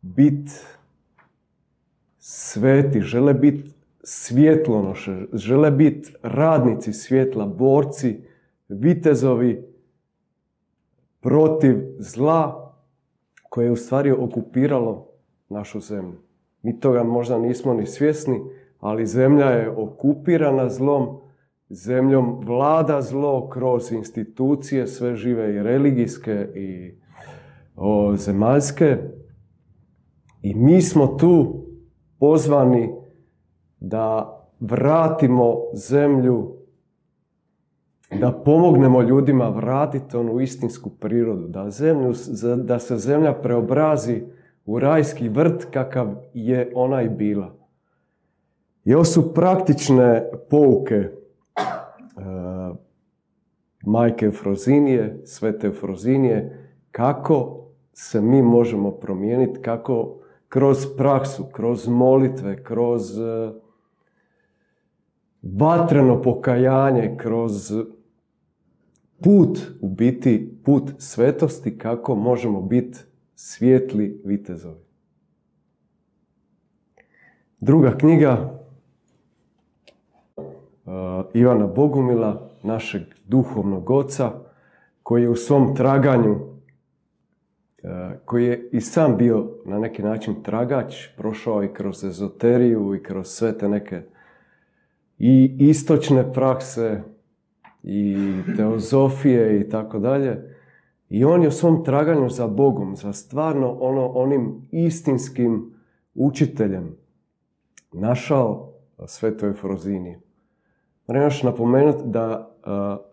biti 0.01 0.51
sveti, 2.19 3.01
žele 3.01 3.33
biti 3.33 3.71
svjetlonoše, 4.03 5.25
žele 5.33 5.71
biti 5.71 6.13
radnici 6.23 6.93
svjetla, 6.93 7.45
borci, 7.45 8.19
vitezovi 8.69 9.65
protiv 11.19 11.75
zla 11.99 12.73
koje 13.49 13.65
je 13.65 13.71
u 13.71 13.75
stvari 13.75 14.11
okupiralo 14.11 15.07
našu 15.49 15.79
zemlju. 15.79 16.17
Mi 16.61 16.79
toga 16.79 17.03
možda 17.03 17.37
nismo 17.37 17.73
ni 17.73 17.85
svjesni, 17.85 18.41
ali 18.79 19.05
zemlja 19.05 19.45
je 19.45 19.69
okupirana 19.69 20.69
zlom, 20.69 21.19
zemljom 21.69 22.39
vlada 22.45 23.01
zlo 23.01 23.49
kroz 23.49 23.91
institucije 23.91 24.87
sve 24.87 25.15
žive 25.15 25.55
i 25.55 25.63
religijske 25.63 26.47
i 26.55 26.95
o, 27.75 28.15
zemaljske. 28.15 28.97
I 30.41 30.55
mi 30.55 30.81
smo 30.81 31.07
tu 31.07 31.65
pozvani 32.19 32.89
da 33.79 34.39
vratimo 34.59 35.55
zemlju, 35.73 36.55
da 38.19 38.31
pomognemo 38.31 39.01
ljudima 39.01 39.49
vratiti 39.49 40.17
onu 40.17 40.39
istinsku 40.39 40.89
prirodu, 40.89 41.47
da, 41.47 41.69
zemlju, 41.69 42.13
da 42.63 42.79
se 42.79 42.97
zemlja 42.97 43.33
preobrazi 43.33 44.23
u 44.65 44.79
rajski 44.79 45.29
vrt 45.29 45.65
kakav 45.71 46.15
je 46.33 46.71
ona 46.75 47.01
i 47.01 47.09
bila. 47.09 47.55
I 48.85 48.93
ovo 48.93 49.03
su 49.03 49.33
praktične 49.33 50.29
pouke 50.49 51.09
majke 53.83 54.31
Frozinije, 54.31 55.21
svete 55.25 55.71
Frozinije, 55.71 56.69
kako 56.91 57.65
se 57.93 58.21
mi 58.21 58.41
možemo 58.41 58.91
promijeniti, 58.91 59.61
kako 59.61 60.19
kroz 60.49 60.77
praksu, 60.97 61.43
kroz 61.51 61.87
molitve, 61.87 62.63
kroz 62.63 63.19
e, 63.19 63.51
vatreno 65.41 66.21
pokajanje, 66.21 67.15
kroz 67.17 67.73
put, 69.23 69.59
u 69.81 69.89
biti 69.89 70.59
put 70.65 70.91
svetosti, 70.97 71.77
kako 71.77 72.15
možemo 72.15 72.61
biti 72.61 72.99
svijetli 73.35 74.21
vitezovi. 74.25 74.83
Druga 77.59 77.97
knjiga 77.97 78.63
Uh, 80.85 80.91
Ivana 81.33 81.67
Bogumila, 81.67 82.49
našeg 82.63 83.01
duhovnog 83.25 83.89
oca, 83.89 84.31
koji 85.03 85.21
je 85.21 85.29
u 85.29 85.35
svom 85.35 85.75
traganju, 85.75 86.31
uh, 86.33 87.89
koji 88.25 88.45
je 88.45 88.69
i 88.71 88.81
sam 88.81 89.17
bio 89.17 89.49
na 89.65 89.79
neki 89.79 90.03
način 90.03 90.43
tragač, 90.43 91.07
prošao 91.17 91.63
i 91.63 91.73
kroz 91.73 92.03
ezoteriju 92.03 92.95
i 92.95 93.03
kroz 93.03 93.27
sve 93.27 93.57
te 93.57 93.69
neke 93.69 94.01
i 95.19 95.55
istočne 95.59 96.33
prakse 96.33 97.01
i 97.83 98.17
teozofije 98.57 99.59
i 99.59 99.69
tako 99.69 99.99
dalje. 99.99 100.55
I 101.09 101.25
on 101.25 101.41
je 101.41 101.47
u 101.47 101.51
svom 101.51 101.83
traganju 101.83 102.29
za 102.29 102.47
Bogom, 102.47 102.95
za 102.95 103.13
stvarno 103.13 103.77
ono, 103.79 104.07
onim 104.07 104.67
istinskim 104.71 105.73
učiteljem 106.15 106.95
našao 107.91 108.73
sveto 109.05 109.47
Efrozinije. 109.47 110.19
Moram 111.07 111.23
još 111.23 111.43
napomenuti 111.43 112.03
da 112.05 112.55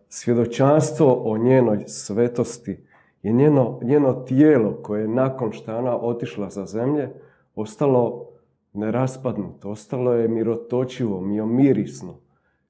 svjedočanstvo 0.08 1.22
o 1.24 1.38
njenoj 1.38 1.84
svetosti 1.86 2.84
je 3.22 3.32
njeno, 3.32 3.80
njeno 3.82 4.12
tijelo 4.12 4.78
koje 4.82 5.02
je 5.02 5.08
nakon 5.08 5.52
što 5.52 5.76
ona 5.76 5.96
otišla 5.96 6.50
za 6.50 6.66
zemlje 6.66 7.10
ostalo 7.54 8.26
neraspadnuto, 8.72 9.70
ostalo 9.70 10.12
je 10.12 10.28
mirotočivo, 10.28 11.20
miomirisno. 11.20 12.14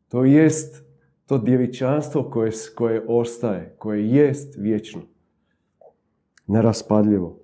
To 0.09 0.25
jest 0.25 0.85
to 1.27 1.39
djevičanstvo 1.39 2.23
koje, 2.23 2.53
koje 2.77 3.05
ostaje, 3.09 3.75
koje 3.79 4.11
jest 4.11 4.55
vječno, 4.59 5.03
neraspadljivo. 6.47 7.40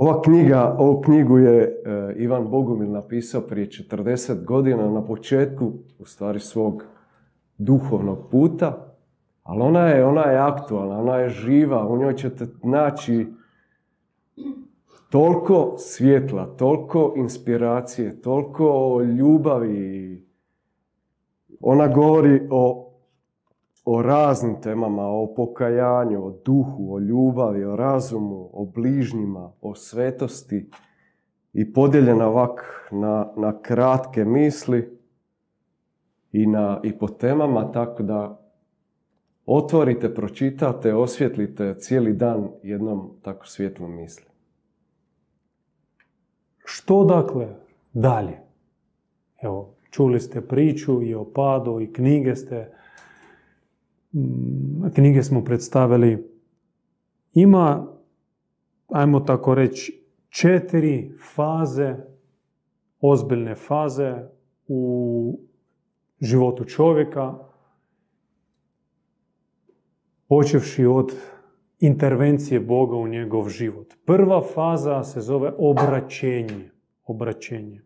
Ova 0.00 0.22
knjiga, 0.22 0.76
ovu 0.78 1.00
knjigu 1.00 1.38
je 1.38 1.62
e, 1.62 2.14
Ivan 2.16 2.48
Bogumil 2.48 2.90
napisao 2.90 3.40
prije 3.40 3.66
40 3.66 4.44
godina 4.44 4.90
na 4.90 5.04
početku, 5.04 5.72
u 5.98 6.04
stvari 6.04 6.40
svog 6.40 6.84
duhovnog 7.58 8.30
puta, 8.30 8.94
ali 9.42 9.62
ona 9.62 9.88
je, 9.88 10.04
ona 10.04 10.22
je 10.22 10.38
aktualna, 10.38 10.98
ona 10.98 11.16
je 11.16 11.28
živa, 11.28 11.88
u 11.88 11.98
njoj 11.98 12.16
ćete 12.16 12.46
naći 12.62 13.26
toliko 15.10 15.74
svjetla, 15.78 16.46
toliko 16.46 17.12
inspiracije, 17.16 18.20
toliko 18.20 19.00
ljubavi. 19.18 20.26
Ona 21.60 21.88
govori 21.88 22.48
o 22.50 22.87
o 23.90 24.02
raznim 24.02 24.60
temama, 24.60 25.06
o 25.06 25.34
pokajanju, 25.36 26.26
o 26.26 26.30
duhu, 26.44 26.94
o 26.94 26.98
ljubavi, 26.98 27.64
o 27.64 27.76
razumu, 27.76 28.50
o 28.52 28.64
bližnjima, 28.64 29.52
o 29.60 29.74
svetosti 29.74 30.70
i 31.52 31.72
podijeljena 31.72 32.28
ovak 32.28 32.88
na, 32.90 33.32
na 33.36 33.62
kratke 33.62 34.24
misli 34.24 34.98
i, 36.32 36.46
na, 36.46 36.80
i 36.84 36.98
po 36.98 37.08
temama, 37.08 37.72
tako 37.72 38.02
da 38.02 38.40
otvorite, 39.46 40.14
pročitate, 40.14 40.94
osvjetlite 40.94 41.74
cijeli 41.78 42.12
dan 42.12 42.48
jednom 42.62 43.10
tako 43.22 43.46
svjetlom 43.46 43.96
misli. 43.96 44.26
Što 46.64 47.04
dakle 47.04 47.48
dalje? 47.92 48.38
Evo, 49.42 49.74
čuli 49.90 50.20
ste 50.20 50.40
priču 50.40 51.02
i 51.02 51.14
o 51.14 51.24
padu 51.24 51.80
i 51.80 51.92
knjige 51.92 52.36
ste 52.36 52.78
knjige 54.94 55.22
smo 55.22 55.44
predstavili, 55.44 56.30
ima, 57.32 57.86
ajmo 58.88 59.20
tako 59.20 59.54
reći, 59.54 60.04
četiri 60.28 61.12
faze, 61.34 61.96
ozbiljne 63.00 63.54
faze 63.54 64.14
u 64.68 65.40
životu 66.20 66.64
čovjeka, 66.64 67.34
počevši 70.28 70.86
od 70.86 71.12
intervencije 71.80 72.60
Boga 72.60 72.96
u 72.96 73.08
njegov 73.08 73.48
život. 73.48 73.94
Prva 74.04 74.42
faza 74.54 75.04
se 75.04 75.20
zove 75.20 75.52
obraćenje. 75.58 76.70
Obraćenje. 77.04 77.82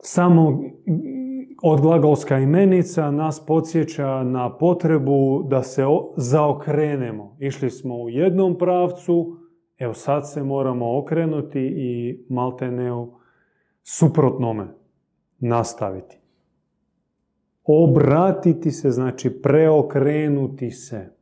Samo 0.00 0.62
odglagolska 1.62 2.38
imenica 2.38 3.10
nas 3.10 3.46
podsjeća 3.46 4.22
na 4.22 4.56
potrebu 4.56 5.42
da 5.48 5.62
se 5.62 5.84
zaokrenemo. 6.16 7.36
Išli 7.40 7.70
smo 7.70 7.94
u 7.94 8.08
jednom 8.08 8.58
pravcu, 8.58 9.36
evo 9.78 9.94
sad 9.94 10.30
se 10.32 10.42
moramo 10.42 10.98
okrenuti 10.98 11.60
i 11.60 12.24
maltene 12.28 12.92
u 12.92 13.12
suprotnome 13.82 14.74
nastaviti. 15.38 16.18
Obratiti 17.64 18.70
se 18.70 18.90
znači 18.90 19.42
preokrenuti 19.42 20.70
se. 20.70 21.16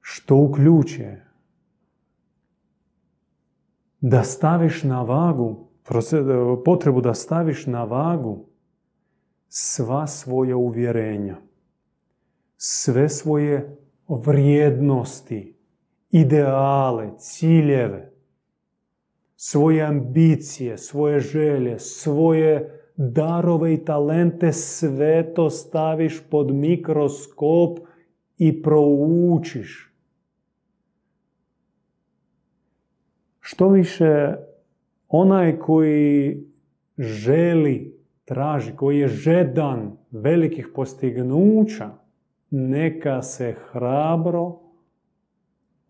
Što 0.00 0.36
uključuje 0.36 1.26
da 4.00 4.22
staviš 4.22 4.82
na 4.82 5.02
vagu, 5.02 5.73
potrebu 6.64 7.00
da 7.00 7.14
staviš 7.14 7.66
na 7.66 7.84
vagu 7.84 8.46
sva 9.48 10.06
svoja 10.06 10.56
uvjerenja, 10.56 11.36
sve 12.56 13.08
svoje 13.08 13.76
vrijednosti, 14.08 15.56
ideale, 16.10 17.10
ciljeve, 17.18 18.12
svoje 19.36 19.82
ambicije, 19.82 20.78
svoje 20.78 21.20
želje, 21.20 21.78
svoje 21.78 22.80
darove 22.96 23.74
i 23.74 23.84
talente, 23.84 24.52
sve 24.52 25.34
to 25.34 25.50
staviš 25.50 26.22
pod 26.30 26.54
mikroskop 26.54 27.78
i 28.38 28.62
proučiš. 28.62 29.94
Što 33.40 33.68
više, 33.68 34.36
onaj 35.16 35.58
koji 35.58 36.44
želi, 36.98 37.96
traži, 38.24 38.72
koji 38.76 38.98
je 38.98 39.08
žedan 39.08 39.96
velikih 40.10 40.68
postignuća, 40.74 41.90
neka 42.50 43.22
se 43.22 43.54
hrabro 43.70 44.60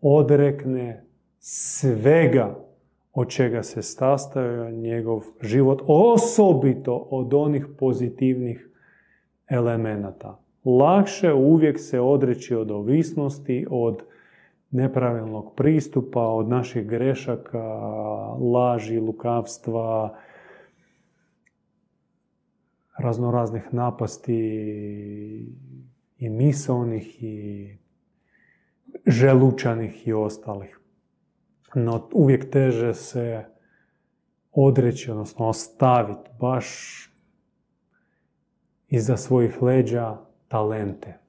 odrekne 0.01 1.05
svega 1.39 2.65
od 3.13 3.29
čega 3.29 3.63
se 3.63 3.81
sastoja 3.81 4.71
njegov 4.71 5.23
život, 5.41 5.81
osobito 5.87 7.07
od 7.11 7.33
onih 7.33 7.67
pozitivnih 7.79 8.69
elemenata. 9.49 10.41
Lakše 10.65 11.33
uvijek 11.33 11.79
se 11.79 11.99
odreći 11.99 12.55
od 12.55 12.71
ovisnosti, 12.71 13.65
od 13.69 14.03
nepravilnog 14.71 15.55
pristupa, 15.55 16.21
od 16.21 16.49
naših 16.49 16.87
grešaka, 16.87 17.63
laži, 18.53 18.99
lukavstva, 18.99 20.17
raznoraznih 22.97 23.73
napasti 23.73 24.33
i 26.17 26.29
misalnih 26.29 27.23
i 27.23 27.77
želučanih 29.05 30.07
i 30.07 30.13
ostalih 30.13 30.79
no 31.75 32.09
uvijek 32.13 32.51
teže 32.51 32.93
se 32.93 33.45
odreći, 34.51 35.11
odnosno 35.11 35.47
ostaviti 35.47 36.29
baš 36.39 36.67
iza 38.87 39.17
svojih 39.17 39.61
leđa 39.61 40.17
talente. 40.47 41.24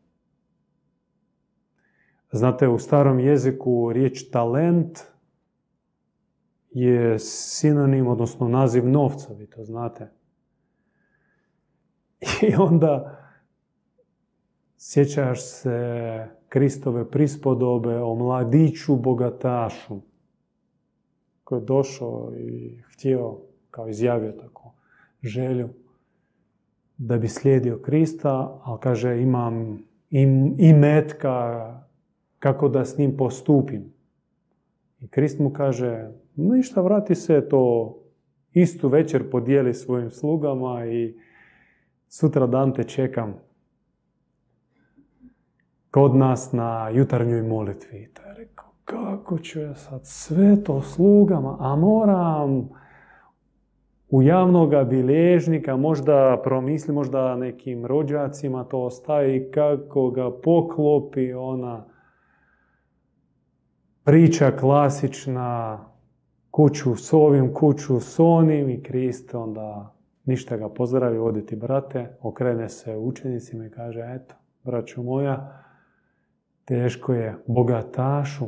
Znate, 2.32 2.68
u 2.68 2.78
starom 2.78 3.20
jeziku 3.20 3.92
riječ 3.92 4.30
talent 4.30 4.98
je 6.70 7.18
sinonim, 7.18 8.06
odnosno 8.06 8.48
naziv 8.48 8.88
novca, 8.88 9.32
vi 9.32 9.46
to 9.46 9.64
znate. 9.64 10.10
I 12.48 12.54
onda 12.58 13.18
sjećaš 14.78 15.42
se 15.42 16.28
Kristove 16.48 17.10
prispodobe 17.10 17.96
o 17.96 18.14
mladiću 18.14 18.96
bogatašu 18.96 20.00
koji 21.44 21.60
je 21.60 21.64
došao 21.64 22.32
i 22.36 22.82
htio, 22.92 23.38
kao 23.70 23.88
izjavio 23.88 24.32
tako, 24.32 24.74
želju 25.22 25.68
da 26.98 27.18
bi 27.18 27.28
slijedio 27.28 27.78
Krista, 27.78 28.60
ali 28.64 28.80
kaže 28.80 29.22
imam 29.22 29.78
i 30.58 30.72
metka 30.72 31.85
kako 32.46 32.68
da 32.68 32.84
s 32.84 32.98
njim 32.98 33.16
postupim. 33.16 33.92
I 35.00 35.08
Krist 35.08 35.38
mu 35.38 35.50
kaže, 35.52 36.10
ništa, 36.36 36.80
vrati 36.80 37.14
se 37.14 37.48
to 37.48 37.94
istu 38.52 38.88
večer 38.88 39.30
podijeli 39.30 39.74
svojim 39.74 40.10
slugama 40.10 40.86
i 40.86 41.16
sutra 42.08 42.46
dan 42.46 42.74
te 42.74 42.84
čekam 42.84 43.34
kod 45.90 46.14
nas 46.14 46.52
na 46.52 46.88
jutarnjoj 46.88 47.42
molitvi. 47.42 48.08
To 48.14 48.22
je 48.22 48.34
rekao, 48.34 48.70
kako 48.84 49.38
ću 49.38 49.60
ja 49.60 49.74
sad 49.74 50.00
sve 50.04 50.64
to 50.64 50.82
slugama, 50.82 51.56
a 51.60 51.76
moram 51.76 52.68
u 54.08 54.22
javnoga 54.22 54.84
bilježnika, 54.84 55.76
možda 55.76 56.40
promisli, 56.44 56.94
možda 56.94 57.36
nekim 57.36 57.86
rođacima 57.86 58.64
to 58.64 58.82
ostavi, 58.82 59.50
kako 59.54 60.10
ga 60.10 60.30
poklopi 60.30 61.32
ona 61.32 61.95
priča 64.06 64.56
klasična, 64.56 65.78
kuću 66.50 66.96
s 66.96 67.12
ovim, 67.12 67.54
kuću 67.54 68.00
s 68.00 68.18
onim 68.18 68.70
i 68.70 68.82
Krist 68.82 69.34
onda 69.34 69.94
ništa 70.24 70.56
ga 70.56 70.68
pozdravi, 70.68 71.18
oditi 71.18 71.56
brate, 71.56 72.16
okrene 72.20 72.68
se 72.68 72.96
učenicima 72.96 73.66
i 73.66 73.70
kaže, 73.70 74.00
eto, 74.14 74.34
braću 74.64 75.02
moja, 75.02 75.62
teško 76.64 77.14
je 77.14 77.36
bogatašu 77.46 78.46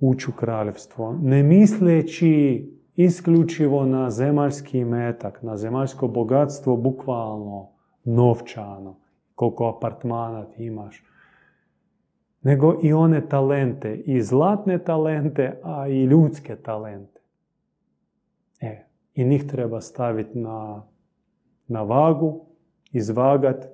ući 0.00 0.30
u 0.30 0.32
kraljevstvo, 0.32 1.18
ne 1.22 1.42
misleći 1.42 2.66
isključivo 2.96 3.84
na 3.86 4.10
zemaljski 4.10 4.84
metak, 4.84 5.42
na 5.42 5.56
zemaljsko 5.56 6.08
bogatstvo, 6.08 6.76
bukvalno 6.76 7.68
novčano, 8.04 8.96
koliko 9.34 9.68
apartmana 9.76 10.44
ti 10.44 10.64
imaš, 10.64 11.11
nego 12.42 12.78
i 12.82 12.92
one 12.92 13.28
talente, 13.28 13.94
i 13.94 14.22
zlatne 14.22 14.78
talente, 14.78 15.60
a 15.62 15.88
i 15.88 16.04
ljudske 16.04 16.56
talente. 16.56 17.20
E, 18.60 18.84
i 19.14 19.24
njih 19.24 19.46
treba 19.46 19.80
staviti 19.80 20.38
na, 20.38 20.82
na 21.68 21.82
vagu, 21.82 22.46
izvagat 22.92 23.66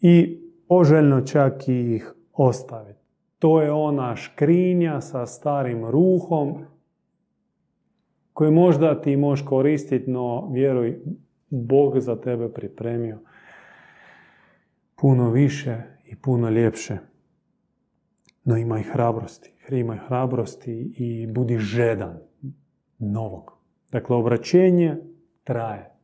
i 0.00 0.40
poželjno 0.68 1.20
čak 1.20 1.68
i 1.68 1.94
ih 1.94 2.12
ostaviti. 2.32 3.00
To 3.38 3.62
je 3.62 3.72
ona 3.72 4.16
škrinja 4.16 5.00
sa 5.00 5.26
starim 5.26 5.84
ruhom 5.84 6.64
koju 8.32 8.52
možda 8.52 9.00
ti 9.00 9.16
možeš 9.16 9.46
koristiti, 9.46 10.10
no 10.10 10.50
vjeruj, 10.52 11.00
Bog 11.50 12.00
za 12.00 12.20
tebe 12.20 12.52
pripremio 12.52 13.18
puno 15.00 15.30
više 15.30 15.82
i 16.10 16.16
puno 16.16 16.50
ljepše. 16.50 16.98
No 18.44 18.56
ima 18.56 18.80
i 18.80 18.82
hrabrosti. 18.82 19.52
Ima 19.70 19.94
i 19.94 19.98
hrabrosti 20.08 20.94
i 20.96 21.26
budi 21.26 21.58
žedan 21.58 22.18
novog. 22.98 23.52
Dakle, 23.90 24.16
obraćenje 24.16 24.96
traje 25.44 26.00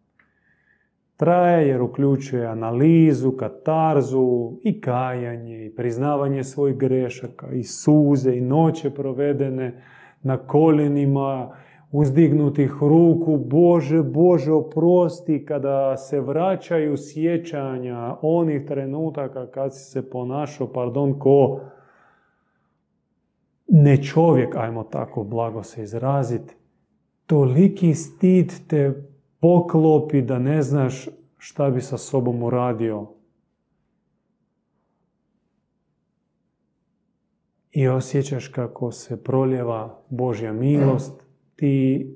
traje 1.17 1.69
jer 1.69 1.83
uključuje 1.83 2.47
analizu, 2.47 3.33
katarzu 3.33 4.53
i 4.63 4.81
kajanje 4.81 5.67
i 5.67 5.75
priznavanje 5.75 6.45
svojih 6.45 6.77
grešaka 6.77 7.51
i 7.53 7.63
suze 7.63 8.37
i 8.37 8.41
noće 8.41 8.91
provedene 8.91 9.83
na 10.23 10.37
koljenima, 10.37 11.57
uzdignutih 11.93 12.73
ruku, 12.81 13.37
Bože, 13.37 14.03
Bože, 14.03 14.53
oprosti, 14.53 15.45
kada 15.45 15.97
se 15.97 16.21
vraćaju 16.21 16.97
sjećanja 16.97 18.17
onih 18.23 18.67
trenutaka 18.67 19.47
kad 19.47 19.75
si 19.75 19.91
se 19.91 20.11
ponašao, 20.11 20.73
pardon, 20.73 21.19
ko 21.19 21.61
ne 23.69 24.03
čovjek, 24.03 24.57
ajmo 24.57 24.85
tako 24.85 25.25
blago 25.25 25.63
se 25.63 25.83
izraziti, 25.83 26.55
toliki 27.27 27.95
stid 27.95 28.53
te 28.69 29.03
poklopi 29.41 30.23
da 30.23 30.39
ne 30.39 30.63
znaš 30.63 31.09
šta 31.39 31.71
bi 31.71 31.81
sa 31.81 31.99
sobom 31.99 32.43
uradio. 32.43 33.07
i 37.77 37.89
osjećaš 37.89 38.49
kako 38.49 38.93
se 38.93 39.25
proljeva 39.25 39.99
Božja 40.09 40.53
milost, 40.53 41.26
ti 41.57 42.07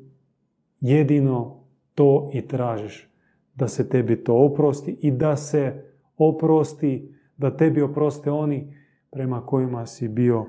jedino 0.80 1.64
to 1.95 2.30
i 2.32 2.49
tražiš. 2.49 3.09
Da 3.55 3.68
se 3.68 3.88
tebi 3.88 4.24
to 4.24 4.34
oprosti 4.34 4.99
i 5.03 5.11
da 5.11 5.36
se 5.36 5.84
oprosti, 6.16 7.14
da 7.36 7.57
tebi 7.57 7.82
oproste 7.82 8.30
oni 8.30 8.76
prema 9.11 9.47
kojima 9.47 9.86
si 9.86 10.09
bio 10.09 10.47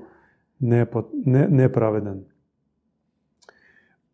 nepravedan. 1.48 2.24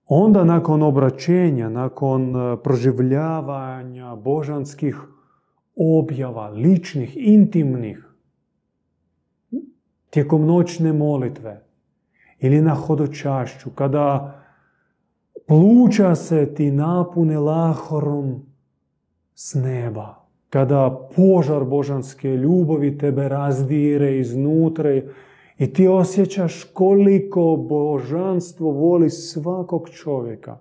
Onda 0.07 0.45
nakon 0.45 0.83
obraćenja, 0.83 1.69
nakon 1.69 2.37
e, 2.37 2.57
proživljavanja 2.63 4.17
božanskih 4.17 4.97
objava, 5.77 6.49
ličnih, 6.49 7.17
intimnih, 7.17 8.09
tijekom 10.11 10.47
noćne 10.47 10.93
molitve 10.93 11.65
ili 12.39 12.63
na 12.63 12.75
hodočašću, 12.75 13.71
kada 13.71 14.35
pluća 15.49 16.15
se 16.15 16.55
ti 16.55 16.71
napune 16.71 17.39
lahorom 17.39 18.47
s 19.35 19.55
neba, 19.55 20.15
kada 20.51 21.09
požar 21.17 21.65
božanske 21.65 22.29
ljubavi 22.29 22.99
tebe 22.99 23.29
razdire 23.29 24.19
iznutra 24.19 24.91
i 25.59 25.73
ti 25.73 25.89
osjećaš 25.89 26.65
koliko 26.65 27.67
božanstvo 27.69 28.71
voli 28.71 29.11
svakog 29.11 29.89
čovjeka. 29.91 30.59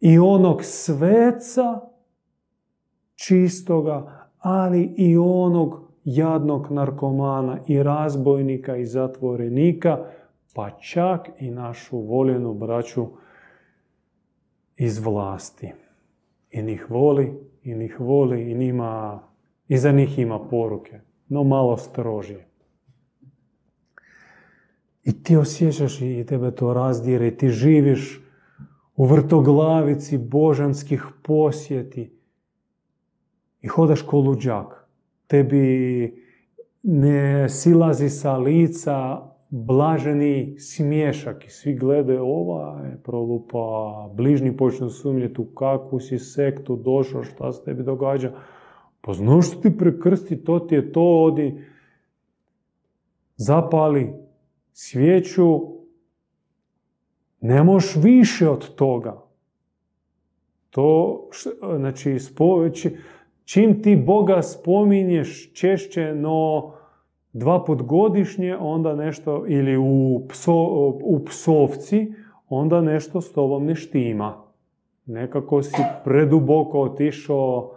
I 0.00 0.18
onog 0.18 0.64
sveca 0.64 1.80
čistoga, 3.14 4.26
ali 4.38 4.94
i 4.96 5.16
onog 5.16 5.80
jadnog 6.04 6.70
narkomana 6.70 7.58
i 7.66 7.82
razbojnika 7.82 8.76
i 8.76 8.86
zatvorenika, 8.86 9.98
pa 10.54 10.70
čak 10.70 11.28
i 11.40 11.50
našu 11.50 11.98
voljenu 11.98 12.54
braću 12.54 13.06
iz 14.76 14.98
vlasti. 14.98 15.72
I 16.50 16.62
njih 16.62 16.90
voli, 16.90 17.32
i 17.62 17.74
njih 17.74 18.00
voli, 18.00 18.50
i 18.50 18.54
njima, 18.54 19.22
i 19.68 19.78
za 19.78 19.92
njih 19.92 20.18
ima 20.18 20.38
poruke, 20.38 21.00
no 21.28 21.44
malo 21.44 21.76
strožije. 21.76 22.46
I 25.04 25.22
ti 25.22 25.36
osjećaš 25.36 26.00
i 26.00 26.24
tebe 26.28 26.50
to 26.50 26.74
razdire, 26.74 27.28
i 27.28 27.36
ti 27.36 27.48
živiš 27.48 28.20
u 28.96 29.04
vrtoglavici 29.04 30.18
božanskih 30.18 31.04
posjeti 31.22 32.12
i 33.60 33.68
hodaš 33.68 34.02
ko 34.02 34.18
luđak. 34.18 34.86
Tebi 35.26 36.22
ne 36.82 37.48
silazi 37.48 38.08
sa 38.08 38.36
lica 38.36 39.22
blaženi 39.50 40.56
smješak 40.58 41.44
i 41.44 41.50
svi 41.50 41.74
gledaju 41.74 42.24
ova 42.24 42.80
je 42.84 42.98
prolupa, 43.04 44.08
bližnji 44.14 44.56
počnu 44.56 44.90
sumnjeti 44.90 45.40
u 45.40 45.44
kakvu 45.44 46.00
si 46.00 46.18
sektu 46.18 46.76
došao, 46.76 47.24
šta 47.24 47.52
se 47.52 47.64
tebi 47.64 47.82
događa. 47.82 48.32
Pa 49.00 49.12
znaš 49.12 49.46
što 49.46 49.60
ti 49.60 49.78
prekrsti, 49.78 50.44
to 50.44 50.58
ti 50.58 50.74
je 50.74 50.92
to, 50.92 51.22
odi, 51.24 51.64
zapali, 53.36 54.12
svijeću, 54.72 55.60
ne 57.40 57.62
možeš 57.62 57.96
više 57.96 58.48
od 58.48 58.74
toga. 58.74 59.22
To, 60.70 61.28
znači, 61.76 62.18
čim 63.44 63.82
ti 63.82 63.96
Boga 63.96 64.42
spominješ 64.42 65.52
češće, 65.52 66.14
no 66.14 66.72
dva 67.36 67.64
put 67.64 67.82
godišnje, 67.82 68.56
onda 68.56 68.94
nešto, 68.94 69.44
ili 69.48 69.76
u, 69.76 70.22
u 71.02 71.24
psovci, 71.24 72.12
onda 72.48 72.80
nešto 72.80 73.20
s 73.20 73.32
tobom 73.32 73.66
ne 73.66 73.74
štima. 73.74 74.34
Nekako 75.06 75.62
si 75.62 75.82
preduboko 76.04 76.80
otišao 76.80 77.72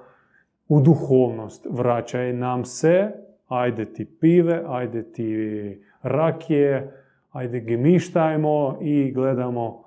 u 0.68 0.82
duhovnost. 0.82 1.68
Vraćaj 1.70 2.34
nam 2.34 2.66
se, 2.66 3.12
ajde 3.47 3.93
ti 3.93 4.05
pive, 4.05 4.64
ajde 4.68 5.12
ti 5.12 5.84
rakije, 6.01 7.03
ajde 7.32 7.60
gemištajmo 7.60 8.78
i 8.82 9.12
gledamo 9.12 9.84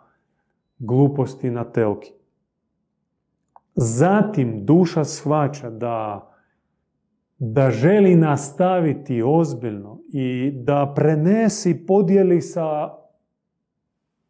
gluposti 0.78 1.50
na 1.50 1.64
telki. 1.64 2.12
Zatim 3.74 4.64
duša 4.64 5.04
shvaća 5.04 5.70
da, 5.70 6.28
da 7.44 7.70
želi 7.70 8.16
nastaviti 8.16 9.22
ozbiljno 9.26 10.00
i 10.12 10.52
da 10.54 10.92
prenesi, 10.96 11.86
podijeli 11.86 12.40
sa 12.40 12.90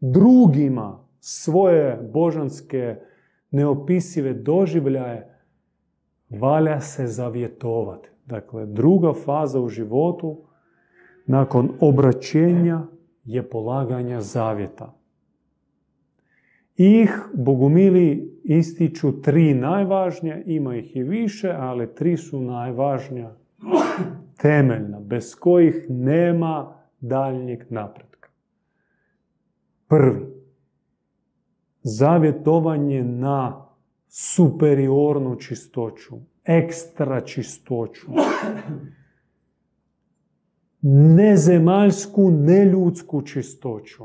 drugima 0.01 1.05
svoje 1.21 2.11
božanske 2.13 2.97
neopisive 3.51 4.33
doživljaje, 4.33 5.39
valja 6.31 6.81
se 6.81 7.07
zavjetovati. 7.07 8.09
Dakle, 8.27 8.67
druga 8.67 9.13
faza 9.25 9.61
u 9.61 9.69
životu 9.69 10.45
nakon 11.27 11.71
obraćenja 11.81 12.83
je 13.25 13.51
polaganja 13.51 14.21
zavjeta. 14.21 15.02
Ih 16.77 17.11
bogumili 17.35 18.39
ističu 18.45 19.23
tri 19.23 19.55
najvažnija, 19.55 20.43
ima 20.47 20.77
ih 20.77 20.97
i 20.97 21.03
više, 21.03 21.55
ali 21.59 21.95
tri 21.95 22.17
su 22.17 22.41
najvažnija, 22.41 23.37
temeljna, 24.37 25.01
bez 25.01 25.35
kojih 25.35 25.87
nema 25.89 26.75
daljnjeg 27.01 27.65
napretka. 27.71 28.29
Prvi, 29.89 30.27
zavjetovanje 31.83 33.05
na 33.05 33.69
superiornu 34.09 35.37
čistoću, 35.37 36.17
ekstra 36.45 37.21
čistoću 37.21 38.07
nezemaljsku, 40.83 42.31
neljudsku 42.31 43.23
čistoću. 43.23 44.05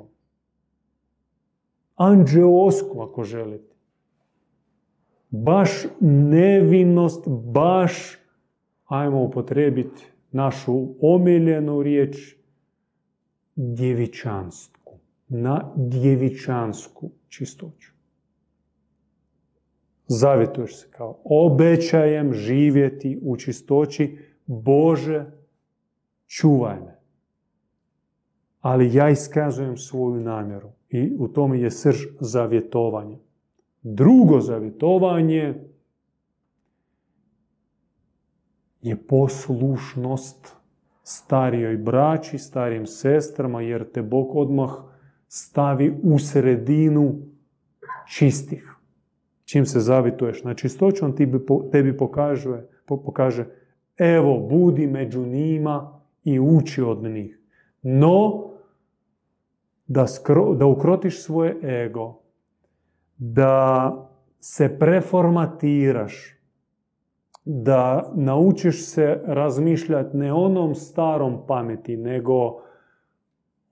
Anđeosku, 1.98 3.02
ako 3.02 3.24
želite. 3.24 3.76
Baš 5.30 5.70
nevinost, 6.02 7.28
baš, 7.28 8.18
ajmo 8.86 9.24
upotrebiti 9.24 10.06
našu 10.32 10.88
omiljenu 11.02 11.82
riječ, 11.82 12.36
djevičansku. 13.56 14.94
Na 15.28 15.74
djevičansku 15.76 17.12
čistoću. 17.28 17.92
Zavjetuješ 20.08 20.82
se 20.82 20.88
kao 20.92 21.22
obećajem 21.24 22.34
živjeti 22.34 23.20
u 23.22 23.38
čistoći 23.38 24.18
Bože 24.46 25.26
čuvaj 26.28 26.80
me. 26.80 27.00
Ali 28.62 28.96
ja 28.96 29.10
iskazujem 29.10 29.78
svoju 29.78 30.22
namjeru 30.22 30.77
i 30.90 31.16
u 31.20 31.28
tome 31.28 31.60
je 31.60 31.72
srž 31.72 32.06
zavjetovanja. 32.20 33.18
Drugo 33.82 34.40
zavjetovanje 34.40 35.54
je 38.82 38.96
poslušnost 39.08 40.56
starijoj 41.04 41.78
braći, 41.78 42.38
starijim 42.38 42.86
sestrama, 42.86 43.62
jer 43.62 43.92
te 43.92 44.02
Bog 44.02 44.36
odmah 44.36 44.72
stavi 45.28 46.00
u 46.04 46.20
sredinu 46.20 47.16
čistih. 48.08 48.74
Čim 49.46 49.66
se 49.66 49.80
zavituješ 49.80 50.44
na 50.44 50.54
čistoću, 50.54 51.06
on 51.06 51.16
tebi 51.72 51.98
pokaže, 51.98 52.62
pokaže 52.86 53.46
evo, 53.98 54.48
budi 54.50 54.88
među 54.88 55.26
njima 55.26 56.02
i 56.24 56.40
uči 56.40 56.82
od 56.82 57.04
njih. 57.04 57.40
No, 57.82 58.48
da, 59.88 60.06
da 60.56 60.66
ukrotiš 60.66 61.24
svoje 61.24 61.84
ego, 61.86 62.22
da 63.18 63.94
se 64.40 64.80
preformatiraš, 64.80 66.38
da 67.46 68.12
naučiš 68.16 68.86
se 68.86 69.22
razmišljati 69.26 70.18
ne 70.18 70.34
onom 70.34 70.76
starom 70.76 71.48
pameti, 71.48 71.98
nego 71.98 72.62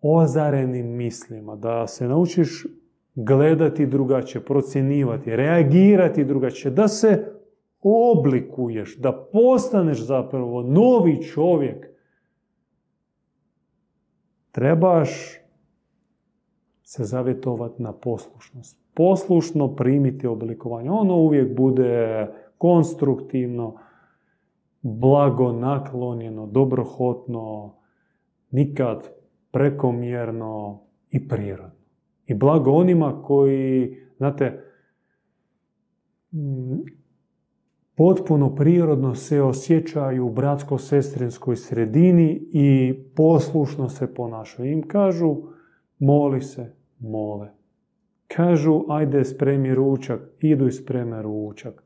ozarenim 0.02 0.88
mislima, 0.88 1.56
da 1.56 1.88
se 1.88 2.08
naučiš 2.08 2.66
gledati 3.16 3.86
drugačije, 3.86 4.46
procjenjivati, 4.46 5.36
reagirati 5.36 6.26
drugačije, 6.26 6.72
da 6.72 6.88
se 6.88 7.32
oblikuješ, 7.82 8.98
da 8.98 9.28
postaneš 9.34 10.06
zapravo 10.06 10.64
novi 10.64 11.24
čovjek, 11.24 11.88
trebaš 14.52 15.10
se 16.88 17.04
zavjetovati 17.04 17.84
na 17.84 17.94
poslušnost. 17.94 18.80
Poslušno 18.94 19.76
primiti 19.76 20.28
oblikovanje. 20.28 20.90
Ono 20.90 21.16
uvijek 21.16 21.58
bude 21.58 22.28
konstruktivno, 22.58 23.76
blago 24.82 25.52
naklonjeno, 25.52 26.48
dobrohotno, 26.48 27.76
nikad 28.52 29.10
prekomjerno 29.52 30.82
i 31.12 31.28
prirodno. 31.28 31.76
I 32.26 32.34
blago 32.34 32.72
onima 32.72 33.22
koji, 33.24 33.98
znate, 34.18 34.64
potpuno 37.96 38.56
prirodno 38.56 39.16
se 39.16 39.42
osjećaju 39.42 40.26
u 40.26 40.34
bratsko-sestrinskoj 40.34 41.56
sredini 41.56 42.48
i 42.52 42.94
poslušno 43.16 43.90
se 43.90 44.14
ponašaju. 44.14 44.72
Im 44.72 44.88
kažu, 44.88 45.55
moli 46.00 46.42
se, 46.42 46.76
mole. 47.00 47.52
Kažu, 48.28 48.86
ajde 48.90 49.24
spremi 49.26 49.76
ručak, 49.76 50.22
idu 50.40 50.68
i 50.68 50.72
spreme 50.72 51.22
ručak. 51.22 51.84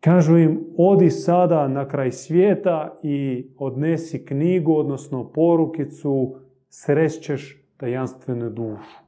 Kažu 0.00 0.36
im, 0.38 0.60
odi 0.78 1.10
sada 1.10 1.68
na 1.68 1.88
kraj 1.88 2.12
svijeta 2.12 2.98
i 3.02 3.46
odnesi 3.58 4.24
knjigu, 4.24 4.74
odnosno 4.74 5.32
porukicu, 5.32 6.36
srećeš 6.68 7.62
tajanstvenu 7.76 8.50
dušu. 8.50 8.98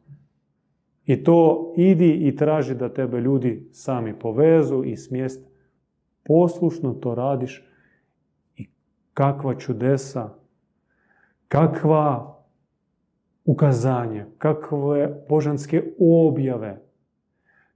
I 1.07 1.25
to 1.25 1.73
idi 1.77 2.11
i 2.29 2.37
traži 2.37 2.75
da 2.75 2.95
tebe 2.95 3.21
ljudi 3.21 3.69
sami 3.73 4.19
povezu 4.19 4.85
i 4.85 4.97
smjeste. 4.97 5.49
Poslušno 6.25 6.93
to 6.93 7.15
radiš 7.15 7.65
i 8.57 8.69
kakva 9.15 9.55
čudesa, 9.55 10.29
kakva 11.49 12.38
ukazanja, 13.49 14.27
kakve 14.39 15.25
božanske 15.29 15.83
objave, 15.99 16.83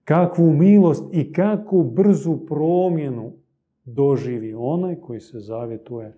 kakvu 0.05 0.53
milost 0.53 1.05
i 1.12 1.32
kakvu 1.32 1.85
brzu 1.85 2.36
promjenu 2.47 3.32
doživi 3.85 4.55
onaj 4.55 4.97
koji 4.97 5.20
se 5.20 5.40
zavjetuje 5.40 6.16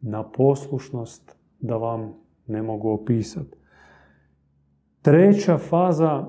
na 0.00 0.30
poslušnost 0.30 1.36
da 1.60 1.76
vam 1.76 2.14
ne 2.46 2.62
mogu 2.62 2.90
opisati. 2.90 3.56
Treća 5.02 5.58
faza 5.58 6.26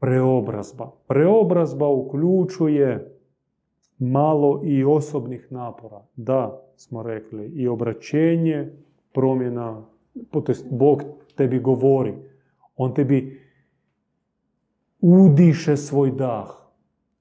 preobrazba. 0.00 0.90
Preobrazba 1.06 1.88
uključuje 1.88 3.18
malo 3.98 4.60
i 4.64 4.84
osobnih 4.84 5.46
napora. 5.50 6.02
Da, 6.16 6.62
smo 6.76 7.02
rekli, 7.02 7.46
i 7.46 7.68
obraćenje, 7.68 8.72
promjena, 9.14 9.91
Bog 10.70 11.02
tebi 11.36 11.58
govori. 11.58 12.14
On 12.76 12.94
tebi 12.94 13.40
udiše 15.00 15.76
svoj 15.76 16.10
dah. 16.10 16.48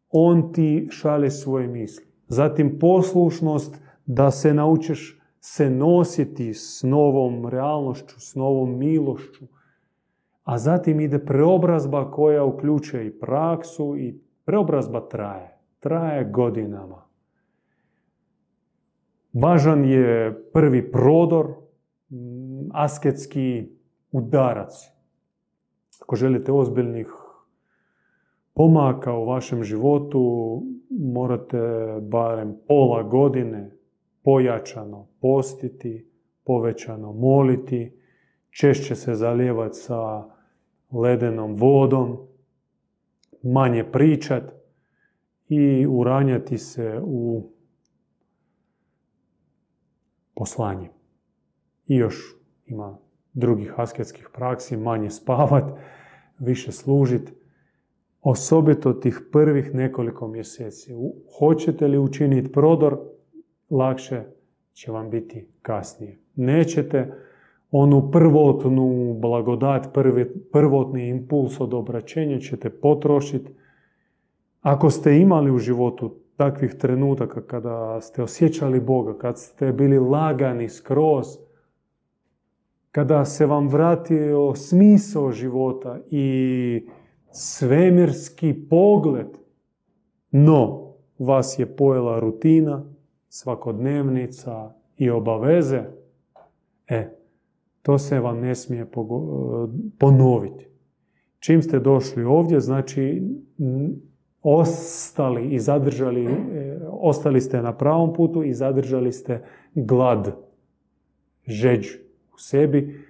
On 0.09 0.53
ti 0.53 0.87
šalje 0.91 1.29
svoje 1.29 1.67
misli. 1.67 2.05
Zatim 2.27 2.79
poslušnost 2.79 3.75
da 4.05 4.31
se 4.31 4.53
naučiš 4.53 5.21
se 5.41 5.69
nositi 5.69 6.53
s 6.53 6.83
novom 6.83 7.47
realnošću, 7.47 8.19
s 8.19 8.35
novom 8.35 8.77
milošću. 8.77 9.45
A 10.43 10.57
zatim 10.57 10.99
ide 10.99 11.25
preobrazba 11.25 12.11
koja 12.11 12.43
uključuje 12.43 13.07
i 13.07 13.19
praksu 13.19 13.97
i 13.97 14.19
preobrazba 14.45 15.07
traje. 15.09 15.57
Traje 15.79 16.25
godinama. 16.25 17.05
Važan 19.33 19.85
je 19.85 20.41
prvi 20.53 20.91
prodor, 20.91 21.53
asketski 22.73 23.69
udarac. 24.11 24.73
Ako 26.01 26.15
želite 26.15 26.51
ozbiljnih 26.51 27.07
pomaka 28.53 29.13
u 29.13 29.25
vašem 29.25 29.63
životu, 29.63 30.21
morate 30.89 31.59
barem 32.01 32.57
pola 32.67 33.03
godine 33.03 33.71
pojačano 34.23 35.07
postiti, 35.21 36.07
povećano 36.43 37.13
moliti, 37.13 37.97
češće 38.49 38.95
se 38.95 39.15
zalijevati 39.15 39.77
sa 39.77 40.29
ledenom 40.91 41.55
vodom, 41.55 42.17
manje 43.43 43.83
pričat 43.91 44.43
i 45.49 45.85
uranjati 45.87 46.57
se 46.57 46.99
u 47.03 47.51
poslanje. 50.35 51.00
I 51.91 51.95
još 51.95 52.35
ima 52.65 52.97
drugih 53.33 53.73
asketskih 53.77 54.29
praksi, 54.33 54.77
manje 54.77 55.09
spavat, 55.09 55.63
više 56.39 56.71
služit. 56.71 57.33
Osobito 58.21 58.93
tih 58.93 59.21
prvih 59.31 59.75
nekoliko 59.75 60.27
mjeseci. 60.27 60.93
Hoćete 61.39 61.87
li 61.87 61.97
učiniti 61.97 62.51
prodor, 62.51 62.99
lakše 63.69 64.23
će 64.73 64.91
vam 64.91 65.09
biti 65.09 65.47
kasnije. 65.61 66.17
Nećete 66.35 67.13
onu 67.71 68.11
prvotnu 68.11 69.17
blagodat, 69.19 69.93
prvi, 69.93 70.43
prvotni 70.51 71.07
impuls 71.07 71.59
od 71.59 71.73
obraćenja 71.73 72.39
ćete 72.39 72.69
potrošiti. 72.69 73.51
Ako 74.61 74.89
ste 74.89 75.19
imali 75.19 75.51
u 75.51 75.57
životu 75.57 76.15
takvih 76.37 76.73
trenutaka 76.73 77.41
kada 77.41 78.01
ste 78.01 78.23
osjećali 78.23 78.79
Boga, 78.79 79.17
kad 79.17 79.39
ste 79.39 79.71
bili 79.71 79.99
lagani 79.99 80.69
skroz, 80.69 81.50
kada 82.91 83.25
se 83.25 83.45
vam 83.45 83.67
vratio 83.67 84.55
smisao 84.55 85.31
života 85.31 85.99
i 86.09 86.87
svemirski 87.31 88.53
pogled, 88.69 89.27
no 90.31 90.93
vas 91.19 91.59
je 91.59 91.75
pojela 91.75 92.19
rutina, 92.19 92.85
svakodnevnica 93.29 94.73
i 94.97 95.09
obaveze, 95.09 95.83
e, 96.87 97.09
to 97.81 97.97
se 97.97 98.19
vam 98.19 98.39
ne 98.39 98.55
smije 98.55 98.87
ponoviti. 99.99 100.67
Čim 101.39 101.61
ste 101.61 101.79
došli 101.79 102.23
ovdje, 102.23 102.59
znači 102.59 103.23
ostali 104.43 105.49
i 105.49 105.59
zadržali, 105.59 106.25
e, 106.25 106.79
ostali 106.89 107.41
ste 107.41 107.61
na 107.61 107.77
pravom 107.77 108.13
putu 108.13 108.43
i 108.43 108.53
zadržali 108.53 109.11
ste 109.11 109.43
glad, 109.75 110.35
žeđ 111.47 112.10
u 112.33 112.37
sebi, 112.37 113.05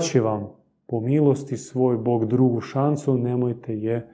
će 0.00 0.20
vam 0.20 0.48
po 0.86 1.00
milosti 1.00 1.56
svoj 1.56 1.96
Bog 1.96 2.26
drugu 2.26 2.60
šansu, 2.60 3.18
nemojte 3.18 3.78
je 3.78 4.08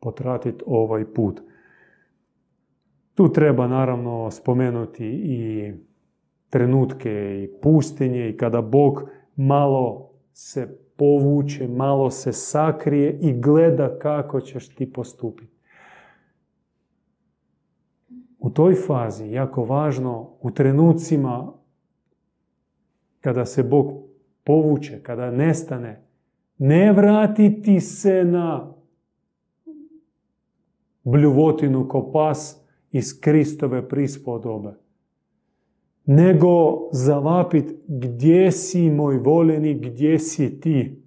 potratiti 0.00 0.64
ovaj 0.66 1.04
put. 1.14 1.40
Tu 3.14 3.32
treba 3.32 3.66
naravno 3.66 4.30
spomenuti 4.30 5.06
i 5.06 5.72
trenutke 6.50 7.42
i 7.42 7.60
pustinje 7.62 8.28
i 8.28 8.36
kada 8.36 8.60
Bog 8.60 9.02
malo 9.36 10.10
se 10.32 10.78
povuče, 10.96 11.68
malo 11.68 12.10
se 12.10 12.32
sakrije 12.32 13.18
i 13.20 13.40
gleda 13.40 13.98
kako 13.98 14.40
ćeš 14.40 14.74
ti 14.74 14.92
postupiti. 14.92 15.52
U 18.38 18.50
toj 18.50 18.74
fazi, 18.74 19.30
jako 19.30 19.64
važno, 19.64 20.30
u 20.40 20.50
trenucima 20.50 21.52
kada 23.22 23.44
se 23.44 23.62
Bog 23.62 23.92
povuče, 24.44 25.00
kada 25.02 25.30
nestane, 25.30 26.04
ne 26.58 26.92
vratiti 26.92 27.80
se 27.80 28.24
na 28.24 28.74
bljuvotinu 31.04 31.88
ko 31.88 32.10
pas 32.12 32.60
iz 32.90 33.20
Kristove 33.20 33.88
prispodobe 33.88 34.82
nego 36.06 36.88
zavapit 36.92 37.74
gdje 37.88 38.52
si 38.52 38.90
moj 38.90 39.16
voljeni, 39.16 39.74
gdje 39.74 40.18
si 40.18 40.60
ti. 40.60 41.02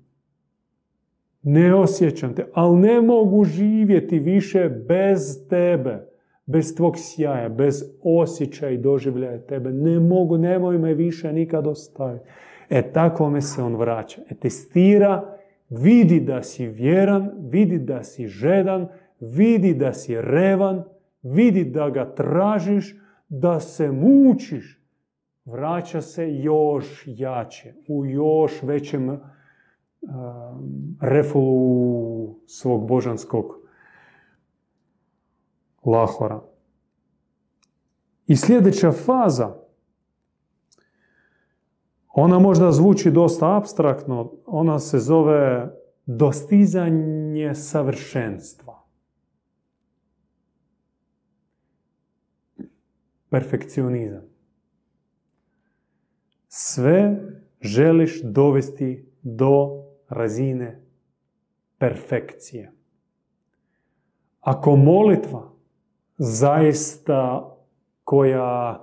Ne 1.43 1.75
osjećam 1.75 2.35
te, 2.35 2.45
ali 2.53 2.79
ne 2.79 3.01
mogu 3.01 3.43
živjeti 3.43 4.19
više 4.19 4.69
bez 4.87 5.47
tebe, 5.49 6.07
bez 6.45 6.75
tvog 6.75 6.93
sjaja, 6.97 7.49
bez 7.49 7.83
osjećaja 8.03 8.71
i 8.71 8.77
doživljaja 8.77 9.39
tebe. 9.39 9.71
Ne 9.71 9.99
mogu, 9.99 10.37
nemoj 10.37 10.77
me 10.77 10.93
više 10.93 11.33
nikad 11.33 11.67
ostaviti. 11.67 12.25
E 12.69 12.91
tako 12.91 13.29
me 13.29 13.41
se 13.41 13.63
on 13.63 13.75
vraća. 13.75 14.21
E 14.29 14.35
testira, 14.35 15.37
vidi 15.69 16.19
da 16.19 16.43
si 16.43 16.67
vjeran, 16.67 17.31
vidi 17.37 17.79
da 17.79 18.03
si 18.03 18.27
žedan, 18.27 18.87
vidi 19.19 19.73
da 19.73 19.93
si 19.93 20.21
revan, 20.21 20.83
vidi 21.23 21.63
da 21.63 21.89
ga 21.89 22.15
tražiš, 22.15 22.95
da 23.29 23.59
se 23.59 23.91
mučiš, 23.91 24.81
vraća 25.45 26.01
se 26.01 26.35
još 26.35 27.03
jače, 27.05 27.73
u 27.87 28.05
još 28.05 28.63
većem 28.63 29.09
uh, 29.09 29.19
refulu 31.01 32.35
svog 32.45 32.87
božanskog 32.87 33.64
lahora. 35.85 36.41
I 38.27 38.35
sljedeća 38.35 38.91
faza, 38.91 39.55
ona 42.09 42.39
možda 42.39 42.71
zvuči 42.71 43.11
dosta 43.11 43.57
abstraktno, 43.57 44.31
ona 44.45 44.79
se 44.79 44.99
zove 44.99 45.71
dostizanje 46.05 47.55
savršenstva. 47.55 48.85
Perfekcionizam 53.29 54.35
sve 56.57 57.21
želiš 57.61 58.21
dovesti 58.23 59.11
do 59.21 59.83
razine 60.09 60.81
perfekcije. 61.77 62.71
Ako 64.41 64.75
molitva 64.75 65.51
zaista 66.17 67.51
koja 68.03 68.81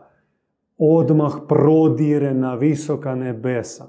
odmah 0.79 1.33
prodire 1.49 2.35
na 2.35 2.55
visoka 2.55 3.15
nebesa, 3.15 3.89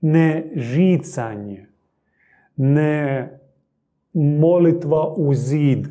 ne 0.00 0.50
žicanje, 0.54 1.68
ne 2.56 3.30
molitva 4.12 5.14
u 5.16 5.34
zid, 5.34 5.86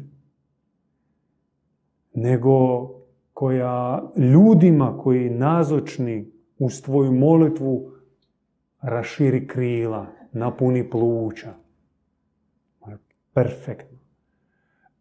nego 2.13 2.89
koja 3.33 4.03
ljudima 4.17 4.97
koji 4.97 5.29
nazočni 5.29 6.31
uz 6.59 6.81
tvoju 6.81 7.11
molitvu 7.11 7.91
raširi 8.81 9.47
krila, 9.47 10.07
napuni 10.31 10.89
pluća. 10.89 11.53
Perfektno. 13.33 13.97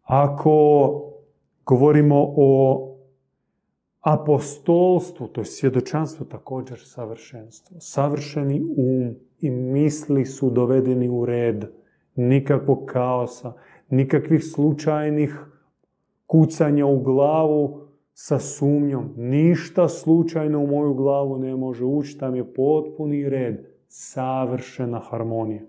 Ako 0.03 1.14
govorimo 1.65 2.33
o 2.37 2.91
apostolstvu, 4.01 5.27
to 5.27 5.41
je 5.41 5.45
svjedočanstvo 5.45 6.25
također 6.25 6.79
savršenstvo. 6.83 7.77
Savršeni 7.79 8.61
um 8.77 9.15
i 9.39 9.49
misli 9.49 10.25
su 10.25 10.49
dovedeni 10.49 11.09
u 11.09 11.25
red. 11.25 11.65
Nikakvog 12.15 12.85
kaosa, 12.85 13.53
nikakvih 13.89 14.43
slučajnih 14.43 15.39
kucanja 16.27 16.85
u 16.85 16.99
glavu 16.99 17.81
sa 18.13 18.39
sumnjom. 18.39 19.13
Ništa 19.17 19.89
slučajno 19.89 20.59
u 20.59 20.67
moju 20.67 20.93
glavu 20.93 21.37
ne 21.37 21.55
može 21.55 21.85
ući, 21.85 22.17
tam 22.17 22.35
je 22.35 22.53
potpuni 22.53 23.29
red. 23.29 23.55
Savršena 23.87 24.99
harmonija. 24.99 25.61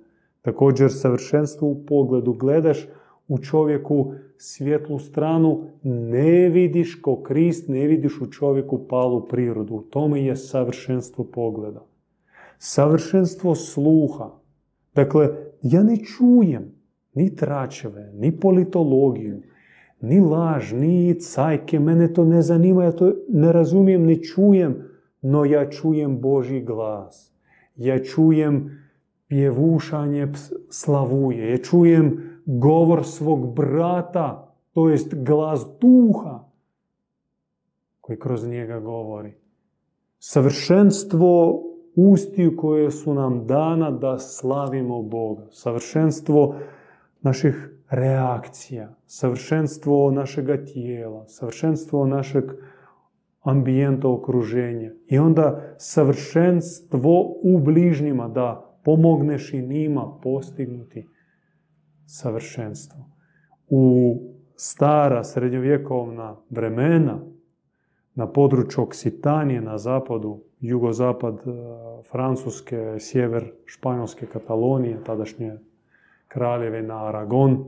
Također 0.42 0.92
savršenstvo 0.92 1.68
u 1.68 1.86
pogledu. 1.86 2.32
Gledaš 2.32 2.88
u 3.28 3.38
čovjeku 3.38 4.12
svjetlu 4.38 4.98
stranu, 4.98 5.64
ne 5.82 6.48
vidiš 6.48 7.00
ko 7.02 7.22
Krist, 7.22 7.68
ne 7.68 7.86
vidiš 7.86 8.20
u 8.20 8.30
čovjeku 8.30 8.86
palu 8.88 9.26
prirodu. 9.28 9.74
U 9.74 9.82
tome 9.82 10.24
je 10.24 10.36
savršenstvo 10.36 11.24
pogleda. 11.24 11.86
Savršenstvo 12.58 13.54
sluha. 13.54 14.30
Dakle, 14.94 15.28
ja 15.62 15.82
ne 15.82 15.96
čujem 15.96 16.76
ni 17.16 17.36
tračeve, 17.36 18.12
ni 18.14 18.40
politologiju, 18.40 19.42
ni 20.00 20.20
laž, 20.20 20.72
ni 20.72 21.14
cajke, 21.20 21.80
mene 21.80 22.12
to 22.12 22.24
ne 22.24 22.42
zanima, 22.42 22.84
ja 22.84 22.92
to 22.92 23.12
ne 23.28 23.52
razumijem, 23.52 24.06
ne 24.06 24.16
čujem, 24.22 24.76
no 25.22 25.44
ja 25.44 25.70
čujem 25.70 26.20
Boži 26.20 26.60
glas. 26.60 27.32
Ja 27.76 27.98
čujem 28.04 28.78
pjevušanje 29.28 30.28
slavuje, 30.70 31.50
ja 31.50 31.58
čujem 31.58 32.35
govor 32.46 33.04
svog 33.04 33.54
brata, 33.54 34.54
to 34.72 34.88
jest 34.88 35.14
glas 35.14 35.66
duha 35.80 36.44
koji 38.00 38.18
kroz 38.18 38.48
njega 38.48 38.80
govori. 38.80 39.34
Savršenstvo 40.18 41.62
ustiju 41.96 42.56
koje 42.56 42.90
su 42.90 43.14
nam 43.14 43.46
dana 43.46 43.90
da 43.90 44.18
slavimo 44.18 45.02
Boga. 45.02 45.46
Savršenstvo 45.50 46.54
naših 47.20 47.70
reakcija, 47.90 48.94
savršenstvo 49.06 50.10
našega 50.10 50.64
tijela, 50.64 51.26
savršenstvo 51.28 52.06
našeg 52.06 52.44
ambijenta 53.42 54.08
okruženja. 54.08 54.92
I 55.06 55.18
onda 55.18 55.74
savršenstvo 55.78 57.34
u 57.42 57.58
bližnjima 57.58 58.28
da 58.28 58.76
pomogneš 58.84 59.54
i 59.54 59.62
njima 59.62 60.18
postignuti 60.22 61.08
savršenstvo. 62.06 63.04
U 63.68 64.16
stara 64.56 65.24
srednjovjekovna 65.24 66.36
vremena 66.50 67.20
na 68.14 68.32
području 68.32 68.84
Oksitanije, 68.84 69.60
na 69.60 69.78
zapadu, 69.78 70.40
jugozapad 70.60 71.34
e, 71.34 71.42
Francuske, 72.10 72.96
sjever 72.98 73.52
Španjolske 73.64 74.26
Katalonije, 74.26 75.04
tadašnje 75.04 75.58
kraljevina 76.28 77.06
Aragon, 77.06 77.64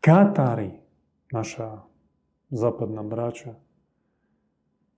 Katari, 0.00 0.70
naša 1.32 1.78
zapadna 2.50 3.02
braća, 3.02 3.54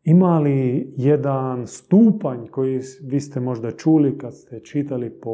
imali 0.04 0.92
jedan 0.96 1.66
stupanj 1.66 2.46
koji 2.46 2.80
vi 3.02 3.20
ste 3.20 3.40
možda 3.40 3.70
čuli 3.70 4.18
kad 4.18 4.34
ste 4.34 4.60
čitali 4.60 5.20
po 5.20 5.30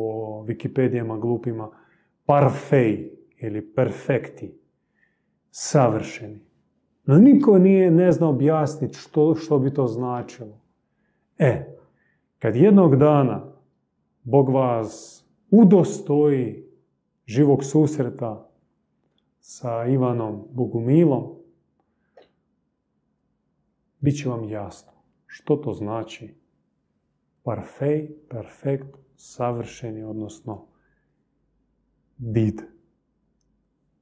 Wikipedijama 0.46 1.20
glupima, 1.20 1.70
parfej 2.26 3.12
ili 3.38 3.74
perfekti, 3.74 4.58
savršeni. 5.50 6.40
No 7.04 7.18
niko 7.18 7.58
nije 7.58 7.90
ne 7.90 8.12
zna 8.12 8.28
objasniti 8.28 8.98
što, 8.98 9.34
što 9.34 9.58
bi 9.58 9.74
to 9.74 9.86
značilo. 9.86 10.60
E, 11.38 11.76
kad 12.38 12.56
jednog 12.56 12.96
dana 12.96 13.52
Bog 14.22 14.48
vas 14.48 15.24
udostoji 15.50 16.64
živog 17.26 17.64
susreta 17.64 18.50
sa 19.40 19.86
Ivanom 19.86 20.44
Bogumilom, 20.50 21.34
bit 24.00 24.18
će 24.18 24.28
vam 24.28 24.44
jasno 24.44 24.92
što 25.26 25.56
to 25.56 25.72
znači 25.72 26.34
parfej, 27.42 28.10
perfekt, 28.28 28.96
savršeni, 29.16 30.02
odnosno 30.02 30.66
did. 32.18 32.62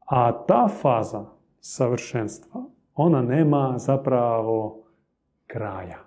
A 0.06 0.44
ta 0.46 0.68
faza 0.68 1.24
savršenstva, 1.60 2.64
ona 2.94 3.22
nema 3.22 3.74
zapravo 3.78 4.84
kraja. 5.46 6.04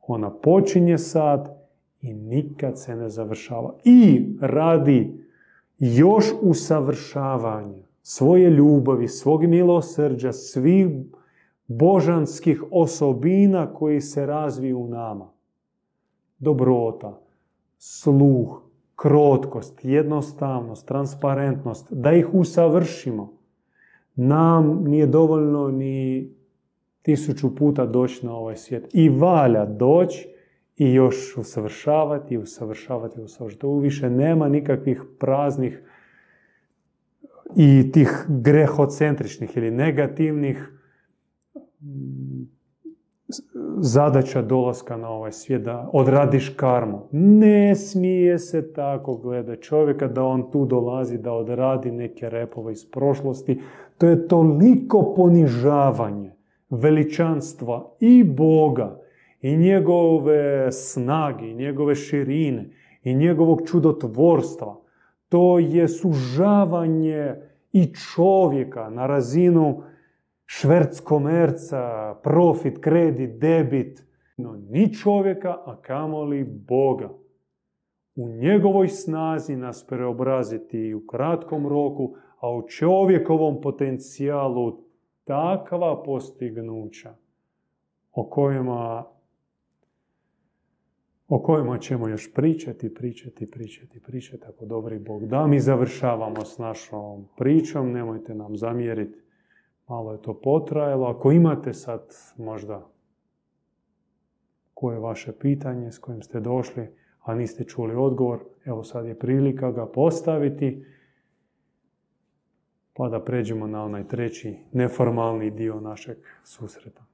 Ona 0.00 0.30
počinje 0.30 0.98
sad 0.98 1.62
i 2.00 2.14
nikad 2.14 2.78
se 2.78 2.96
ne 2.96 3.08
završava. 3.08 3.74
I 3.84 4.28
radi 4.40 5.26
još 5.78 6.24
usavršavanja 6.40 7.82
svoje 8.02 8.50
ljubavi, 8.50 9.08
svog 9.08 9.44
milosrđa, 9.44 10.32
svih 10.32 10.86
božanskih 11.66 12.64
osobina 12.70 13.74
koji 13.74 14.00
se 14.00 14.26
razviju 14.26 14.80
u 14.80 14.88
nama. 14.88 15.32
Dobrota, 16.38 17.20
sluh, 17.78 18.62
krotkost, 19.02 19.84
jednostavnost, 19.84 20.88
transparentnost, 20.88 21.86
da 21.90 22.12
ih 22.12 22.34
usavršimo. 22.34 23.32
Nam 24.14 24.84
nije 24.84 25.06
dovoljno 25.06 25.70
ni 25.70 26.28
tisuću 27.02 27.56
puta 27.56 27.86
doći 27.86 28.26
na 28.26 28.34
ovaj 28.34 28.56
svijet. 28.56 28.90
I 28.92 29.08
valja 29.08 29.66
doći 29.66 30.28
i 30.76 30.92
još 30.92 31.36
usavršavati, 31.36 32.38
usavršavati, 32.38 33.20
usavršavati. 33.20 33.60
Tu 33.60 33.78
više 33.78 34.10
nema 34.10 34.48
nikakvih 34.48 35.02
praznih 35.18 35.82
i 37.56 37.92
tih 37.92 38.24
grehocentričnih 38.28 39.56
ili 39.56 39.70
negativnih 39.70 40.72
zadaća 43.78 44.42
dolaska 44.42 44.96
na 44.96 45.08
ovaj 45.08 45.32
svijet, 45.32 45.62
da 45.62 45.90
odradiš 45.92 46.48
karmu. 46.48 47.08
Ne 47.12 47.74
smije 47.74 48.38
se 48.38 48.72
tako 48.72 49.16
gledati 49.16 49.62
čovjeka 49.62 50.08
da 50.08 50.24
on 50.24 50.50
tu 50.50 50.64
dolazi 50.64 51.18
da 51.18 51.32
odradi 51.32 51.90
neke 51.90 52.30
repove 52.30 52.72
iz 52.72 52.90
prošlosti. 52.90 53.60
To 53.98 54.06
je 54.06 54.28
toliko 54.28 55.14
ponižavanje 55.16 56.32
veličanstva 56.70 57.96
i 58.00 58.24
Boga 58.24 59.00
i 59.40 59.56
njegove 59.56 60.72
snage 60.72 61.50
i 61.50 61.54
njegove 61.54 61.94
širine 61.94 62.70
i 63.02 63.14
njegovog 63.14 63.62
čudotvorstva. 63.66 64.76
To 65.28 65.58
je 65.58 65.88
sužavanje 65.88 67.34
i 67.72 67.94
čovjeka 67.94 68.90
na 68.90 69.06
razinu 69.06 69.82
šverc 70.52 71.00
komerca, 71.00 72.14
profit, 72.22 72.78
kredit, 72.80 73.38
debit, 73.40 74.04
no 74.36 74.56
ni 74.70 74.94
čovjeka, 74.94 75.56
a 75.66 75.76
kamoli 75.82 76.44
Boga. 76.44 77.10
U 78.16 78.28
njegovoj 78.28 78.88
snazi 78.88 79.56
nas 79.56 79.86
preobraziti 79.86 80.94
u 80.94 81.06
kratkom 81.06 81.66
roku, 81.66 82.14
a 82.40 82.50
u 82.50 82.68
čovjekovom 82.68 83.60
potencijalu 83.60 84.78
takva 85.24 86.02
postignuća 86.02 87.14
o 88.12 88.24
kojima 88.24 89.04
o 91.28 91.42
kojima 91.42 91.78
ćemo 91.78 92.08
još 92.08 92.34
pričati, 92.34 92.94
pričati, 92.94 93.50
pričati, 93.50 94.00
pričati, 94.00 94.44
ako 94.48 94.66
dobri 94.66 94.98
Bog 94.98 95.26
da. 95.26 95.46
Mi 95.46 95.60
završavamo 95.60 96.44
s 96.44 96.58
našom 96.58 97.28
pričom, 97.36 97.92
nemojte 97.92 98.34
nam 98.34 98.56
zamjeriti 98.56 99.21
malo 99.88 100.12
je 100.12 100.22
to 100.22 100.40
potrajalo. 100.40 101.06
Ako 101.06 101.32
imate 101.32 101.72
sad 101.72 102.14
možda 102.36 102.88
koje 104.74 104.96
je 104.96 105.00
vaše 105.00 105.32
pitanje 105.38 105.92
s 105.92 105.98
kojim 105.98 106.22
ste 106.22 106.40
došli, 106.40 106.88
a 107.20 107.34
niste 107.34 107.64
čuli 107.64 107.94
odgovor. 107.94 108.40
Evo 108.64 108.84
sad 108.84 109.06
je 109.06 109.18
prilika 109.18 109.72
ga 109.72 109.86
postaviti. 109.86 110.84
Pa 112.92 113.08
da 113.08 113.24
pređemo 113.24 113.66
na 113.66 113.84
onaj 113.84 114.08
treći 114.08 114.56
neformalni 114.72 115.50
dio 115.50 115.80
našeg 115.80 116.16
susreta. 116.44 117.04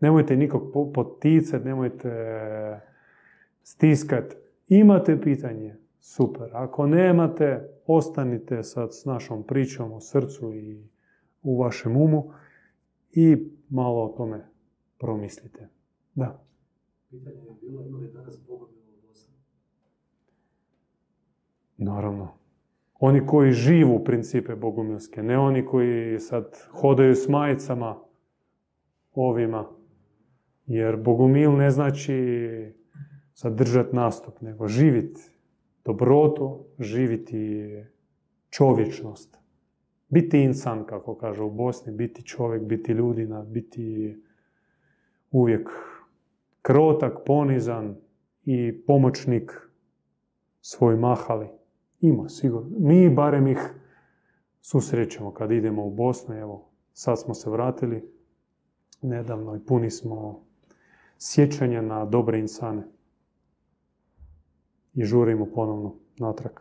Nemojte 0.00 0.36
nikog 0.36 0.92
poticati, 0.94 1.64
nemojte 1.64 2.10
stiskati. 3.62 4.36
Imate 4.68 5.20
pitanje, 5.20 5.76
super. 6.02 6.50
Ako 6.52 6.86
nemate, 6.86 7.68
ostanite 7.86 8.62
sad 8.62 8.94
s 8.94 9.04
našom 9.04 9.42
pričom 9.46 9.92
u 9.92 10.00
srcu 10.00 10.54
i 10.54 10.88
u 11.42 11.58
vašem 11.58 11.96
umu 11.96 12.30
i 13.12 13.36
malo 13.68 14.04
o 14.04 14.08
tome 14.16 14.46
promislite. 14.98 15.68
Da. 16.14 16.44
Pitanje 17.10 17.36
je 17.36 17.54
bilo 17.60 17.82
ima 17.86 17.98
li 17.98 18.08
danas? 18.12 18.38
Naravno. 21.76 22.28
Oni 23.00 23.26
koji 23.26 23.52
živu 23.52 24.04
principe 24.04 24.54
bogumilske, 24.54 25.22
ne 25.22 25.38
oni 25.38 25.66
koji 25.66 26.18
sad 26.18 26.44
hodaju 26.70 27.14
s 27.14 27.28
majicama 27.28 27.98
ovima. 29.14 29.68
Jer 30.66 30.96
bogumil 30.96 31.56
ne 31.56 31.70
znači 31.70 32.14
zadržati 33.34 33.96
nastup, 33.96 34.40
nego 34.40 34.68
živiti 34.68 35.31
dobrotu, 35.84 36.64
živiti 36.78 37.68
čovječnost. 38.50 39.38
Biti 40.08 40.40
insan, 40.40 40.84
kako 40.86 41.14
kaže 41.14 41.42
u 41.42 41.50
Bosni, 41.50 41.92
biti 41.92 42.22
čovjek, 42.22 42.62
biti 42.62 42.92
ljudina, 42.92 43.42
biti 43.42 44.16
uvijek 45.30 45.68
krotak, 46.62 47.12
ponizan 47.26 47.96
i 48.44 48.84
pomoćnik 48.86 49.52
svoj 50.60 50.96
mahali. 50.96 51.48
Ima, 52.00 52.28
sigurno. 52.28 52.70
Mi 52.78 53.10
barem 53.10 53.46
ih 53.46 53.58
susrećemo 54.60 55.34
kad 55.34 55.50
idemo 55.50 55.86
u 55.86 55.90
Bosnu. 55.90 56.34
Evo, 56.34 56.70
sad 56.92 57.20
smo 57.20 57.34
se 57.34 57.50
vratili 57.50 58.12
nedavno 59.02 59.56
i 59.56 59.66
puni 59.66 59.90
smo 59.90 60.44
sjećanja 61.18 61.82
na 61.82 62.04
dobre 62.04 62.38
insane. 62.38 62.82
I 64.94 65.04
žurimo 65.04 65.46
ponovno 65.54 65.94
natrag. 66.18 66.52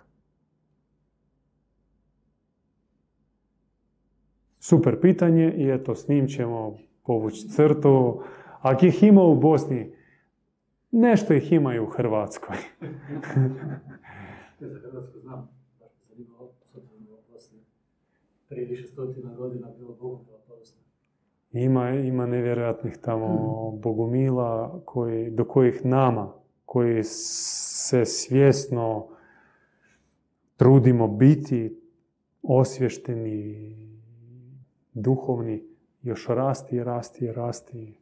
Super 4.60 5.02
pitanje 5.02 5.54
i 5.58 5.70
eto, 5.70 5.96
s 5.96 6.08
njim 6.08 6.28
ćemo 6.28 6.78
povući 7.04 7.50
crtu. 7.50 8.24
Ako 8.62 8.86
ih 8.86 9.04
ima 9.04 9.24
u 9.24 9.40
Bosni, 9.40 9.96
nešto 10.92 11.34
ih 11.34 11.52
imaju 11.52 11.84
u 11.84 11.90
Hrvatskoj. 11.90 12.58
prije 18.52 18.68
više 18.68 18.88
stotina 18.88 19.36
godina 19.36 19.68
bilo 19.78 19.96
Bogomila 20.02 20.38
povijesno. 20.48 20.82
Ima, 21.52 21.90
ima 21.90 22.26
nevjerojatnih 22.26 22.98
tamo 22.98 23.28
bogumila 23.72 24.82
koji, 24.86 25.32
do 25.32 25.46
kojih 25.46 25.86
nama, 25.86 26.34
koji 26.66 27.04
se 27.82 28.06
svjesno 28.06 29.08
trudimo 30.58 31.08
biti 31.08 31.82
osvješteni, 32.44 33.76
duhovni, 34.94 35.64
još 36.02 36.28
rasti, 36.28 36.84
rasti, 36.84 37.32
rasti. 37.32 37.98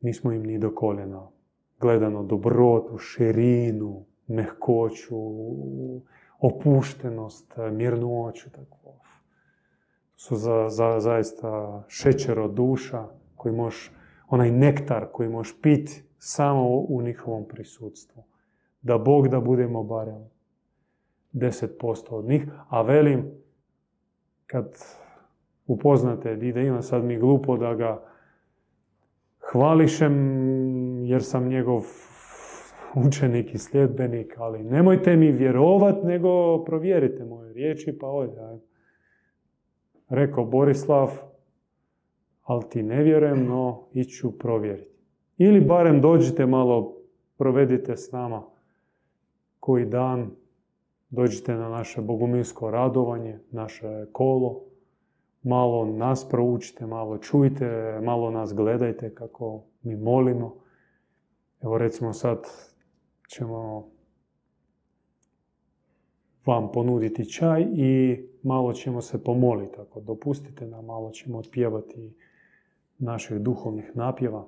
Nismo 0.00 0.32
im 0.32 0.42
ni 0.42 0.58
do 0.58 0.74
koljena. 0.74 1.28
Gledano 1.80 2.22
dobrotu, 2.22 2.98
širinu, 2.98 4.04
mehkoću, 4.26 5.16
opuštenost, 6.38 7.54
mirnoću. 7.72 8.50
Tako. 8.50 8.94
Su 10.16 10.36
za, 10.36 10.68
za, 10.68 11.00
zaista 11.00 11.84
šećero 11.88 12.48
duša 12.48 13.08
koji 13.36 13.54
možeš, 13.54 13.92
onaj 14.28 14.50
nektar 14.50 15.06
koji 15.12 15.28
možeš 15.28 15.60
piti 15.62 16.07
samo 16.18 16.78
u 16.78 17.02
njihovom 17.02 17.48
prisutstvu. 17.48 18.24
Da 18.82 18.98
Bog 18.98 19.28
da 19.28 19.40
budemo 19.40 19.82
barem 19.82 20.30
10% 21.32 22.10
od 22.10 22.24
njih, 22.24 22.46
a 22.68 22.82
velim, 22.82 23.30
kad 24.46 24.76
upoznate 25.66 26.38
i 26.42 26.52
da 26.52 26.60
imam 26.60 26.82
sad 26.82 27.04
mi 27.04 27.18
glupo 27.18 27.56
da 27.56 27.74
ga 27.74 28.02
hvališem 29.52 30.14
jer 31.04 31.24
sam 31.24 31.48
njegov 31.48 31.82
učenik 32.94 33.54
i 33.54 33.58
sljedbenik, 33.58 34.34
ali 34.38 34.64
nemojte 34.64 35.16
mi 35.16 35.32
vjerovat, 35.32 36.04
nego 36.04 36.64
provjerite 36.64 37.24
moje 37.24 37.52
riječi, 37.52 37.98
pa 38.00 38.06
ovdje. 38.06 38.58
Rekao 40.08 40.44
Borislav, 40.44 41.10
ali 42.42 42.64
ti 42.70 42.82
ne 42.82 43.02
vjerujem, 43.02 43.46
no 43.46 43.88
iću 43.92 44.38
provjeriti. 44.38 44.97
Ili 45.38 45.60
barem 45.60 46.00
dođite 46.00 46.46
malo, 46.46 46.96
provedite 47.36 47.96
s 47.96 48.12
nama 48.12 48.42
koji 49.60 49.86
dan, 49.86 50.30
dođite 51.10 51.54
na 51.54 51.68
naše 51.68 52.00
bogumilsko 52.00 52.70
radovanje, 52.70 53.38
naše 53.50 54.06
kolo, 54.12 54.64
malo 55.42 55.84
nas 55.84 56.28
proučite, 56.28 56.86
malo 56.86 57.18
čujte, 57.18 58.00
malo 58.02 58.30
nas 58.30 58.54
gledajte 58.54 59.14
kako 59.14 59.62
mi 59.82 59.96
molimo. 59.96 60.54
Evo 61.62 61.78
recimo 61.78 62.12
sad 62.12 62.46
ćemo 63.28 63.88
vam 66.46 66.72
ponuditi 66.72 67.32
čaj 67.32 67.66
i 67.72 68.20
malo 68.42 68.72
ćemo 68.72 69.00
se 69.00 69.24
pomoliti. 69.24 69.80
Ako 69.80 70.00
dopustite 70.00 70.66
nam, 70.66 70.84
malo 70.84 71.10
ćemo 71.10 71.38
otpjevati 71.38 72.14
naših 72.98 73.38
duhovnih 73.38 73.96
napjeva. 73.96 74.46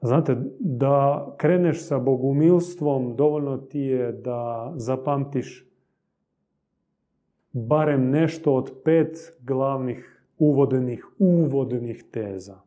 Znate, 0.00 0.36
da 0.58 1.26
kreneš 1.38 1.86
sa 1.86 1.98
bogumilstvom, 1.98 3.16
dovoljno 3.16 3.56
ti 3.56 3.80
je 3.80 4.12
da 4.12 4.72
zapamtiš 4.76 5.66
barem 7.52 8.10
nešto 8.10 8.54
od 8.54 8.72
pet 8.84 9.38
glavnih 9.40 10.22
uvodenih, 10.38 11.06
uvodnih 11.18 12.04
teza. 12.10 12.60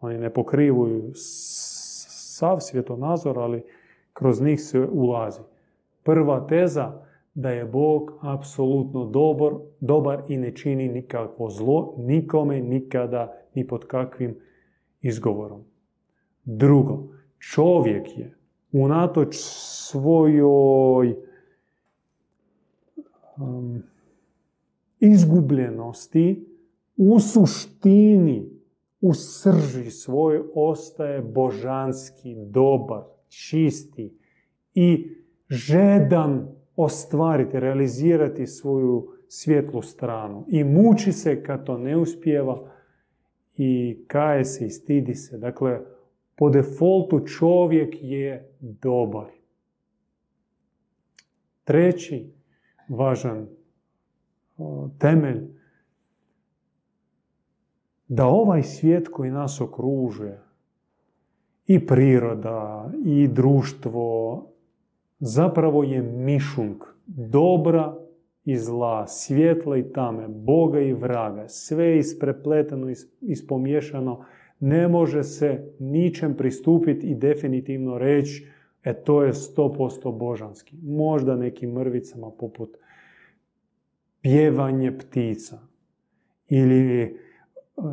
Oni 0.00 0.18
ne 0.18 0.34
pokrivuju 0.34 1.10
sav 1.14 2.60
svjetonazor, 2.60 3.38
ali 3.38 3.62
kroz 4.12 4.42
njih 4.42 4.60
se 4.60 4.80
ulazi. 4.80 5.40
Prva 6.02 6.46
teza 6.46 6.92
da 7.34 7.50
je 7.50 7.64
Bog 7.64 8.12
apsolutno 8.20 9.04
dobar, 9.04 9.52
dobar 9.80 10.22
i 10.28 10.36
ne 10.36 10.54
čini 10.54 10.88
nikakvo 10.88 11.50
zlo 11.50 11.94
nikome, 11.98 12.60
nikada, 12.60 13.32
ni 13.54 13.66
pod 13.66 13.86
kakvim 13.86 14.36
izgovorom. 15.02 15.64
Drugo, 16.46 17.08
čovjek 17.38 18.18
je 18.18 18.36
unatoč 18.72 19.36
svojoj 19.38 21.16
um, 23.36 23.82
izgubljenosti 25.00 26.46
u 26.96 27.20
suštini, 27.20 28.50
u 29.00 29.14
srži 29.14 29.90
svoj 29.90 30.42
ostaje 30.54 31.20
božanski, 31.22 32.36
dobar, 32.36 33.02
čisti 33.28 34.18
i 34.74 35.16
žedan 35.48 36.48
ostvariti, 36.76 37.60
realizirati 37.60 38.46
svoju 38.46 39.08
svjetlu 39.28 39.82
stranu. 39.82 40.44
I 40.48 40.64
muči 40.64 41.12
se 41.12 41.42
kad 41.42 41.64
to 41.64 41.78
ne 41.78 41.96
uspijeva 41.96 42.70
i 43.56 43.98
kaje 44.06 44.44
se 44.44 44.66
i 44.66 44.70
stidi 44.70 45.14
se. 45.14 45.38
Dakle, 45.38 45.80
po 46.36 46.50
defaultu 46.50 47.26
čovjek 47.26 47.94
je 48.00 48.52
dobar. 48.60 49.26
Treći 51.64 52.32
važan 52.88 53.48
temelj 54.98 55.42
da 58.08 58.26
ovaj 58.26 58.62
svijet 58.62 59.08
koji 59.08 59.30
nas 59.30 59.60
okružuje, 59.60 60.46
i 61.66 61.86
priroda, 61.86 62.90
i 63.04 63.28
društvo, 63.28 64.46
zapravo 65.18 65.82
je 65.82 66.02
mišung 66.02 66.76
dobra 67.06 67.96
i 68.44 68.56
zla, 68.56 69.06
svjetla 69.06 69.76
i 69.76 69.92
tame, 69.92 70.28
Boga 70.28 70.80
i 70.80 70.92
vraga, 70.92 71.48
sve 71.48 71.98
isprepletano, 71.98 72.86
ispomiješano, 73.20 74.24
ne 74.60 74.88
može 74.88 75.22
se 75.22 75.72
ničem 75.78 76.34
pristupiti 76.36 77.06
i 77.06 77.14
definitivno 77.14 77.98
reći 77.98 78.48
e 78.84 78.94
to 78.94 79.22
je 79.22 79.32
100% 79.32 80.18
božanski. 80.18 80.76
Možda 80.82 81.36
nekim 81.36 81.72
mrvicama 81.72 82.30
poput 82.30 82.76
pjevanje 84.22 84.98
ptica 84.98 85.58
ili 86.48 87.16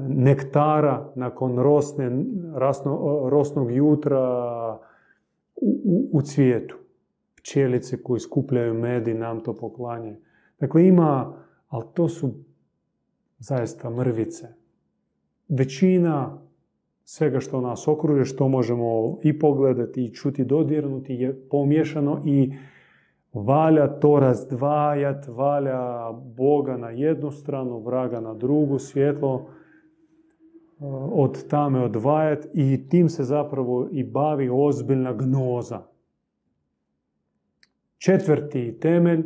nektara 0.08 1.12
nakon 1.16 1.60
rosne, 1.60 2.24
rasno, 2.56 3.22
rosnog 3.30 3.72
jutra 3.72 4.20
u, 5.56 5.82
u, 5.84 6.10
u 6.12 6.22
cvijetu. 6.22 6.78
Pčelice 7.36 8.04
koji 8.04 8.20
skupljaju 8.20 8.74
med 8.74 9.08
i 9.08 9.14
nam 9.14 9.44
to 9.44 9.58
poklanjaju. 9.58 10.16
Dakle, 10.60 10.88
ima, 10.88 11.34
ali 11.68 11.84
to 11.94 12.10
su 12.10 12.34
zaista 13.40 13.90
mrvice. 13.90 14.48
Većina 15.50 16.43
svega 17.04 17.40
što 17.40 17.62
nas 17.62 17.88
okruže, 17.88 18.26
što 18.26 18.48
možemo 18.48 19.18
i 19.24 19.40
pogledati 19.40 20.04
i 20.04 20.14
čuti, 20.14 20.46
dodirnuti 20.46 21.14
je 21.14 21.50
pomiješano 21.50 22.22
i 22.26 22.54
valja 23.34 24.00
to 24.00 24.20
razdvajat, 24.20 25.28
valja 25.28 26.12
Boga 26.12 26.78
na 26.78 26.90
jednu 26.90 27.32
stranu, 27.32 27.80
vraga 27.80 28.22
na 28.22 28.34
drugu, 28.34 28.80
svjetlo 28.80 29.46
od 31.12 31.48
tame 31.48 31.84
odvajat 31.84 32.48
i 32.54 32.90
tim 32.90 33.10
se 33.10 33.24
zapravo 33.24 33.88
i 33.92 34.04
bavi 34.04 34.50
ozbiljna 34.54 35.14
gnoza. 35.14 35.82
Četvrti 37.98 38.78
temelj 38.80 39.24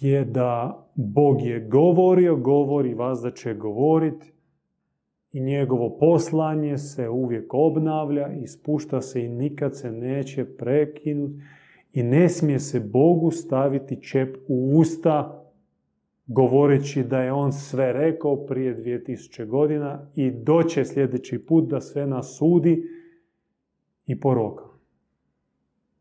je 0.00 0.24
da 0.24 0.86
Bog 0.94 1.42
je 1.42 1.68
govorio, 1.68 2.36
govori, 2.36 2.94
vas 2.94 3.20
da 3.20 3.30
će 3.30 3.54
govoriti 3.54 4.32
i 5.32 5.40
njegovo 5.40 5.96
poslanje 5.98 6.78
se 6.78 7.08
uvijek 7.08 7.54
obnavlja 7.54 8.32
i 8.32 8.46
spušta 8.46 9.00
se 9.00 9.24
i 9.24 9.28
nikad 9.28 9.76
se 9.76 9.92
neće 9.92 10.44
prekinuti 10.44 11.42
i 11.92 12.02
ne 12.02 12.28
smije 12.28 12.58
se 12.58 12.80
Bogu 12.80 13.30
staviti 13.30 14.02
čep 14.02 14.36
u 14.48 14.78
usta 14.78 15.36
govoreći 16.26 17.02
da 17.02 17.22
je 17.22 17.32
on 17.32 17.52
sve 17.52 17.92
rekao 17.92 18.46
prije 18.46 18.76
2000 18.76 19.46
godina 19.46 20.06
i 20.14 20.30
doće 20.30 20.84
sljedeći 20.84 21.46
put 21.46 21.68
da 21.68 21.80
sve 21.80 22.06
nas 22.06 22.36
sudi 22.38 22.84
i 24.06 24.20
poroka. 24.20 24.64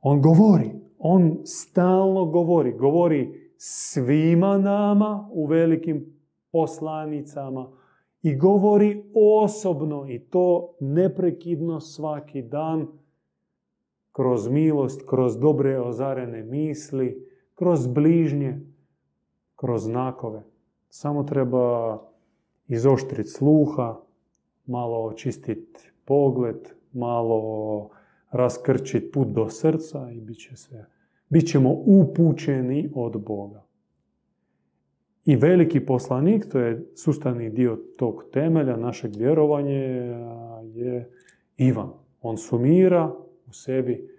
On 0.01 0.21
govori, 0.21 0.71
on 0.99 1.41
stalno 1.43 2.25
govori, 2.25 2.71
govori 2.71 3.51
svima 3.57 4.57
nama 4.57 5.29
u 5.31 5.45
velikim 5.45 6.05
poslanicama 6.51 7.78
i 8.21 8.35
govori 8.35 9.03
osobno 9.43 10.05
i 10.09 10.19
to 10.19 10.75
neprekidno 10.79 11.79
svaki 11.79 12.41
dan 12.41 12.87
kroz 14.11 14.47
milost, 14.47 15.09
kroz 15.09 15.39
dobre 15.39 15.79
ozarene 15.79 16.43
misli, 16.43 17.27
kroz 17.55 17.87
bližnje, 17.87 18.59
kroz 19.55 19.83
znakove. 19.83 20.43
Samo 20.89 21.23
treba 21.23 21.97
izoštriti 22.67 23.29
sluha, 23.29 23.99
malo 24.65 25.05
očistiti 25.05 25.91
pogled, 26.05 26.69
malo 26.93 27.89
raskrčiti 28.31 29.11
put 29.11 29.27
do 29.27 29.49
srca 29.49 30.11
i 30.11 30.21
bit 30.21 30.37
će 30.37 30.55
sve. 30.55 30.85
Bićemo 31.29 31.69
upućeni 31.85 32.91
od 32.95 33.23
Boga. 33.25 33.68
I 35.29 35.35
veliki 35.35 35.85
poslanik, 35.85 36.45
to 36.51 36.59
je 36.59 36.85
sustavni 36.95 37.49
dio 37.49 37.75
tog 37.97 38.23
temelja 38.33 38.77
našeg 38.77 39.11
vjerovanja, 39.17 39.73
je 40.63 41.11
Ivan. 41.57 41.89
On 42.21 42.37
sumira 42.37 43.13
u 43.47 43.53
sebi 43.53 44.09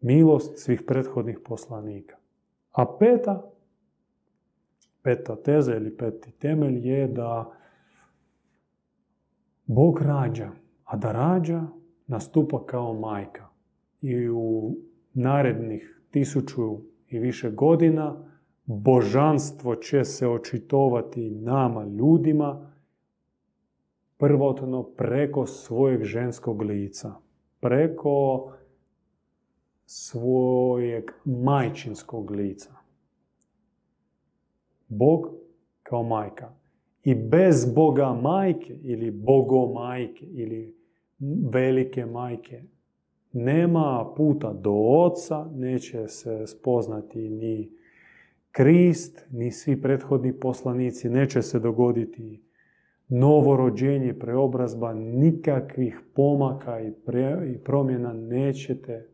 milost 0.00 0.58
svih 0.58 0.82
prethodnih 0.86 1.38
poslanika. 1.44 2.16
A 2.72 2.96
peta 2.98 3.50
peta 5.06 5.36
teza 5.36 5.76
ili 5.76 5.96
peti 5.96 6.32
temelj 6.32 6.88
je 6.88 7.08
da 7.08 7.52
Bog 9.66 10.00
rađa, 10.02 10.50
a 10.84 10.96
da 10.96 11.12
rađa 11.12 11.66
nastupa 12.06 12.66
kao 12.66 12.94
majka. 12.94 13.48
I 14.02 14.28
u 14.28 14.76
narednih 15.14 16.00
tisuću 16.10 16.78
i 17.08 17.18
više 17.18 17.50
godina 17.50 18.35
božanstvo 18.66 19.74
će 19.74 20.04
se 20.04 20.28
očitovati 20.28 21.30
nama 21.30 21.84
ljudima 21.84 22.72
prvotno 24.16 24.82
preko 24.82 25.46
svojeg 25.46 26.04
ženskog 26.04 26.62
lica, 26.62 27.14
preko 27.60 28.52
svojeg 29.86 31.10
majčinskog 31.24 32.30
lica. 32.30 32.70
Bog 34.88 35.26
kao 35.82 36.02
majka. 36.02 36.54
I 37.04 37.14
bez 37.14 37.74
Boga 37.74 38.12
majke 38.22 38.74
ili 38.82 39.10
bogomajke 39.10 40.26
ili 40.26 40.76
velike 41.52 42.06
majke 42.06 42.62
nema 43.32 44.12
puta 44.16 44.52
do 44.52 44.72
oca, 44.72 45.50
neće 45.54 46.08
se 46.08 46.46
spoznati 46.46 47.28
ni 47.28 47.70
Krist, 48.56 49.26
ni 49.30 49.50
svi 49.50 49.82
prethodni 49.82 50.32
poslanici, 50.40 51.10
neće 51.10 51.42
se 51.42 51.58
dogoditi 51.58 52.42
novorođenje, 53.08 54.18
preobrazba, 54.18 54.92
nikakvih 54.94 56.00
pomaka 56.14 56.80
i, 56.80 56.92
i 57.52 57.58
promjena 57.58 58.12
nećete 58.12 59.08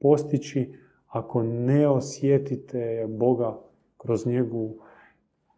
postići 0.00 0.74
ako 1.06 1.42
ne 1.42 1.88
osjetite 1.88 3.06
Boga 3.08 3.58
kroz 3.98 4.26
njegovu 4.26 4.78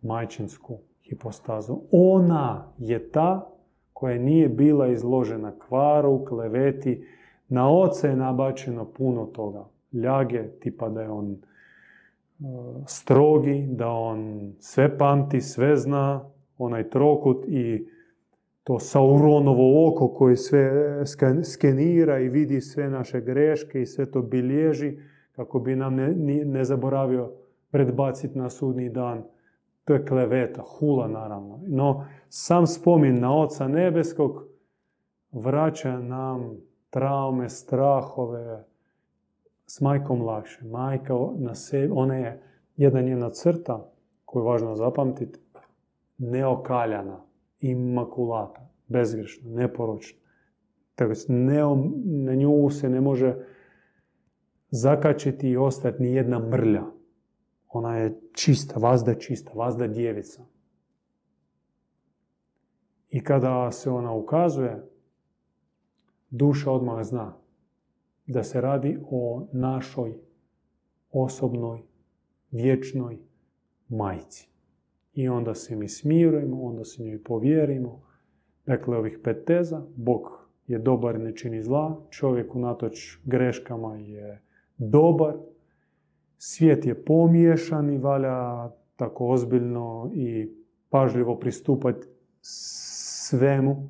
majčinsku 0.03 0.79
hipostazu. 1.09 1.77
Ona 1.91 2.73
je 2.79 3.11
ta 3.11 3.51
koja 3.93 4.19
nije 4.19 4.49
bila 4.49 4.89
izložena 4.89 5.59
kvaru, 5.59 6.25
kleveti. 6.25 7.07
Na 7.49 7.71
oca 7.71 8.09
je 8.09 8.17
nabačeno 8.17 8.85
puno 8.85 9.27
toga. 9.27 9.69
Ljage, 9.93 10.49
tipa 10.61 10.89
da 10.89 11.03
je 11.03 11.11
on 11.11 11.37
strogi, 12.87 13.67
da 13.71 13.89
on 13.89 14.53
sve 14.59 14.99
pamti, 14.99 15.41
sve 15.41 15.77
zna, 15.77 16.31
onaj 16.59 16.91
trokut 16.91 17.45
i 17.49 17.89
to 18.65 18.79
Sauronovo 18.79 19.89
oko 19.89 20.09
koje 20.09 20.37
sve 20.37 20.71
skenira 21.45 22.19
i 22.19 22.29
vidi 22.29 22.61
sve 22.61 22.91
naše 22.91 23.21
greške 23.21 23.83
i 23.83 23.87
sve 23.87 24.11
to 24.11 24.23
bilježi 24.23 24.99
kako 25.33 25.59
bi 25.59 25.77
nam 25.77 25.95
ne, 25.95 26.15
ne 26.45 26.65
zaboravio 26.65 27.33
predbaciti 27.71 28.39
na 28.39 28.51
sudni 28.51 28.89
dan. 28.89 29.23
To 29.85 29.95
je 29.95 30.07
kleveta, 30.07 30.63
hula 30.63 31.09
naravno. 31.09 31.61
No, 31.67 32.07
sam 32.29 32.67
spomin 32.67 33.21
na 33.21 33.41
Oca 33.41 33.69
Nebeskog 33.69 34.45
vraća 35.33 35.99
nam 35.99 36.57
traume, 36.91 37.49
strahove, 37.49 38.65
s 39.67 39.81
majkom 39.81 40.23
lakše. 40.23 40.65
Majka 40.65 41.15
na 41.39 41.55
sebi, 41.55 41.93
ona 41.95 42.17
je 42.17 42.43
jedna 42.77 43.01
njena 43.01 43.31
crta 43.31 43.91
koju 44.25 44.43
je 44.43 44.47
važno 44.47 44.77
zapamtiti, 44.77 45.39
neokaljana, 46.19 47.21
imakulata, 47.61 48.69
bezgrešna, 48.89 49.51
neporočna. 49.51 50.19
Tako 50.95 51.13
ne, 51.29 51.61
na 52.05 52.35
nju 52.35 52.71
se 52.71 52.89
ne 52.89 53.01
može 53.01 53.37
zakačiti 54.71 55.49
i 55.49 55.57
ostati 55.57 56.03
ni 56.03 56.13
jedna 56.13 56.39
mrlja. 56.39 56.83
Ona 57.69 57.97
je 57.97 58.21
čista, 58.33 58.79
vazda 58.79 59.15
čista, 59.15 59.53
vazda 59.55 59.87
djevica. 59.87 60.45
I 63.11 63.25
kada 63.25 63.71
se 63.71 63.91
ona 63.91 64.13
ukazuje, 64.13 64.89
duša 66.31 66.71
odmah 66.71 67.05
zna 67.05 67.42
da 68.33 68.43
se 68.43 68.61
radi 68.61 68.99
o 69.11 69.47
našoj 69.53 70.15
osobnoj, 71.11 71.83
vječnoj 72.51 73.19
majci. 73.89 74.49
I 75.15 75.29
onda 75.29 75.55
se 75.55 75.77
mi 75.77 75.89
smirujemo, 75.89 76.63
onda 76.63 76.85
se 76.85 77.03
njoj 77.03 77.23
povjerimo. 77.23 78.03
Dakle, 78.67 78.97
ovih 78.97 79.19
pet 79.25 79.45
teza, 79.45 79.83
Bog 79.97 80.49
je 80.67 80.79
dobar 80.79 81.21
ne 81.21 81.37
čini 81.37 81.63
zla, 81.63 82.01
čovjek 82.11 82.55
unatoč 82.55 83.19
greškama 83.25 83.97
je 83.97 84.43
dobar, 84.77 85.35
svijet 86.39 86.87
je 86.87 87.05
pomiješan 87.05 87.91
i 87.91 87.99
valja 87.99 88.71
tako 88.97 89.29
ozbiljno 89.29 90.11
i 90.15 90.55
pažljivo 90.91 91.39
pristupati 91.39 92.07
svemu. 92.41 93.89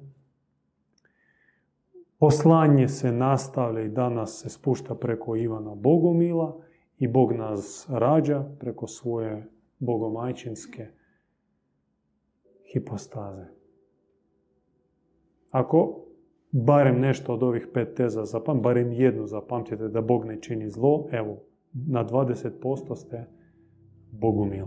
Poslanje 2.22 2.88
se 2.88 3.12
nastavlja 3.12 3.80
i 3.80 3.88
danas 3.88 4.40
se 4.42 4.50
spušta 4.50 4.94
preko 4.94 5.36
Ivana 5.36 5.74
Bogomila 5.74 6.60
i 6.98 7.08
Bog 7.08 7.32
nas 7.32 7.86
rađa 7.90 8.44
preko 8.58 8.86
svoje 8.86 9.48
bogomajčinske 9.78 10.86
hipostaze. 12.72 13.44
Ako 15.50 16.04
barem 16.52 17.00
nešto 17.00 17.34
od 17.34 17.42
ovih 17.42 17.68
pet 17.74 17.94
teza 17.94 18.24
zapamtite, 18.24 18.62
barem 18.62 18.92
jednu 18.92 19.26
zapamtite 19.26 19.88
da 19.88 20.00
Bog 20.00 20.24
ne 20.24 20.40
čini 20.40 20.70
zlo, 20.70 21.08
evo, 21.12 21.42
na 21.72 22.04
20% 22.04 22.96
ste 22.96 23.26
Bogumil. 24.10 24.66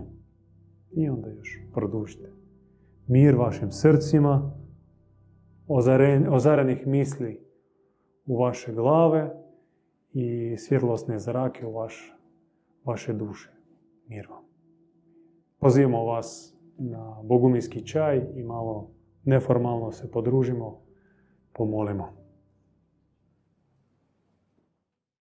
I 0.92 1.08
onda 1.08 1.30
još 1.30 1.60
produžite. 1.74 2.32
mir 3.06 3.34
vašim 3.34 3.70
srcima, 3.70 4.52
ozaren, 5.68 6.34
ozarenih 6.34 6.86
misli 6.86 7.45
u 8.26 8.38
vaše 8.38 8.72
glave 8.72 9.30
i 10.12 10.56
svjetlosne 10.56 11.18
zrake 11.18 11.66
u 11.66 11.72
vaš, 11.72 12.14
vaše 12.84 13.12
duše. 13.12 13.52
Mir 14.08 14.26
vam. 14.30 14.44
Pozivamo 15.58 16.04
vas 16.04 16.56
na 16.78 17.22
bogumilski 17.24 17.86
čaj 17.86 18.22
i 18.34 18.42
malo 18.42 18.90
neformalno 19.24 19.92
se 19.92 20.10
podružimo, 20.10 20.80
pomolimo. 21.52 22.25